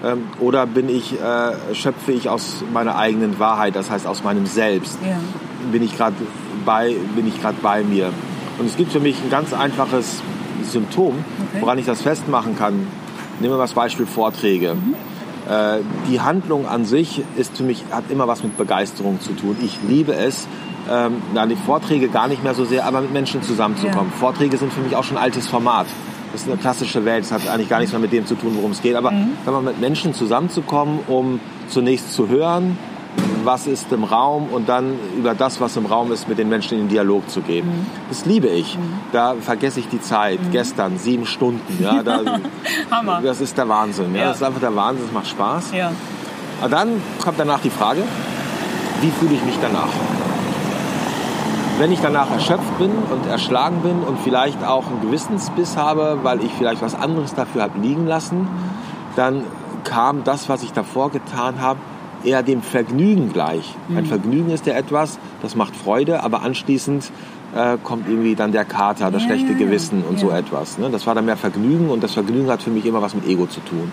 Ähm, 0.04 0.24
oder 0.40 0.66
bin 0.66 0.88
ich, 0.90 1.14
äh, 1.22 1.76
schöpfe 1.76 2.12
ich 2.12 2.30
aus 2.30 2.64
meiner 2.74 2.96
eigenen 2.98 3.38
Wahrheit, 3.40 3.76
das 3.76 3.90
heißt 3.92 4.08
aus 4.08 4.24
meinem 4.24 4.46
Selbst? 4.46 4.98
Ja. 5.08 5.18
bin 5.72 5.84
ich 5.84 5.96
gerade 5.96 6.16
bei, 6.66 6.96
bin 7.16 7.28
ich 7.28 7.40
gerade 7.42 7.58
bei 7.62 7.84
mir. 7.84 8.10
Und 8.62 8.68
es 8.68 8.78
gibt 8.78 8.92
für 8.92 9.00
mich 9.00 9.16
ein 9.24 9.32
ganz 9.32 9.54
einfaches 9.54 10.22
Symptom, 10.64 11.16
Okay. 11.50 11.62
woran 11.62 11.80
ich 11.80 11.88
das 11.88 12.00
festmachen 12.04 12.56
kann. 12.56 12.74
Nehmen 13.40 13.54
wir 13.54 13.58
mal 13.58 13.64
das 13.64 13.74
Beispiel 13.74 14.06
Vorträge. 14.06 14.76
Äh, 15.50 15.80
die 16.12 16.22
Handlung 16.22 16.68
an 16.68 16.86
sich 16.86 17.24
ist 17.38 17.58
für 17.58 17.64
mich, 17.64 17.84
hat 17.90 18.04
immer 18.10 18.28
was 18.28 18.44
mit 18.44 18.58
Begeisterung 18.58 19.20
zu 19.20 19.34
tun. 19.34 19.58
Ich 19.64 19.80
liebe 19.90 20.14
es, 20.14 20.48
ähm, 20.88 21.24
na, 21.34 21.48
die 21.48 21.56
Vorträge 21.56 22.08
gar 22.10 22.28
nicht 22.28 22.44
mehr 22.44 22.54
so 22.54 22.64
sehr, 22.64 22.86
aber 22.86 23.02
mit 23.02 23.12
Menschen 23.12 23.42
zusammenzukommen. 23.42 24.12
Ja. 24.12 24.20
Vorträge 24.20 24.56
sind 24.58 24.72
für 24.72 24.82
mich 24.82 24.96
auch 24.96 25.04
schon 25.06 25.18
ein 25.18 25.24
altes 25.24 25.48
Format. 25.48 25.88
Das 26.32 26.42
ist 26.44 26.48
eine 26.48 26.58
klassische 26.58 27.04
Welt, 27.04 27.24
das 27.24 27.32
hat 27.32 27.50
eigentlich 27.50 27.68
gar 27.68 27.80
nichts 27.80 27.94
mehr 27.94 28.00
mit 28.00 28.14
dem 28.14 28.28
zu 28.28 28.36
tun, 28.36 28.52
worum 28.58 28.70
es 28.72 28.84
geht. 28.84 28.96
Aber 28.96 29.10
Mhm. 29.10 29.30
sagen 29.44 29.58
wir, 29.58 29.72
mit 29.72 29.82
Menschen 29.82 30.14
zusammenzukommen, 30.14 31.00
um 31.08 31.40
zunächst 31.68 32.14
zu 32.14 32.30
hören, 32.30 32.78
was 33.46 33.68
ist 33.68 33.92
im 33.92 34.04
Raum 34.04 34.48
und 34.52 34.70
dann 34.70 34.98
über 35.18 35.34
das, 35.34 35.60
was 35.62 35.78
im 35.78 35.86
Raum 35.86 36.12
ist, 36.12 36.28
mit 36.28 36.38
den 36.38 36.50
Menschen 36.50 36.76
in 36.78 36.84
den 36.86 36.90
Dialog 36.90 37.30
zu 37.30 37.42
gehen. 37.42 37.68
Mhm. 37.68 37.86
Das 38.10 38.26
liebe 38.26 38.48
ich. 38.48 38.78
Da 39.12 39.36
vergesse 39.40 39.80
ich 39.80 39.88
die 39.90 40.02
Zeit. 40.02 40.40
Gestern 40.52 40.98
sieben 40.98 41.26
Stunden. 41.26 41.82
Ja, 41.82 42.04
da, 42.04 42.22
Hammer. 42.92 43.22
das 43.24 43.42
ist 43.42 43.58
der 43.58 43.68
Wahnsinn. 43.70 44.14
Ja, 44.16 44.22
Ja. 44.22 44.28
Das 44.28 44.38
ist 44.38 44.44
einfach 44.44 44.62
der 44.62 44.76
Wahnsinn. 44.76 45.06
Das 45.06 45.14
macht 45.14 45.28
Spaß. 45.28 45.72
Ja. 45.74 45.92
Aber 46.60 46.70
dann 46.70 47.02
kommt 47.24 47.40
danach 47.40 47.60
die 47.60 47.70
Frage, 47.72 48.04
wie 49.02 49.10
fühle 49.12 49.34
ich 49.34 49.44
mich 49.44 49.56
danach? 49.62 49.90
Wenn 51.80 51.92
ich 51.92 52.00
danach 52.02 52.30
erschöpft 52.30 52.78
bin 52.78 52.92
und 52.92 53.26
erschlagen 53.28 53.82
bin 53.82 54.04
und 54.04 54.20
vielleicht 54.20 54.64
auch 54.64 54.86
einen 54.86 55.02
Gewissensbiss 55.02 55.78
habe, 55.78 56.20
weil 56.22 56.44
ich 56.44 56.52
vielleicht 56.54 56.82
was 56.84 56.94
anderes 56.94 57.34
dafür 57.34 57.64
habe 57.64 57.80
liegen 57.80 58.06
lassen, 58.06 58.48
dann 59.16 59.44
kam 59.84 60.24
das, 60.24 60.48
was 60.48 60.62
ich 60.62 60.74
davor 60.74 61.10
getan 61.10 61.60
habe, 61.60 61.80
eher 62.26 62.44
dem 62.44 62.62
Vergnügen 62.62 63.32
gleich. 63.34 63.76
Ein 63.96 64.06
Vergnügen 64.06 64.52
ist 64.52 64.66
ja 64.66 64.74
etwas, 64.74 65.20
das 65.42 65.56
macht 65.56 65.76
Freude, 65.76 66.24
aber 66.24 66.42
anschließend 66.44 67.12
äh, 67.56 67.78
kommt 67.84 68.08
irgendwie 68.08 68.36
dann 68.36 68.52
der 68.52 68.64
Kater, 68.66 69.12
das 69.12 69.24
Ja, 69.24 69.30
schlechte 69.30 69.52
ja. 69.54 69.58
Gewissen 69.58 70.04
und 70.08 70.20
so 70.20 70.30
Ja. 70.30 70.38
etwas. 70.38 70.78
Ne? 70.78 70.90
Das 70.90 71.06
war 71.08 71.16
dann 71.16 71.26
mehr 71.26 71.38
Vergnügen 71.38 71.90
und 71.90 72.02
das 72.04 72.14
Vergnügen 72.14 72.50
hat 72.50 72.62
für 72.64 72.70
mich 72.70 72.86
immer 72.86 73.02
was 73.02 73.14
mit 73.14 73.28
Ego 73.28 73.46
zu 73.48 73.60
tun. 73.62 73.92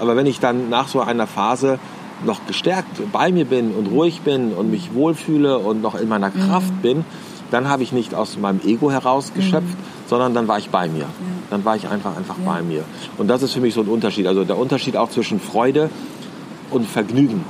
Aber 0.00 0.16
wenn 0.16 0.26
ich 0.26 0.40
dann 0.40 0.70
nach 0.70 0.88
so 0.88 1.00
einer 1.00 1.26
Phase 1.26 1.78
noch 2.24 2.40
gestärkt 2.46 3.00
bei 3.12 3.30
mir 3.30 3.44
bin 3.44 3.72
und 3.72 3.86
ruhig 3.88 4.22
bin 4.22 4.52
und 4.52 4.70
mich 4.70 4.94
wohlfühle 4.94 5.58
und 5.58 5.82
noch 5.82 5.94
in 5.94 6.08
meiner 6.08 6.30
Kraft 6.30 6.80
bin, 6.82 7.04
dann 7.50 7.68
habe 7.68 7.82
ich 7.82 7.92
nicht 7.92 8.14
aus 8.14 8.38
meinem 8.38 8.60
Ego 8.64 8.90
heraus 8.90 9.32
geschöpft, 9.34 9.76
sondern 10.06 10.34
dann 10.34 10.48
war 10.48 10.58
ich 10.58 10.70
bei 10.70 10.88
mir. 10.88 11.06
Dann 11.50 11.64
war 11.64 11.76
ich 11.76 11.88
einfach 11.88 12.16
einfach 12.16 12.34
bei 12.44 12.62
mir. 12.62 12.84
Und 13.18 13.28
das 13.28 13.42
ist 13.42 13.52
für 13.54 13.60
mich 13.60 13.72
so 13.74 13.80
ein 13.82 13.88
Unterschied. 13.88 14.26
Also 14.26 14.44
der 14.44 14.58
Unterschied 14.58 14.96
auch 14.96 15.08
zwischen 15.10 15.40
Freude 15.40 15.88
und 16.70 16.86
Vergnügen. 16.86 17.44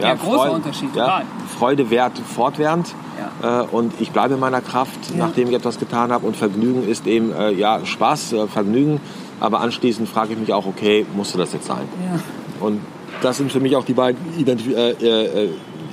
Ja, 0.00 0.14
großer 0.14 0.38
Freu- 0.38 0.50
Unterschied, 0.52 0.94
Ja, 0.94 1.04
total. 1.04 1.22
Freude 1.58 1.90
währt 1.90 2.18
fortwährend 2.18 2.94
äh, 3.42 3.62
und 3.72 3.92
ich 4.00 4.10
bleibe 4.10 4.34
in 4.34 4.40
meiner 4.40 4.60
Kraft, 4.60 5.14
nachdem 5.16 5.48
ich 5.48 5.54
etwas 5.54 5.78
getan 5.78 6.12
habe. 6.12 6.26
Und 6.26 6.36
Vergnügen 6.36 6.88
ist 6.88 7.06
eben 7.06 7.32
äh, 7.32 7.52
ja 7.52 7.84
Spaß, 7.84 8.32
äh, 8.32 8.46
Vergnügen. 8.46 9.00
Aber 9.40 9.60
anschließend 9.60 10.08
frage 10.08 10.34
ich 10.34 10.38
mich 10.38 10.52
auch, 10.52 10.66
okay, 10.66 11.06
musste 11.16 11.38
das 11.38 11.52
jetzt 11.52 11.66
sein? 11.66 11.88
Ja. 12.04 12.66
Und 12.66 12.80
das 13.22 13.38
sind 13.38 13.50
für 13.50 13.60
mich 13.60 13.74
auch 13.76 13.84
die 13.84 13.94
beiden 13.94 14.18
Identif 14.38 14.74
äh, 14.74 14.90
äh, 14.92 15.48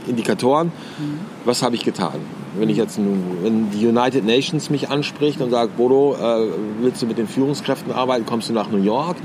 Indikatoren. 0.07 0.67
Mhm. 0.97 1.19
Was 1.45 1.63
habe 1.63 1.75
ich 1.75 1.83
getan? 1.83 2.15
Wenn 2.57 2.69
ich 2.69 2.77
jetzt, 2.77 2.97
wenn 2.97 3.69
die 3.71 3.85
United 3.87 4.25
Nations 4.25 4.69
mich 4.69 4.89
anspricht 4.89 5.39
und 5.41 5.51
sagt, 5.51 5.77
Bodo, 5.77 6.15
äh, 6.19 6.47
willst 6.81 7.01
du 7.01 7.05
mit 7.05 7.17
den 7.17 7.27
Führungskräften 7.27 7.93
arbeiten, 7.93 8.25
kommst 8.25 8.49
du 8.49 8.53
nach 8.53 8.69
New 8.69 8.81
York? 8.81 9.15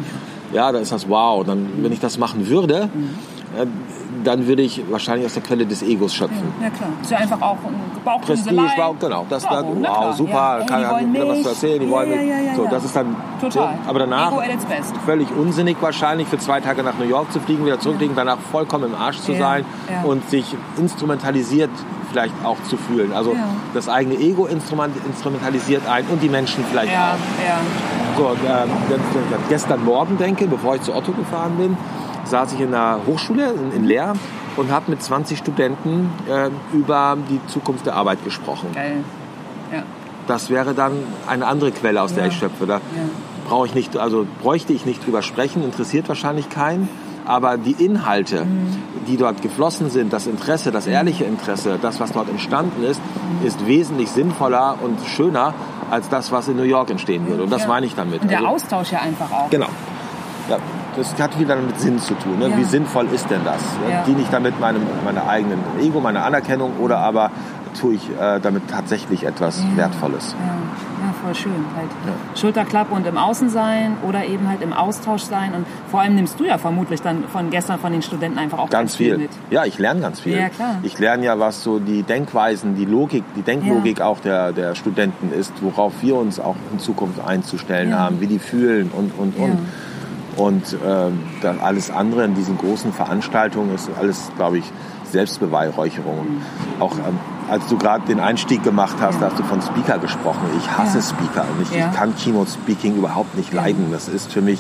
Ja, 0.53 0.71
dann 0.73 0.83
ist 0.83 0.93
das 0.93 1.09
wow. 1.09 1.45
Dann, 1.45 1.69
wenn 1.83 1.93
ich 1.93 2.01
das 2.01 2.19
machen 2.19 2.47
würde, 2.49 2.89
äh, 3.59 3.67
dann 4.25 4.47
würde 4.47 4.63
ich 4.63 4.83
wahrscheinlich 4.91 5.27
aus 5.27 5.35
der 5.35 5.43
Quelle 5.43 5.67
des 5.67 5.83
Egos 5.83 6.15
schöpfen. 6.15 6.53
Ja, 6.63 6.71
klar. 6.71 6.91
Ist 7.01 7.11
ja 7.11 7.19
einfach 7.19 7.41
auch 7.43 7.57
ein 7.57 7.75
Prestige, 8.21 8.55
Bauchkriselei. 8.57 8.73
wow, 8.77 8.95
genau. 9.01 9.27
Das 9.29 9.43
Ja, 9.45 9.65
na 9.81 9.89
wow, 9.89 10.15
super, 10.17 10.59
Ja. 10.61 10.65
Kann 10.67 10.89
wollen 10.91 11.13
wieder 11.15 11.29
was 11.29 11.43
zu 11.43 11.49
erzählen, 11.49 11.81
die 11.81 11.87
Ja, 11.87 11.93
wollen 11.93 12.11
ja, 12.11 12.21
ja, 12.23 12.41
ja, 12.41 12.55
so, 12.55 12.65
ja. 12.65 12.71
das 12.71 12.85
ist 12.85 12.95
dann 12.95 13.17
Total. 13.41 13.75
Aber 13.89 13.99
danach 13.99 14.33
völlig 15.05 15.29
unsinnig 15.37 15.77
wahrscheinlich 15.81 16.29
für 16.29 16.39
zwei 16.39 16.61
Tage 16.61 16.83
nach 16.85 16.97
New 16.99 17.05
York 17.09 17.33
zu 17.33 17.41
fliegen, 17.41 17.65
wieder 17.67 17.81
zurückfliegen, 17.81 18.15
danach 18.15 18.39
vollkommen 18.39 18.85
im 18.85 18.95
Arsch 18.95 19.19
zu 19.19 19.33
Ja, 19.33 19.39
sein 19.39 19.65
ja. 19.91 20.03
und 20.09 20.29
sich 20.31 20.45
instrumentalisiert 20.79 21.71
vielleicht 22.11 22.35
auch 22.45 22.63
zu 22.69 22.77
fühlen. 22.77 23.13
Also 23.13 23.33
Ja. 23.33 23.49
das 23.75 23.89
eigene 23.89 24.17
Ego 24.17 24.47
instrument, 24.47 24.95
instrumentalisiert 25.07 25.83
ein 25.91 26.07
und 26.13 26.23
die 26.23 26.29
Menschen 26.29 26.63
vielleicht 26.71 26.93
Ja, 26.93 27.15
auch. 27.15 28.02
Ja. 28.47 28.63
An 28.63 28.71
gestern 29.49 29.85
Morgen 29.85 30.19
denke, 30.19 30.47
bevor 30.47 30.77
ich 30.77 30.83
zu 30.83 30.95
Otto 30.95 31.13
gefahren 31.13 31.57
bin, 31.57 31.77
saß 32.25 32.53
ich 32.55 32.61
in 32.61 32.71
der 32.71 33.01
Hochschule 33.07 33.55
in, 33.75 33.85
Leer 33.85 34.15
und 34.57 34.71
habe 34.71 34.91
mit 34.91 35.03
20 35.03 35.39
Studenten 35.39 36.11
äh, 36.29 36.51
über 36.77 37.17
die 37.31 37.41
Zukunft 37.47 37.87
der 37.87 37.95
Arbeit 37.95 38.25
gesprochen. 38.25 38.69
Geil. 38.75 39.05
Ja. 39.73 39.83
Das 40.27 40.51
wäre 40.51 40.75
dann 40.75 40.93
eine 41.27 41.47
andere 41.47 41.73
Quelle, 41.73 42.01
aus 42.03 42.15
der 42.15 42.25
Ja. 42.25 42.31
ich 42.31 42.37
schöpfe. 42.39 42.67
Da 42.67 42.81
brauche 43.49 43.67
ich 43.67 43.75
nicht, 43.75 43.97
also 43.97 44.27
bräuchte 44.43 44.73
ich 44.73 44.87
nicht 44.87 45.05
drüber 45.05 45.23
sprechen, 45.23 45.65
interessiert 45.65 46.09
wahrscheinlich 46.09 46.49
keinen. 46.49 46.89
Aber 47.25 47.57
die 47.57 47.73
Inhalte, 47.85 48.47
die 49.07 49.17
dort 49.17 49.43
geflossen 49.43 49.91
sind, 49.91 50.13
das 50.13 50.27
Interesse, 50.27 50.73
das 50.73 50.89
ehrliche 50.89 51.25
Interesse, 51.25 51.79
das, 51.81 52.01
was 52.01 52.13
dort 52.13 52.29
entstanden 52.29 52.83
ist, 52.83 53.01
ist 53.45 53.65
wesentlich 53.67 54.11
sinnvoller 54.11 54.77
und 54.83 54.99
schöner 55.07 55.55
als 55.93 56.09
das, 56.09 56.33
was 56.33 56.49
in 56.49 56.57
New 56.57 56.63
York 56.63 56.91
entstehen 56.91 57.29
würde. 57.29 57.43
Und 57.43 57.51
das 57.53 57.63
Ja. 57.63 57.69
meine 57.69 57.85
ich 57.87 57.95
damit. 57.95 58.23
Und 58.23 58.31
der 58.31 58.39
Also- 58.39 58.51
Austausch 58.51 58.93
ja 58.93 59.01
einfach 59.01 59.31
auch. 59.31 59.51
Genau. 59.51 59.69
Ja, 60.49 60.57
das 60.97 61.15
hat 61.21 61.39
wieder 61.39 61.55
mit 61.57 61.79
Sinn 61.79 61.99
zu 62.01 62.15
tun. 62.15 62.39
Ne? 62.39 62.49
Ja. 62.49 62.57
Wie 62.57 62.65
sinnvoll 62.65 63.07
ist 63.13 63.31
denn 63.31 63.43
das? 63.45 63.61
Ja. 63.89 64.03
Diene 64.07 64.23
ich 64.23 64.29
damit 64.31 64.59
meinem, 64.59 64.83
meiner 65.05 65.29
eigenen 65.29 65.61
Ego, 65.81 66.01
meiner 66.01 66.25
Anerkennung 66.25 66.73
oder 66.81 66.99
aber 66.99 67.31
tue 67.79 67.95
ich 67.95 68.09
äh, 68.21 68.41
damit 68.41 68.69
tatsächlich 68.71 69.25
etwas 69.25 69.63
Wertvolles? 69.77 70.35
Ja, 71.23 71.29
ja 71.29 71.35
voll 71.35 71.35
schön. 71.35 71.65
Halt 71.77 71.89
Schulterklappe 72.39 72.95
und 72.95 73.07
im 73.07 73.17
Außen 73.17 73.49
sein 73.49 73.97
oder 74.07 74.25
eben 74.25 74.49
halt 74.49 74.63
im 74.63 74.73
Austausch 74.73 75.23
sein. 75.23 75.55
Und 75.55 75.67
vor 75.91 76.01
allem 76.01 76.15
nimmst 76.15 76.39
du 76.41 76.45
ja 76.45 76.59
vermutlich 76.59 77.01
dann 77.03 77.25
von 77.25 77.51
gestern 77.51 77.79
von 77.79 77.93
den 77.93 78.03
Studenten 78.03 78.39
einfach 78.39 78.59
auch 78.59 78.71
Ganz 78.71 78.97
viel. 78.97 79.17
mit. 79.19 79.31
Ja, 79.51 79.65
ich 79.65 79.79
lerne 79.79 80.01
ganz 80.01 80.21
viel. 80.21 80.37
Ja, 80.37 80.49
klar. 80.49 80.77
Ich 80.83 80.99
lerne 80.99 81.25
ja, 81.25 81.39
was 81.39 81.63
so 81.63 81.79
die 81.79 82.03
Denkweisen, 82.03 82.75
die 82.75 82.85
Logik, 82.85 83.25
die 83.37 83.43
Denklogik 83.43 84.01
auch 84.01 84.21
der, 84.21 84.53
der 84.53 84.75
Studenten 84.75 85.33
ist, 85.33 85.53
worauf 85.61 85.93
wir 86.03 86.17
uns 86.17 86.41
auch 86.41 86.57
in 86.73 86.79
Zukunft 86.79 87.21
einzustellen 87.25 87.91
Ja. 87.91 87.99
haben, 87.99 88.21
wie 88.21 88.27
die 88.27 88.39
fühlen 88.39 88.91
und, 88.93 89.13
und, 89.19 89.37
und. 89.37 89.59
Und 90.35 90.77
ähm, 90.87 91.21
dann 91.43 91.61
alles 91.61 91.91
andere 91.91 92.25
in 92.25 92.35
diesen 92.35 92.57
großen 92.57 92.93
Veranstaltungen 92.95 93.75
ist 93.75 93.91
alles, 94.01 94.31
glaube 94.37 94.59
ich, 94.59 94.65
Selbstbeweihräucherung. 95.11 96.27
Auch 96.81 96.95
ähm, 96.97 97.19
als 97.53 97.67
du 97.67 97.77
gerade 97.77 98.07
den 98.07 98.19
Einstieg 98.19 98.63
gemacht 98.63 98.97
hast, 99.01 99.21
Ja. 99.21 99.27
hast 99.29 99.39
du 99.39 99.43
von 99.45 99.61
Speaker 99.61 99.99
gesprochen. 99.99 100.41
Ich 100.59 100.71
hasse 100.79 100.99
Ja. 100.99 101.05
Speaker. 101.05 101.45
Und 101.55 101.61
ich, 101.63 101.71
Ja. 101.71 101.91
ich 101.91 101.97
kann 101.99 102.17
Keynote-Speaking 102.17 102.97
überhaupt 102.97 103.37
nicht 103.37 103.53
leiden. 103.53 103.89
Das 103.93 104.09
ist 104.09 104.33
für 104.33 104.41
mich 104.41 104.59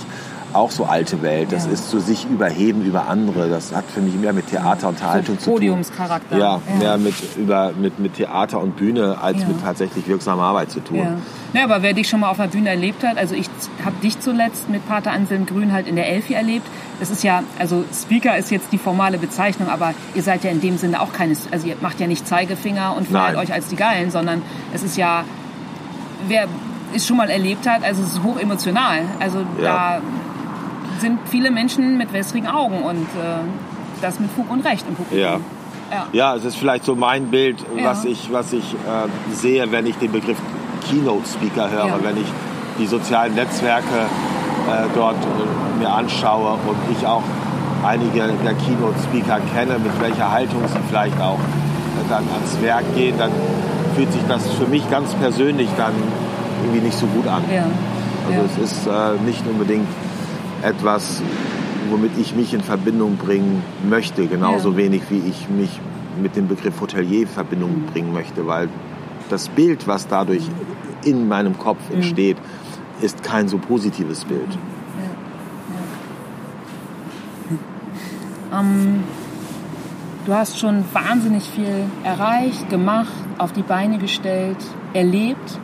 auch 0.55 0.71
so 0.71 0.85
alte 0.85 1.23
Welt. 1.23 1.53
Das 1.53 1.67
Ja. 1.67 1.73
ist 1.73 1.91
so 1.91 1.99
sich 1.99 2.25
überheben 2.27 2.83
über 2.85 3.09
andere. 3.09 3.49
Das 3.49 3.75
hat 3.75 3.85
für 3.93 4.01
mich 4.01 4.15
mehr 4.15 4.33
mit 4.33 4.49
Theater 4.49 4.89
und 4.89 4.95
Unterhaltung 4.95 5.39
zu 5.39 5.45
tun. 5.47 5.55
Podiumscharakter. 5.55 6.37
Ja, 6.39 6.61
mehr 6.79 6.99
mit, 6.99 7.15
über, 7.37 7.73
mit, 7.79 7.99
mit 7.99 8.15
Theater 8.15 8.61
und 8.61 8.77
Bühne 8.77 9.17
als 9.21 9.41
Ja. 9.41 9.49
mit 9.49 9.63
tatsächlich 9.63 10.07
wirksamer 10.09 10.43
Arbeit 10.43 10.71
zu 10.71 10.81
tun. 10.81 10.99
Ja. 10.99 11.59
ja, 11.61 11.65
aber 11.65 11.83
wer 11.83 11.93
dich 11.95 12.09
schon 12.09 12.21
mal 12.21 12.31
auf 12.31 12.39
einer 12.41 12.49
Bühne 12.51 12.69
erlebt 12.71 13.03
hat, 13.05 13.17
also 13.19 13.35
ich 13.35 13.49
habe 13.85 13.97
dich 14.03 14.21
zuletzt 14.21 14.69
mit 14.69 14.87
Pater 14.89 15.13
Anselm 15.13 15.47
Grün 15.47 15.73
halt 15.73 15.87
in 15.87 15.97
der 15.97 16.09
Elfi 16.09 16.35
erlebt. 16.35 16.67
Das 17.01 17.11
ist 17.11 17.25
ja, 17.25 17.43
also 17.59 17.85
Speaker 17.93 18.37
ist 18.37 18.51
jetzt 18.51 18.73
die 18.73 18.79
formale 18.79 19.19
Bezeichnung, 19.19 19.69
aber 19.69 19.95
ihr 20.15 20.23
seid 20.23 20.45
ja 20.45 20.51
in 20.51 20.61
dem 20.61 20.77
Sinne 20.79 21.01
auch 21.01 21.13
keine, 21.13 21.35
also 21.51 21.67
ihr 21.67 21.77
macht 21.81 21.99
ja 22.01 22.07
nicht 22.07 22.27
Zeigefinger 22.29 22.95
und 22.97 23.11
Nein. 23.11 23.37
euch 23.37 23.53
als 23.53 23.69
die 23.69 23.77
Geilen, 23.77 24.11
sondern 24.11 24.43
es 24.73 24.83
ist 24.83 24.97
ja, 24.97 25.25
wer 26.29 26.47
es 26.95 27.07
schon 27.07 27.17
mal 27.17 27.31
erlebt 27.31 27.67
hat, 27.67 27.83
also 27.85 28.03
es 28.03 28.13
ist 28.13 28.23
hoch 28.23 28.39
emotional. 28.39 29.01
Also 29.19 29.39
Ja. 29.59 29.99
da 29.99 30.01
sind 31.03 31.19
viele 31.29 31.51
Menschen 31.51 31.99
mit 31.99 32.13
wässrigen 32.15 32.49
Augen 32.49 32.83
und 32.83 33.03
äh, 33.03 33.43
das 34.01 34.19
mit 34.19 34.31
Fug 34.31 34.51
und 34.51 34.65
Recht 34.65 34.87
im 34.89 34.95
Publikum. 34.95 35.19
Ja. 35.23 35.39
Ja. 35.91 36.07
Ja, 36.13 36.37
es 36.37 36.45
ist 36.47 36.57
vielleicht 36.57 36.85
so 36.87 36.95
mein 36.97 37.27
Bild, 37.27 37.59
Ja. 37.77 37.91
was 37.91 38.07
ich, 38.07 38.33
was 38.33 38.53
ich 38.55 38.73
äh, 38.73 39.35
sehe, 39.35 39.71
wenn 39.71 39.85
ich 39.87 39.97
den 39.99 40.11
Begriff 40.11 40.39
Keynote 40.89 41.27
Speaker 41.29 41.71
höre, 41.71 41.87
Ja. 41.89 41.99
wenn 42.03 42.17
ich 42.17 42.27
die 42.79 42.87
sozialen 42.87 43.35
Netzwerke 43.35 43.85
äh, 44.71 44.87
dort 44.95 45.17
äh, 45.17 45.79
mir 45.81 45.91
anschaue 45.93 46.53
und 46.53 46.79
ich 46.97 47.07
auch 47.07 47.23
einige 47.85 48.21
der 48.45 48.55
Keynote 48.55 48.99
Speaker 49.07 49.39
kenne, 49.55 49.79
mit 49.79 50.01
welcher 50.01 50.31
Haltung 50.33 50.63
sie 50.69 50.79
vielleicht 50.89 51.21
auch 51.21 51.39
äh, 51.39 52.09
dann 52.09 52.25
ans 52.33 52.63
Werk 52.63 52.85
gehen, 52.95 53.17
dann 53.19 53.31
fühlt 53.95 54.11
sich 54.13 54.23
das 54.29 54.49
für 54.53 54.67
mich 54.67 54.89
ganz 54.91 55.13
persönlich 55.15 55.69
dann 55.77 55.93
irgendwie 56.65 56.87
nicht 56.87 56.97
so 56.97 57.07
gut 57.07 57.27
an. 57.27 57.43
Ja. 57.55 57.65
Also 58.29 58.41
ja. 58.41 58.47
es 58.65 58.73
ist 58.73 58.87
äh, 58.87 59.27
nicht 59.27 59.45
unbedingt 59.47 59.87
etwas, 60.63 61.23
womit 61.91 62.13
ich 62.19 62.35
mich 62.35 62.55
in 62.55 62.61
Verbindung 62.63 63.17
bringen 63.17 63.63
möchte, 63.89 64.27
genauso 64.27 64.71
Ja. 64.71 64.77
wenig 64.77 65.03
wie 65.11 65.19
ich 65.29 65.49
mich 65.49 65.81
mit 66.23 66.37
dem 66.37 66.47
Begriff 66.49 66.81
Hotelier 66.81 67.23
in 67.23 67.29
Verbindung 67.29 67.83
bringen 67.93 68.13
möchte, 68.13 68.47
weil 68.47 68.69
das 69.31 69.49
Bild, 69.49 69.87
was 69.87 70.07
dadurch 70.09 70.43
in 71.05 71.29
meinem 71.29 71.59
Kopf 71.59 71.81
Mhm. 71.89 71.97
entsteht, 71.97 72.37
ist 73.01 73.23
kein 73.23 73.49
so 73.49 73.59
positives 73.59 74.25
Bild. 74.25 74.49
Ähm, 78.53 79.03
du 80.27 80.35
hast 80.35 80.59
schon 80.59 80.85
wahnsinnig 80.93 81.45
viel 81.45 81.85
erreicht, 82.05 82.69
gemacht, 82.71 83.13
auf 83.39 83.53
die 83.53 83.63
Beine 83.63 83.99
gestellt, 83.99 84.59
erlebt. 84.93 85.59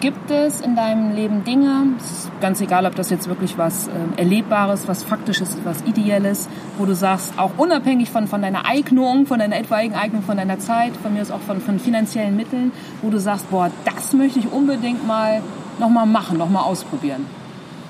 Gibt 0.00 0.30
es 0.30 0.60
in 0.60 0.76
deinem 0.76 1.14
Leben 1.14 1.44
Dinge, 1.44 1.86
ist 1.98 2.30
ganz 2.40 2.60
egal, 2.60 2.84
ob 2.86 2.94
das 2.96 3.08
jetzt 3.08 3.28
wirklich 3.28 3.56
was 3.56 3.88
ähm, 3.88 4.12
Erlebbares, 4.16 4.88
was 4.88 5.02
Faktisches 5.02 5.56
was 5.64 5.82
Ideelles, 5.82 6.48
wo 6.76 6.84
du 6.84 6.94
sagst, 6.94 7.38
auch 7.38 7.52
unabhängig 7.56 8.10
von, 8.10 8.26
von 8.26 8.42
deiner 8.42 8.66
Eignung, 8.66 9.26
von 9.26 9.38
deiner 9.38 9.56
etwaigen 9.56 9.94
Eignung, 9.94 10.22
von 10.22 10.36
deiner 10.36 10.58
Zeit, 10.58 10.92
von 10.96 11.14
mir 11.14 11.22
ist 11.22 11.30
auch 11.30 11.40
von, 11.40 11.60
von 11.60 11.78
finanziellen 11.78 12.36
Mitteln, 12.36 12.72
wo 13.00 13.10
du 13.10 13.18
sagst, 13.18 13.50
boah, 13.50 13.70
das 13.84 14.12
möchte 14.12 14.38
ich 14.38 14.52
unbedingt 14.52 15.06
mal 15.06 15.40
nochmal 15.78 16.06
machen, 16.06 16.36
nochmal 16.36 16.64
ausprobieren. 16.64 17.24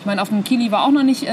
Ich 0.01 0.07
meine, 0.07 0.23
auf 0.23 0.29
dem 0.29 0.45
Kili 0.45 0.71
war 0.71 0.85
auch 0.85 0.93
noch 0.93 1.03
nicht, 1.03 1.25
äh, 1.25 1.33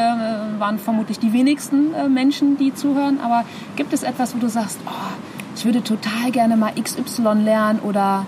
waren 0.57 0.79
vermutlich 0.79 1.19
die 1.19 1.33
wenigsten 1.33 1.93
äh, 1.93 2.09
Menschen, 2.09 2.57
die 2.57 2.73
zuhören. 2.73 3.19
Aber 3.23 3.43
gibt 3.75 3.93
es 3.93 4.01
etwas, 4.01 4.33
wo 4.35 4.39
du 4.39 4.49
sagst, 4.49 4.79
oh, 4.87 5.13
ich 5.55 5.65
würde 5.65 5.83
total 5.83 6.31
gerne 6.31 6.57
mal 6.57 6.71
XY 6.73 7.43
lernen 7.43 7.79
oder 7.79 8.25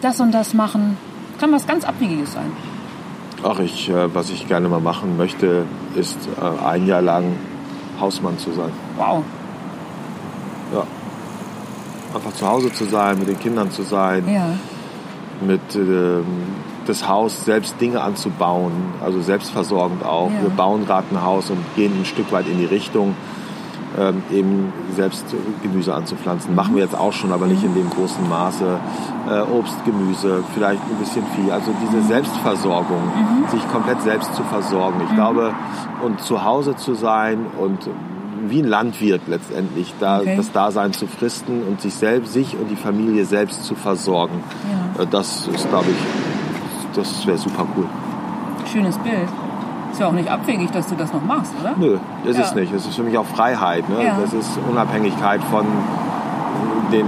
das 0.00 0.20
und 0.20 0.32
das 0.32 0.54
machen? 0.54 0.96
Kann 1.38 1.52
was 1.52 1.66
ganz 1.66 1.84
Abwegiges 1.84 2.32
sein. 2.32 2.52
Ach, 3.44 3.58
ich, 3.58 3.88
äh, 3.88 4.14
was 4.14 4.30
ich 4.30 4.46
gerne 4.46 4.68
mal 4.68 4.80
machen 4.80 5.16
möchte, 5.16 5.64
ist 5.96 6.16
äh, 6.40 6.64
ein 6.64 6.86
Jahr 6.86 7.02
lang 7.02 7.36
Hausmann 8.00 8.38
zu 8.38 8.52
sein. 8.52 8.70
Wow. 8.96 9.24
Ja. 10.72 10.84
Einfach 12.14 12.32
zu 12.34 12.46
Hause 12.46 12.72
zu 12.72 12.84
sein, 12.84 13.18
mit 13.18 13.28
den 13.28 13.38
Kindern 13.38 13.70
zu 13.70 13.82
sein, 13.82 14.24
Ja. 14.32 14.50
mit 15.44 15.74
ähm, 15.74 16.24
das 16.86 17.08
Haus 17.08 17.44
selbst 17.44 17.80
Dinge 17.80 18.00
anzubauen, 18.00 18.72
also 19.04 19.20
selbstversorgend 19.20 20.04
auch. 20.04 20.30
Ja. 20.30 20.42
Wir 20.42 20.50
bauen 20.50 20.84
gerade 20.86 21.06
ein 21.12 21.22
Haus 21.22 21.50
und 21.50 21.58
gehen 21.74 21.92
ein 22.00 22.04
Stück 22.04 22.30
weit 22.32 22.46
in 22.48 22.58
die 22.58 22.64
Richtung, 22.64 23.14
ähm, 23.98 24.22
eben 24.32 24.72
selbst 24.96 25.24
Gemüse 25.62 25.94
anzupflanzen. 25.94 26.54
Machen 26.54 26.74
wir 26.74 26.82
jetzt 26.82 26.96
auch 26.96 27.12
schon, 27.12 27.32
aber 27.32 27.46
nicht 27.46 27.62
in 27.62 27.74
dem 27.74 27.90
großen 27.90 28.28
Maße. 28.28 28.78
Äh, 29.30 29.42
Obst, 29.56 29.76
Gemüse, 29.84 30.42
vielleicht 30.54 30.80
ein 30.82 30.96
bisschen 30.98 31.24
Vieh. 31.36 31.50
Also 31.52 31.72
diese 31.82 32.02
Selbstversorgung, 32.02 33.02
sich 33.50 33.66
komplett 33.70 34.00
selbst 34.02 34.34
zu 34.34 34.42
versorgen. 34.44 35.00
Ich 35.08 35.14
glaube, 35.14 35.52
und 36.04 36.20
zu 36.20 36.42
Hause 36.44 36.74
zu 36.76 36.94
sein 36.94 37.46
und 37.60 37.88
wie 38.48 38.60
ein 38.60 38.66
Landwirt 38.68 39.22
letztendlich, 39.28 39.94
da 40.00 40.18
Okay. 40.18 40.34
das 40.36 40.50
Dasein 40.50 40.92
zu 40.92 41.06
fristen 41.06 41.62
und 41.68 41.80
sich 41.80 41.94
selbst, 41.94 42.32
sich 42.32 42.56
und 42.58 42.68
die 42.70 42.76
Familie 42.76 43.24
selbst 43.24 43.64
zu 43.64 43.74
versorgen. 43.74 44.42
Ja. 44.96 45.02
Äh, 45.02 45.06
Das 45.06 45.46
ist, 45.46 45.68
glaube 45.68 45.86
ich, 45.90 46.96
das 46.96 47.26
wäre 47.26 47.38
super 47.38 47.64
cool. 47.76 47.86
Schönes 48.70 48.98
Bild. 48.98 49.28
Ist 49.92 50.00
ja 50.00 50.06
auch 50.08 50.12
nicht 50.12 50.30
abwegig, 50.30 50.70
dass 50.70 50.86
du 50.88 50.94
das 50.94 51.12
noch 51.12 51.22
machst, 51.22 51.52
oder? 51.60 51.74
Nö, 51.76 51.98
ist 52.24 52.38
Ja. 52.38 52.44
es 52.44 52.54
nicht. 52.54 52.72
Es 52.72 52.86
ist 52.86 52.96
für 52.96 53.02
mich 53.02 53.16
auch 53.18 53.26
Freiheit. 53.26 53.88
Ne? 53.88 54.04
Ja. 54.04 54.18
Das 54.20 54.32
ist 54.32 54.58
Unabhängigkeit 54.70 55.42
von 55.44 55.66
den 56.90 57.06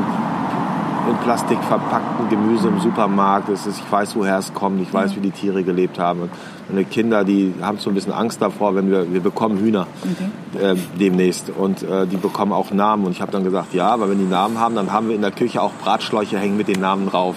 in 1.07 1.17
Plastik 1.19 1.59
verpackten 1.65 2.31
Gemüse 2.31 2.69
im 2.69 2.81
Supermarkt. 2.81 3.51
Es 3.51 3.67
ist, 3.67 3.79
ich 3.79 3.93
weiß, 3.93 4.17
woher 4.17 4.39
es 4.39 4.55
kommt. 4.55 4.81
Ich 4.81 4.93
weiß, 4.93 5.15
wie 5.17 5.21
die 5.21 5.33
Tiere 5.33 5.63
gelebt 5.63 5.99
haben. 5.99 6.23
Und 6.23 6.31
meine 6.71 6.85
Kinder, 6.87 7.25
die 7.25 7.53
haben 7.61 7.77
so 7.79 7.91
ein 7.91 7.95
bisschen 7.95 8.13
Angst 8.15 8.41
davor, 8.41 8.75
wenn 8.75 8.91
wir, 8.91 9.13
wir 9.13 9.21
bekommen 9.21 9.59
Hühner 9.59 9.87
äh, 10.59 10.75
demnächst. 10.99 11.51
Und 11.51 11.83
äh, 11.83 12.07
die 12.07 12.17
bekommen 12.17 12.53
auch 12.53 12.71
Namen. 12.71 13.05
Und 13.05 13.13
ich 13.13 13.21
habe 13.21 13.31
dann 13.33 13.45
gesagt, 13.45 13.75
ja, 13.75 13.89
aber 13.89 14.09
wenn 14.09 14.19
die 14.19 14.25
Namen 14.25 14.59
haben, 14.59 14.75
dann 14.77 14.93
haben 14.93 15.09
wir 15.09 15.15
in 15.15 15.21
der 15.21 15.31
Küche 15.31 15.61
auch 15.61 15.73
Bratschläuche 15.73 16.39
hängen 16.39 16.57
mit 16.57 16.69
den 16.69 16.81
Namen 16.81 17.07
drauf. 17.11 17.35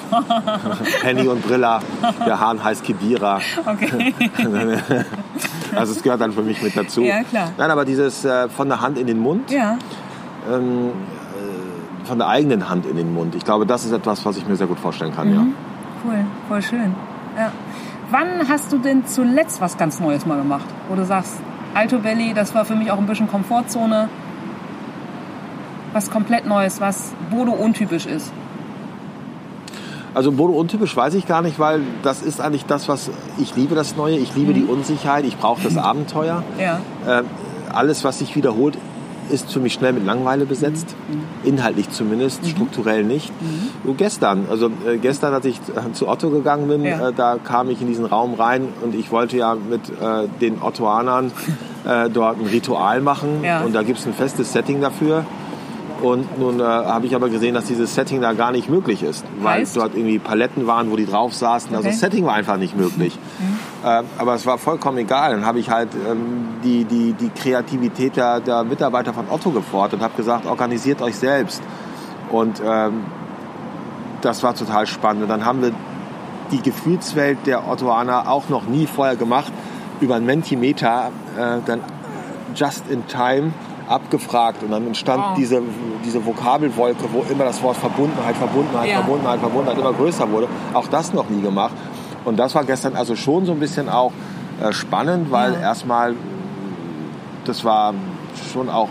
Penny 1.01 1.27
und 1.27 1.45
Brilla. 1.45 1.81
Der 2.25 2.39
Hahn 2.39 2.63
heißt 2.63 2.85
Kibira. 2.85 3.39
Okay. 3.65 4.13
Also 5.79 5.93
es 5.93 6.03
gehört 6.03 6.21
dann 6.21 6.31
für 6.31 6.41
mich 6.41 6.61
mit 6.61 6.75
dazu. 6.75 7.01
Ja, 7.01 7.23
klar. 7.23 7.51
Nein, 7.57 7.71
aber 7.71 7.85
dieses 7.85 8.25
äh, 8.25 8.49
von 8.49 8.67
der 8.69 8.81
Hand 8.81 8.97
in 8.97 9.07
den 9.07 9.19
Mund, 9.19 9.51
ja. 9.51 9.77
ähm, 10.51 10.89
äh, 10.89 12.05
von 12.05 12.17
der 12.17 12.27
eigenen 12.27 12.69
Hand 12.69 12.85
in 12.85 12.97
den 12.97 13.13
Mund. 13.13 13.35
Ich 13.35 13.43
glaube, 13.43 13.65
das 13.65 13.85
ist 13.85 13.91
etwas, 13.91 14.25
was 14.25 14.37
ich 14.37 14.47
mir 14.47 14.55
sehr 14.55 14.67
gut 14.67 14.79
vorstellen 14.79 15.15
kann. 15.15 15.33
Ja. 15.33 15.45
Cool, 16.03 16.25
voll 16.47 16.61
schön. 16.61 16.95
Ja. 17.37 17.51
Wann 18.09 18.47
hast 18.47 18.71
du 18.71 18.77
denn 18.77 19.05
zuletzt 19.05 19.59
was 19.59 19.77
ganz 19.77 19.99
Neues 19.99 20.25
mal 20.25 20.37
gemacht? 20.37 20.65
Wo 20.87 20.95
du 20.95 21.05
sagst, 21.05 21.33
Alto 21.73 21.99
Belly, 21.99 22.33
das 22.33 22.55
war 22.55 22.63
für 22.65 22.75
mich 22.75 22.89
auch 22.91 22.97
ein 22.97 23.05
bisschen 23.05 23.27
Komfortzone. 23.27 24.09
Was 25.93 26.09
komplett 26.09 26.45
Neues, 26.45 26.79
was 26.79 27.13
Bodo 27.29 27.51
untypisch 27.51 28.05
ist. 28.05 28.31
Also 30.17 30.31
Bodo 30.31 30.53
untypisch 30.53 30.95
weiß 30.97 31.13
ich 31.13 31.27
gar 31.27 31.43
nicht, 31.43 31.59
weil 31.59 31.81
das 32.01 32.23
ist 32.23 32.41
eigentlich 32.41 32.65
das, 32.65 32.89
was 32.89 33.11
ich 33.37 33.55
liebe, 33.55 33.75
das 33.75 33.95
Neue. 33.95 34.17
Ich 34.17 34.35
liebe 34.35 34.51
die 34.53 34.63
Unsicherheit. 34.63 35.25
Ich 35.25 35.37
brauche 35.37 35.61
das 35.61 35.77
Abenteuer. 35.91 36.41
Ja. 36.59 36.79
Äh, 37.07 37.21
alles, 37.71 38.03
was 38.03 38.17
sich 38.17 38.35
wiederholt, 38.35 38.79
ist 39.29 39.51
für 39.51 39.59
mich 39.59 39.73
schnell 39.73 39.93
mit 39.93 40.07
Langeweile 40.07 40.47
besetzt. 40.47 40.95
Inhaltlich 41.43 41.91
zumindest, 41.91 42.47
strukturell 42.47 43.03
nicht. 43.03 43.31
Und 43.83 43.99
gestern, 43.99 44.45
also 44.49 44.71
äh, 44.87 44.97
gestern, 44.99 45.35
als 45.35 45.45
ich 45.45 45.57
äh, 45.75 45.91
zu 45.93 46.07
Otto 46.07 46.31
gegangen 46.31 46.67
bin, 46.67 46.83
Ja. 46.83 47.09
äh, 47.09 47.13
da 47.13 47.35
kam 47.43 47.69
ich 47.69 47.79
in 47.81 47.87
diesen 47.87 48.05
Raum 48.05 48.33
rein 48.33 48.69
und 48.83 48.95
ich 48.95 49.11
wollte 49.11 49.37
ja 49.37 49.53
mit 49.55 49.81
äh, 49.89 50.27
den 50.41 50.63
Ottoanern 50.63 51.31
äh, 51.87 52.09
dort 52.09 52.39
ein 52.39 52.47
Ritual 52.47 53.01
machen 53.01 53.43
Ja. 53.43 53.61
und 53.61 53.75
da 53.75 53.83
gibt 53.83 53.99
es 53.99 54.07
ein 54.07 54.13
festes 54.13 54.51
Setting 54.51 54.81
dafür. 54.81 55.25
Und 56.01 56.37
nun 56.37 56.59
äh, 56.59 56.63
habe 56.63 57.07
ich 57.07 57.15
aber 57.15 57.27
gesehen, 57.29 57.55
dass 57.55 57.65
dieses 57.65 57.95
Setting 57.95 58.21
da 58.21 58.33
gar 58.33 58.51
nicht 58.51 58.69
möglich 58.69 59.01
ist, 59.01 59.25
weil 59.41 59.61
Heißt? 59.61 59.77
dort 59.77 59.95
irgendwie 59.95 60.19
Paletten 60.19 60.67
waren, 60.67 60.91
wo 60.91 60.95
die 60.95 61.07
drauf 61.07 61.33
saßen. 61.33 61.69
Also 61.75 61.79
Okay. 61.87 61.89
das 61.89 61.99
Setting 61.99 62.25
war 62.25 62.33
einfach 62.35 62.57
nicht 62.57 62.77
möglich. 62.77 63.17
Äh, 63.83 64.03
aber 64.19 64.35
es 64.35 64.45
war 64.45 64.57
vollkommen 64.59 64.99
egal. 64.99 65.31
Dann 65.31 65.45
habe 65.45 65.57
ich 65.59 65.71
halt 65.71 65.89
ähm, 65.95 66.45
die, 66.63 66.85
die, 66.85 67.13
die 67.13 67.29
Kreativität 67.29 68.15
der, 68.15 68.39
der 68.41 68.63
Mitarbeiter 68.63 69.11
von 69.13 69.25
Otto 69.29 69.49
gefordert 69.49 69.95
und 69.95 70.01
habe 70.03 70.13
gesagt, 70.15 70.45
organisiert 70.45 71.01
euch 71.01 71.15
selbst. 71.15 71.63
Und 72.31 72.61
ähm, 72.63 73.05
das 74.21 74.43
war 74.43 74.53
total 74.53 74.85
spannend. 74.85 75.23
Und 75.23 75.29
dann 75.29 75.45
haben 75.45 75.61
wir 75.63 75.71
die 76.51 76.61
Gefühlswelt 76.61 77.39
der 77.45 77.67
Ottoaner 77.67 78.29
auch 78.29 78.49
noch 78.49 78.67
nie 78.67 78.85
vorher 78.87 79.15
gemacht, 79.15 79.51
über 79.99 80.15
einen 80.15 80.25
Mentimeter 80.27 81.09
äh, 81.37 81.57
dann 81.65 81.79
just 82.55 82.83
in 82.89 83.05
time 83.07 83.51
abgefragt 83.87 84.63
und 84.63 84.71
dann 84.71 84.85
entstand 84.87 85.23
Wow. 85.23 85.35
diese, 85.37 85.61
diese 86.05 86.25
Vokabelwolke, 86.25 87.05
wo 87.11 87.23
immer 87.31 87.45
das 87.45 87.61
Wort 87.63 87.77
Verbundenheit, 87.77 88.35
Verbundenheit, 88.35 88.89
Ja. 88.89 88.97
Verbundenheit, 88.97 89.39
Verbundenheit 89.39 89.77
immer 89.79 89.93
größer 89.93 90.29
wurde. 90.31 90.47
Auch 90.73 90.87
das 90.87 91.13
noch 91.13 91.29
nie 91.29 91.41
gemacht. 91.41 91.73
Und 92.25 92.37
das 92.37 92.55
war 92.55 92.63
gestern 92.65 92.95
also 92.95 93.15
schon 93.15 93.45
so 93.45 93.53
ein 93.53 93.59
bisschen 93.59 93.89
auch 93.89 94.11
äh, 94.61 94.71
spannend, 94.73 95.31
weil 95.31 95.53
Ja. 95.53 95.59
erstmal 95.61 96.15
das 97.45 97.63
war 97.63 97.93
schon 98.53 98.69
auch 98.69 98.89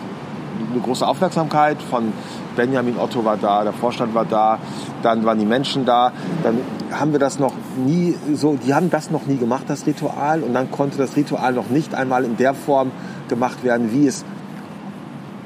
eine 0.73 0.81
große 0.81 1.07
Aufmerksamkeit 1.07 1.77
von 1.83 2.13
Benjamin 2.57 2.97
Otto 2.99 3.23
war 3.25 3.37
da, 3.37 3.63
der 3.65 3.75
Vorstand 3.75 4.15
war 4.15 4.25
da, 4.25 4.59
dann 5.03 5.27
waren 5.27 5.39
die 5.39 5.45
Menschen 5.45 5.85
da, 5.85 6.11
dann 6.43 6.59
haben 6.91 7.13
wir 7.13 7.19
das 7.19 7.39
noch 7.39 7.53
nie 7.85 8.15
so, 8.33 8.57
die 8.57 8.73
haben 8.73 8.89
das 8.89 9.11
noch 9.11 9.27
nie 9.27 9.37
gemacht, 9.37 9.65
das 9.69 9.87
Ritual, 9.87 10.43
und 10.43 10.55
dann 10.55 10.71
konnte 10.71 10.97
das 10.97 11.15
Ritual 11.17 11.53
noch 11.53 11.69
nicht 11.69 11.95
einmal 11.95 12.25
in 12.25 12.39
der 12.39 12.55
Form 12.55 12.93
gemacht 13.29 13.63
werden, 13.63 13.93
wie 13.93 14.07
es 14.07 14.25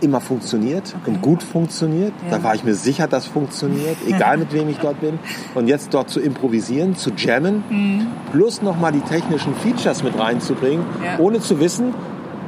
immer 0.00 0.20
funktioniert 0.20 0.94
und 1.06 1.22
gut 1.22 1.42
funktioniert. 1.42 2.12
Ja. 2.24 2.38
Da 2.38 2.44
war 2.44 2.54
ich 2.54 2.64
mir 2.64 2.74
sicher, 2.74 3.06
dass 3.06 3.26
funktioniert, 3.26 3.96
egal 4.06 4.38
mit 4.38 4.52
wem 4.52 4.68
ich 4.68 4.78
dort 4.78 5.00
bin. 5.00 5.18
Und 5.54 5.66
jetzt 5.68 5.92
dort 5.94 6.10
zu 6.10 6.20
improvisieren, 6.20 6.96
zu 6.96 7.10
jammen, 7.16 8.06
plus 8.32 8.62
nochmal 8.62 8.92
die 8.92 9.00
technischen 9.00 9.54
Features 9.56 10.02
mit 10.02 10.18
reinzubringen, 10.18 10.84
Ja. 11.04 11.18
ohne 11.18 11.40
zu 11.40 11.60
wissen, 11.60 11.94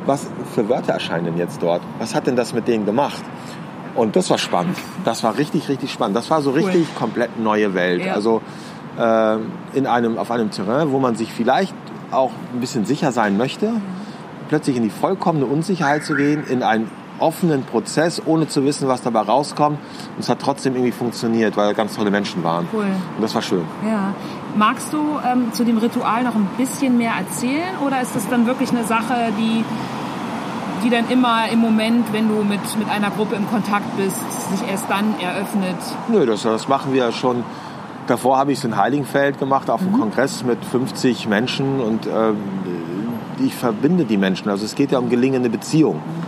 was 0.07 0.27
für 0.55 0.69
Wörter 0.69 0.93
erscheinen 0.95 1.27
denn 1.27 1.37
jetzt 1.39 1.63
dort. 1.63 1.83
Was 1.99 2.15
hat 2.15 2.27
denn 2.27 2.37
das 2.37 2.53
mit 2.55 2.67
denen 2.67 2.85
gemacht? 2.87 3.23
Und 3.95 4.17
das 4.17 4.31
war 4.31 4.39
spannend. 4.39 4.77
Das 5.05 5.23
war 5.23 5.37
richtig, 5.39 5.69
richtig 5.69 5.93
spannend. 5.93 6.17
Das 6.17 6.31
war 6.31 6.41
so 6.43 6.51
richtig 6.53 6.95
komplett 6.95 7.39
neue 7.39 7.75
Welt. 7.75 8.05
Ja. 8.05 8.15
Also 8.15 8.41
äh, 8.99 9.37
in 9.75 9.87
einem, 9.87 10.19
auf 10.19 10.31
einem 10.31 10.51
Terrain, 10.51 10.91
wo 10.93 10.99
man 10.99 11.15
sich 11.15 11.33
vielleicht 11.33 11.75
auch 12.11 12.31
ein 12.53 12.61
bisschen 12.61 12.85
sicher 12.85 13.13
sein 13.13 13.37
möchte, 13.37 13.71
plötzlich 14.49 14.77
in 14.77 14.83
die 14.83 14.91
vollkommene 14.91 15.47
Unsicherheit 15.47 16.05
zu 16.05 16.15
gehen, 16.15 16.43
in 16.49 16.63
einen 16.63 16.91
offenen 17.23 17.63
Prozess, 17.63 18.21
ohne 18.27 18.49
zu 18.49 18.65
wissen, 18.65 18.89
was 18.89 19.03
dabei 19.03 19.21
rauskommt. 19.21 19.79
Und 20.17 20.21
es 20.21 20.29
hat 20.29 20.41
trotzdem 20.41 20.75
irgendwie 20.75 20.93
funktioniert, 20.93 21.57
weil 21.57 21.73
ganz 21.75 21.97
tolle 21.97 22.11
Menschen 22.11 22.45
waren. 22.45 22.69
Cool. 22.73 22.85
Und 22.85 23.23
das 23.23 23.35
war 23.35 23.43
schön. 23.43 23.65
Ja. 23.87 24.15
Magst 24.57 24.93
du 24.93 25.19
ähm, 25.25 25.53
zu 25.53 25.65
dem 25.65 25.79
Ritual 25.79 26.25
noch 26.25 26.35
ein 26.35 26.49
bisschen 26.59 26.99
mehr 26.99 27.13
erzählen 27.19 27.79
oder 27.87 28.03
ist 28.03 28.15
das 28.15 28.29
dann 28.29 28.47
wirklich 28.47 28.71
eine 28.71 28.85
Sache, 28.85 29.33
die, 29.39 29.65
die 30.85 30.91
dann 30.91 31.09
immer 31.09 31.49
im 31.51 31.61
Moment, 31.61 32.13
wenn 32.13 32.29
du 32.29 32.43
mit, 32.45 32.61
mit 32.79 32.91
einer 32.91 33.11
Gruppe 33.11 33.37
im 33.37 33.49
Kontakt 33.49 33.97
bist, 33.97 34.21
sich 34.51 34.69
erst 34.69 34.91
dann 34.91 35.15
eröffnet? 35.21 35.77
Nö, 36.09 36.27
das, 36.27 36.43
das 36.43 36.69
machen 36.69 36.93
wir 36.93 37.13
schon. 37.13 37.45
Davor 38.09 38.37
habe 38.37 38.53
ich 38.53 38.59
es 38.59 38.65
in 38.65 38.77
Heiligenfeld 38.77 39.39
gemacht, 39.39 39.71
auf 39.71 39.81
einem 39.81 39.93
Kongress 39.93 40.45
mit 40.45 40.63
50 40.65 41.29
Menschen 41.29 41.81
und 41.81 42.07
ähm, 42.07 42.37
ich 43.39 43.55
verbinde 43.55 44.05
die 44.05 44.17
Menschen. 44.17 44.51
Also 44.51 44.65
es 44.65 44.75
geht 44.75 44.93
ja 44.93 44.99
um 44.99 45.09
gelingende 45.09 45.49
Beziehungen. 45.49 46.03
Ähm, 46.03 46.22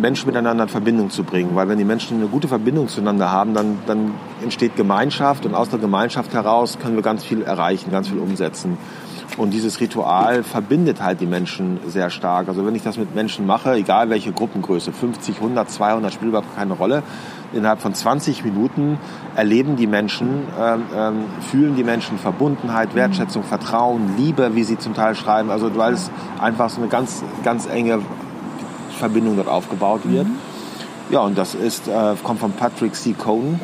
Menschen 0.00 0.26
miteinander 0.26 0.64
in 0.64 0.68
Verbindung 0.68 1.10
zu 1.10 1.22
bringen. 1.22 1.54
Weil 1.54 1.68
wenn 1.68 1.78
die 1.78 1.84
Menschen 1.84 2.18
eine 2.18 2.26
gute 2.26 2.48
Verbindung 2.48 2.88
zueinander 2.88 3.30
haben, 3.30 3.54
dann, 3.54 3.78
dann 3.86 4.14
entsteht 4.42 4.76
Gemeinschaft 4.76 5.46
und 5.46 5.54
aus 5.54 5.68
der 5.68 5.78
Gemeinschaft 5.78 6.32
heraus 6.34 6.78
können 6.80 6.96
wir 6.96 7.02
ganz 7.02 7.24
viel 7.24 7.42
erreichen, 7.42 7.90
ganz 7.90 8.08
viel 8.08 8.18
umsetzen. 8.18 8.78
Und 9.36 9.50
dieses 9.50 9.80
Ritual 9.80 10.44
verbindet 10.44 11.02
halt 11.02 11.20
die 11.20 11.26
Menschen 11.26 11.80
sehr 11.88 12.10
stark. 12.10 12.46
Also 12.46 12.64
wenn 12.64 12.74
ich 12.74 12.82
das 12.82 12.96
mit 12.96 13.14
Menschen 13.16 13.46
mache, 13.46 13.72
egal 13.72 14.08
welche 14.08 14.32
Gruppengröße, 14.32 14.92
50, 14.92 15.36
100, 15.36 15.70
200, 15.70 16.12
spielt 16.12 16.28
überhaupt 16.28 16.54
keine 16.54 16.74
Rolle. 16.74 17.02
Innerhalb 17.52 17.80
von 17.80 17.94
20 17.94 18.44
Minuten 18.44 18.98
erleben 19.34 19.74
die 19.76 19.88
Menschen, 19.88 20.44
ähm, 20.60 20.82
ähm, 20.96 21.24
fühlen 21.40 21.74
die 21.74 21.82
Menschen 21.82 22.18
Verbundenheit, 22.18 22.94
Wertschätzung, 22.94 23.42
Vertrauen, 23.42 24.14
Liebe, 24.16 24.54
wie 24.54 24.62
sie 24.62 24.78
zum 24.78 24.94
Teil 24.94 25.16
schreiben. 25.16 25.50
Also 25.50 25.74
weil 25.76 25.94
es 25.94 26.10
einfach 26.40 26.70
so 26.70 26.80
eine 26.80 26.88
ganz, 26.88 27.24
ganz 27.42 27.66
enge 27.66 28.00
Verbindung 28.94 29.36
dort 29.36 29.48
aufgebaut 29.48 30.02
wird. 30.04 30.26
Ja, 31.10 31.20
und 31.20 31.36
das 31.36 31.54
ist, 31.54 31.86
äh, 31.86 32.14
kommt 32.22 32.40
von 32.40 32.52
Patrick 32.52 32.94
C. 32.94 33.12
Cohen, 33.12 33.60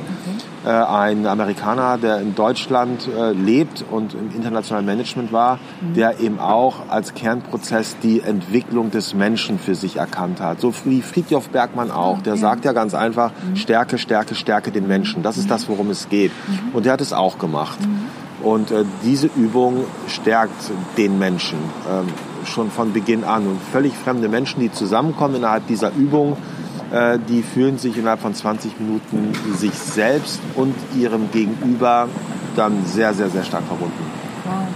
äh, 0.65 0.69
ein 0.69 1.27
Amerikaner, 1.27 1.97
der 1.97 2.21
in 2.21 2.35
Deutschland 2.35 3.09
äh, 3.09 3.33
lebt 3.33 3.83
und 3.91 4.13
im 4.13 4.31
internationalen 4.37 4.85
Management 4.85 5.33
war, 5.33 5.59
der 5.97 6.21
eben 6.21 6.39
auch 6.39 6.91
als 6.91 7.15
Kernprozess 7.15 7.97
die 8.03 8.21
Entwicklung 8.21 8.91
des 8.91 9.15
Menschen 9.15 9.59
für 9.59 9.75
sich 9.75 9.97
erkannt 9.97 10.41
hat. 10.41 10.61
So 10.61 10.75
wie 10.85 11.01
Friedjof 11.01 11.49
Bergmann 11.49 11.91
auch. 11.91 12.21
Der 12.21 12.37
sagt 12.37 12.67
ja 12.67 12.73
ganz 12.73 12.93
einfach, 12.93 13.33
Stärke, 13.55 13.97
Stärke, 13.97 14.35
Stärke 14.35 14.71
den 14.71 14.87
Menschen. 14.87 15.23
Das 15.23 15.39
ist 15.39 15.51
das, 15.51 15.67
worum 15.67 15.89
es 15.89 16.11
geht. 16.11 16.33
Und 16.75 16.85
der 16.85 16.93
hat 16.93 17.01
es 17.01 17.15
auch 17.15 17.39
gemacht. 17.39 17.79
Und 18.43 18.71
äh, 18.71 18.85
diese 19.03 19.31
Übung 19.35 19.85
stärkt 20.09 20.71
den 20.99 21.19
Menschen 21.19 21.59
ähm, 21.91 22.09
schon 22.45 22.71
von 22.71 22.93
Beginn 22.93 23.25
an. 23.25 23.47
Und 23.47 23.61
völlig 23.73 23.95
fremde 23.95 24.29
Menschen, 24.29 24.61
die 24.61 24.73
zusammenkommen 24.73 25.37
innerhalb 25.37 25.67
dieser 25.67 25.93
Übung, 25.93 26.37
äh, 26.93 27.19
die 27.29 27.43
fühlen 27.43 27.79
sich 27.79 27.97
innerhalb 27.97 28.21
von 28.21 28.35
20 28.35 28.81
Minuten 28.81 29.33
sich 29.57 29.75
selbst 29.75 30.41
und 30.57 30.75
ihrem 30.97 31.31
Gegenüber 31.31 32.09
dann 32.57 32.85
sehr, 32.87 33.15
sehr, 33.15 33.31
sehr 33.31 33.45
stark 33.45 33.65
verbunden. 33.65 34.05
Wow. 34.45 34.67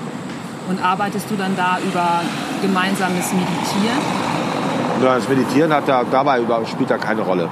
Und 0.68 0.82
arbeitest 0.82 1.30
du 1.30 1.36
dann 1.36 1.56
da 1.56 1.78
über 1.84 2.22
gemeinsames 2.62 3.32
Meditieren? 3.32 3.98
Ja, 5.02 5.16
Das 5.16 5.28
Meditieren 5.28 5.72
hat 5.72 5.88
da, 5.88 6.04
dabei 6.04 6.40
über, 6.40 6.64
spielt 6.66 6.90
da 6.90 6.98
keine 6.98 7.22
Rolle. 7.22 7.48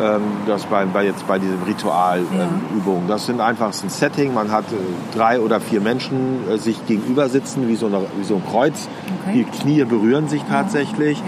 Ähm, 0.00 0.22
Das 0.46 0.66
bei, 0.66 0.84
bei 0.84 1.04
jetzt 1.04 1.26
bei 1.26 1.38
diesem 1.38 1.62
Ritualübung. 1.62 3.04
Das 3.08 3.26
sind 3.26 3.40
einfach 3.40 3.72
ein 3.82 3.88
Setting. 3.88 4.34
Man 4.34 4.52
hat 4.52 4.64
äh, 4.72 5.16
drei 5.16 5.40
oder 5.40 5.60
vier 5.60 5.80
Menschen 5.80 6.48
äh, 6.50 6.58
sich 6.58 6.86
gegenüber 6.86 7.28
sitzen, 7.28 7.66
wie 7.68 7.76
so, 7.76 7.86
eine, 7.86 8.02
wie 8.18 8.24
so 8.24 8.36
ein 8.36 8.44
Kreuz. 8.44 8.88
Okay. 9.24 9.32
Die 9.34 9.44
Knie 9.44 9.84
berühren 9.84 10.28
sich 10.28 10.42
tatsächlich. 10.44 11.22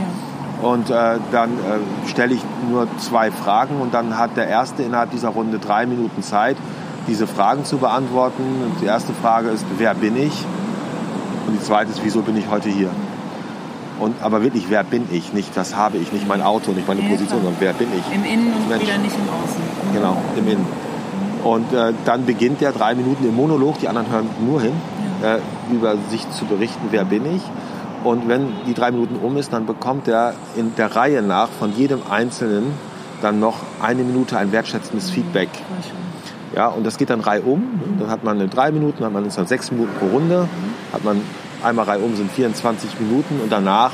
Und 0.61 0.91
äh, 0.91 1.19
dann 1.31 1.51
äh, 1.51 2.09
stelle 2.09 2.35
ich 2.35 2.43
nur 2.69 2.89
zwei 2.99 3.31
Fragen 3.31 3.81
und 3.81 3.95
dann 3.95 4.19
hat 4.19 4.37
der 4.37 4.49
Erste 4.49 4.83
innerhalb 4.83 5.12
dieser 5.12 5.29
Runde 5.29 5.59
drei 5.61 5.87
Minuten 5.87 6.21
Zeit, 6.23 6.57
diese 7.07 7.27
Fragen 7.27 7.64
zu 7.64 7.79
beantworten. 7.79 8.43
Und 8.64 8.81
die 8.83 8.87
erste 8.87 9.12
Frage 9.14 9.51
ist, 9.51 9.64
wer 9.79 9.95
bin 9.95 10.16
ich? 10.16 10.45
Und 11.47 11.55
die 11.55 11.61
zweite 11.61 11.91
ist, 11.91 12.05
wieso 12.05 12.23
bin 12.23 12.37
ich 12.37 12.51
heute 12.51 12.69
hier? 12.69 12.91
Und, 13.99 14.14
aber 14.22 14.42
wirklich, 14.42 14.66
wer 14.68 14.84
bin 14.84 15.05
ich? 15.11 15.32
Nicht, 15.32 15.57
was 15.57 15.74
habe 15.74 15.99
ich, 15.99 16.12
nicht 16.12 16.28
mein 16.28 16.42
Auto, 16.42 16.72
nicht 16.72 16.86
meine 16.86 17.03
Ja, 17.03 17.09
Position, 17.09 17.40
sondern 17.42 17.57
wer 17.61 17.72
bin 17.72 17.88
ich? 17.96 18.14
Im 18.14 18.24
Innen 18.24 18.53
und 18.53 18.68
Mensch. 18.68 18.82
wieder 18.82 18.99
nicht 18.99 19.16
im 19.16 19.28
Außen. 19.28 19.62
Genau, 19.92 20.16
im 20.36 20.49
Innen. 20.49 20.66
Und 21.44 21.72
äh, 21.72 21.92
dann 22.05 22.24
beginnt 22.26 22.61
der 22.61 22.72
drei 22.72 22.94
Minuten 22.94 23.24
im 23.26 23.34
Monolog, 23.34 23.78
die 23.78 23.88
anderen 23.88 24.11
hören 24.11 24.28
nur 24.44 24.61
hin, 24.61 24.72
äh, 25.22 25.38
über 25.72 25.96
sich 26.11 26.28
zu 26.30 26.44
berichten, 26.44 26.88
wer 26.90 27.05
bin 27.05 27.24
ich. 27.34 27.42
Und 28.05 28.28
wenn 28.28 28.53
die 28.66 28.74
drei 28.74 28.90
Minuten 28.92 29.16
um 29.16 29.36
ist, 29.36 29.53
dann 29.53 29.66
bekommt 29.66 30.07
er 30.09 30.34
in 30.57 30.74
der 30.76 30.94
Reihe 30.94 31.22
nach 31.22 31.49
von 31.49 31.74
jedem 31.76 32.01
Einzelnen 32.09 32.72
dann 33.22 33.40
noch 33.40 33.57
eine 33.82 34.05
Minute 34.05 34.38
ein 34.38 34.53
wertschätzendes 34.53 35.11
Feedback. 35.11 35.49
Voll 35.49 35.82
schön. 35.82 35.99
Ja, 36.55 36.68
und 36.68 36.86
das 36.86 36.96
geht 36.99 37.11
dann 37.11 37.20
reihum. 37.20 37.80
Dann 37.99 38.09
hat 38.09 38.24
man 38.24 38.38
eine 38.38 38.49
drei 38.49 38.70
Minuten, 38.70 38.99
dann 38.99 39.07
hat 39.07 39.12
man 39.12 39.24
insgesamt 39.24 39.49
sechs 39.49 39.70
Minuten 39.72 39.90
pro 39.99 40.07
Runde. 40.07 40.49
Hat 40.92 41.05
man 41.05 41.20
einmal 41.62 41.84
reihum 41.86 42.16
sind 42.16 42.30
24 42.32 43.00
Minuten 43.00 43.40
und 43.42 43.50
danach 43.50 43.92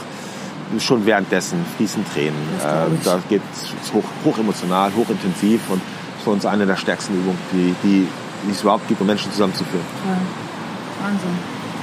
schon 0.79 1.05
währenddessen 1.07 1.65
fließen 1.77 2.05
Tränen. 2.13 2.35
Äh, 2.61 3.05
da 3.05 3.19
geht 3.29 3.43
es 3.53 3.93
hoch, 3.93 4.03
hoch 4.25 4.39
emotional, 4.39 4.91
hochintensiv 4.97 5.61
und 5.69 5.81
für 6.23 6.31
uns 6.31 6.47
eine 6.47 6.67
der 6.67 6.77
stärksten 6.77 7.15
Übungen, 7.15 7.39
die, 7.53 7.75
die, 7.83 8.09
die 8.47 8.51
es 8.51 8.63
überhaupt 8.63 8.89
gibt, 8.89 9.01
um 9.01 9.07
Menschen 9.07 9.31
zusammenzuführen. 9.31 9.85
Ja. 10.07 11.07
Wahnsinn. 11.07 11.29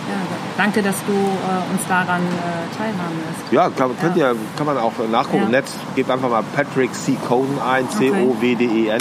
Ja, 0.09 0.17
danke, 0.57 0.81
dass 0.81 0.95
du 1.05 1.13
äh, 1.13 1.71
uns 1.71 1.87
daran 1.87 2.21
äh, 2.21 2.75
teilhaben 2.75 3.17
lässt. 3.27 3.51
Ja, 3.53 3.69
kann, 3.69 3.91
könnt 3.99 4.17
Ja. 4.17 4.31
ihr, 4.31 4.35
kann 4.57 4.65
man 4.65 4.77
auch 4.77 4.93
nachgucken 5.11 5.37
Ja. 5.37 5.43
im 5.45 5.51
Netz. 5.51 5.71
Gebt 5.95 6.09
einfach 6.09 6.29
mal 6.29 6.43
Patrick 6.55 6.93
C. 6.95 7.15
Coden 7.27 7.59
ein, 7.61 7.87
C-O-W-D-E-N. 7.89 8.99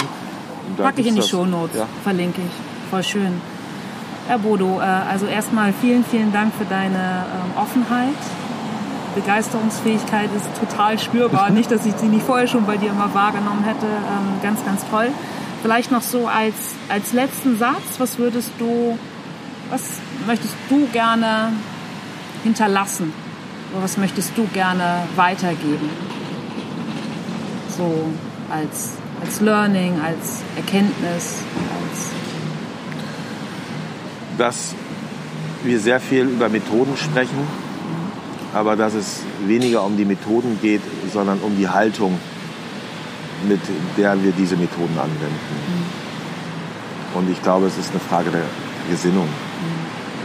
Packe 0.77 1.01
ich 1.01 1.07
in 1.07 1.15
die. 1.15 1.21
Shownotes, 1.23 1.75
Ja. 1.79 1.87
verlinke 2.03 2.41
ich. 2.41 2.89
Voll 2.91 3.03
schön. 3.03 3.41
Herr 4.27 4.39
Bodo, 4.39 4.79
äh, 4.79 4.83
also 4.83 5.25
erstmal 5.25 5.73
vielen, 5.73 6.03
vielen 6.05 6.31
Dank 6.31 6.53
für 6.55 6.65
deine 6.65 7.25
ähm, 7.25 7.61
Offenheit. 7.61 8.15
Begeisterungsfähigkeit 9.15 10.29
ist 10.35 10.47
total 10.59 10.97
spürbar. 10.99 11.49
nicht, 11.51 11.71
dass 11.71 11.85
ich 11.85 11.95
sie 11.95 12.07
nicht 12.07 12.25
vorher 12.25 12.47
schon 12.47 12.65
bei 12.65 12.77
dir 12.77 12.91
immer 12.91 13.13
wahrgenommen 13.13 13.63
hätte. 13.63 13.85
Ähm, 13.85 14.41
ganz, 14.41 14.63
ganz 14.65 14.81
toll. 14.89 15.07
Vielleicht 15.61 15.91
noch 15.91 16.01
so 16.01 16.27
als, 16.27 16.75
als 16.89 17.13
letzten 17.13 17.57
Satz, 17.57 17.99
was 17.99 18.17
würdest 18.17 18.51
du, 18.57 18.97
was 19.69 19.81
möchtest 20.25 20.55
du 20.69 20.87
gerne 20.87 21.53
hinterlassen 22.43 23.13
was 23.79 23.97
möchtest 23.97 24.37
du 24.37 24.45
gerne 24.47 25.03
weitergeben? 25.15 25.89
So 27.69 28.11
als, 28.49 28.93
als 29.23 29.41
Learning, 29.41 29.99
als 30.01 30.41
Erkenntnis, 30.55 31.41
dass 34.37 34.75
wir 35.63 35.79
sehr 35.79 35.99
viel 35.99 36.23
über 36.23 36.49
Methoden 36.49 36.97
sprechen, 36.97 37.47
aber 38.53 38.75
dass 38.75 38.93
es 38.93 39.21
weniger 39.45 39.83
um 39.83 39.97
die 39.97 40.05
Methoden 40.05 40.59
geht, 40.61 40.81
sondern 41.13 41.39
um 41.39 41.57
die 41.57 41.69
Haltung, 41.69 42.17
mit 43.47 43.61
der 43.97 44.21
wir 44.23 44.31
diese 44.31 44.55
Methoden 44.55 44.97
anwenden. 44.97 45.61
Und 47.13 47.29
ich 47.29 47.41
glaube, 47.41 47.67
es 47.67 47.77
ist 47.77 47.91
eine 47.91 47.99
Frage 47.99 48.29
der 48.31 48.43
Gesinnung, 48.89 49.27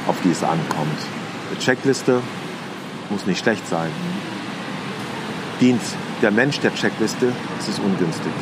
auf 0.07 0.17
die 0.25 0.31
es 0.31 0.43
ankommt. 0.43 0.99
Eine 1.51 1.59
Checkliste 1.59 2.21
muss 3.11 3.27
nicht 3.27 3.41
schlecht 3.41 3.67
sein. 3.69 3.91
Dient 5.61 5.81
der 6.23 6.31
Mensch 6.31 6.61
der 6.61 6.75
Checkliste, 6.75 7.27
ist 7.59 7.69
es 7.69 7.79
ungünstig. 7.79 8.33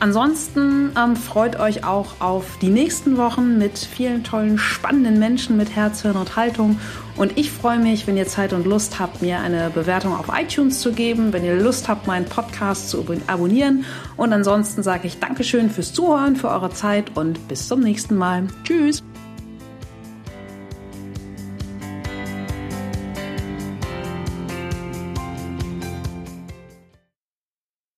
Ansonsten 0.00 0.92
ähm, 0.98 1.14
freut 1.14 1.60
euch 1.60 1.84
auch 1.84 2.20
auf 2.20 2.56
die 2.62 2.70
nächsten 2.70 3.18
Wochen 3.18 3.58
mit 3.58 3.78
vielen 3.78 4.24
tollen, 4.24 4.56
spannenden 4.56 5.18
Menschen 5.18 5.58
mit 5.58 5.76
Herz, 5.76 6.00
Hirn 6.00 6.16
und 6.16 6.36
Haltung. 6.36 6.80
Und 7.16 7.36
ich 7.36 7.50
freue 7.50 7.78
mich, 7.78 8.06
wenn 8.06 8.16
ihr 8.16 8.26
Zeit 8.26 8.54
und 8.54 8.66
Lust 8.66 8.98
habt, 8.98 9.20
mir 9.20 9.40
eine 9.40 9.68
Bewertung 9.68 10.16
auf 10.16 10.28
iTunes 10.34 10.80
zu 10.80 10.92
geben, 10.92 11.34
wenn 11.34 11.44
ihr 11.44 11.54
Lust 11.54 11.86
habt, 11.86 12.06
meinen 12.06 12.24
Podcast 12.24 12.88
zu 12.88 13.04
abonnieren. 13.26 13.84
Und 14.16 14.32
ansonsten 14.32 14.82
sage 14.82 15.06
ich 15.06 15.20
Dankeschön 15.20 15.68
fürs 15.68 15.92
Zuhören, 15.92 16.34
für 16.34 16.48
eure 16.48 16.70
Zeit 16.70 17.14
und 17.18 17.46
bis 17.46 17.68
zum 17.68 17.80
nächsten 17.80 18.16
Mal. 18.16 18.46
Tschüss! 18.64 19.02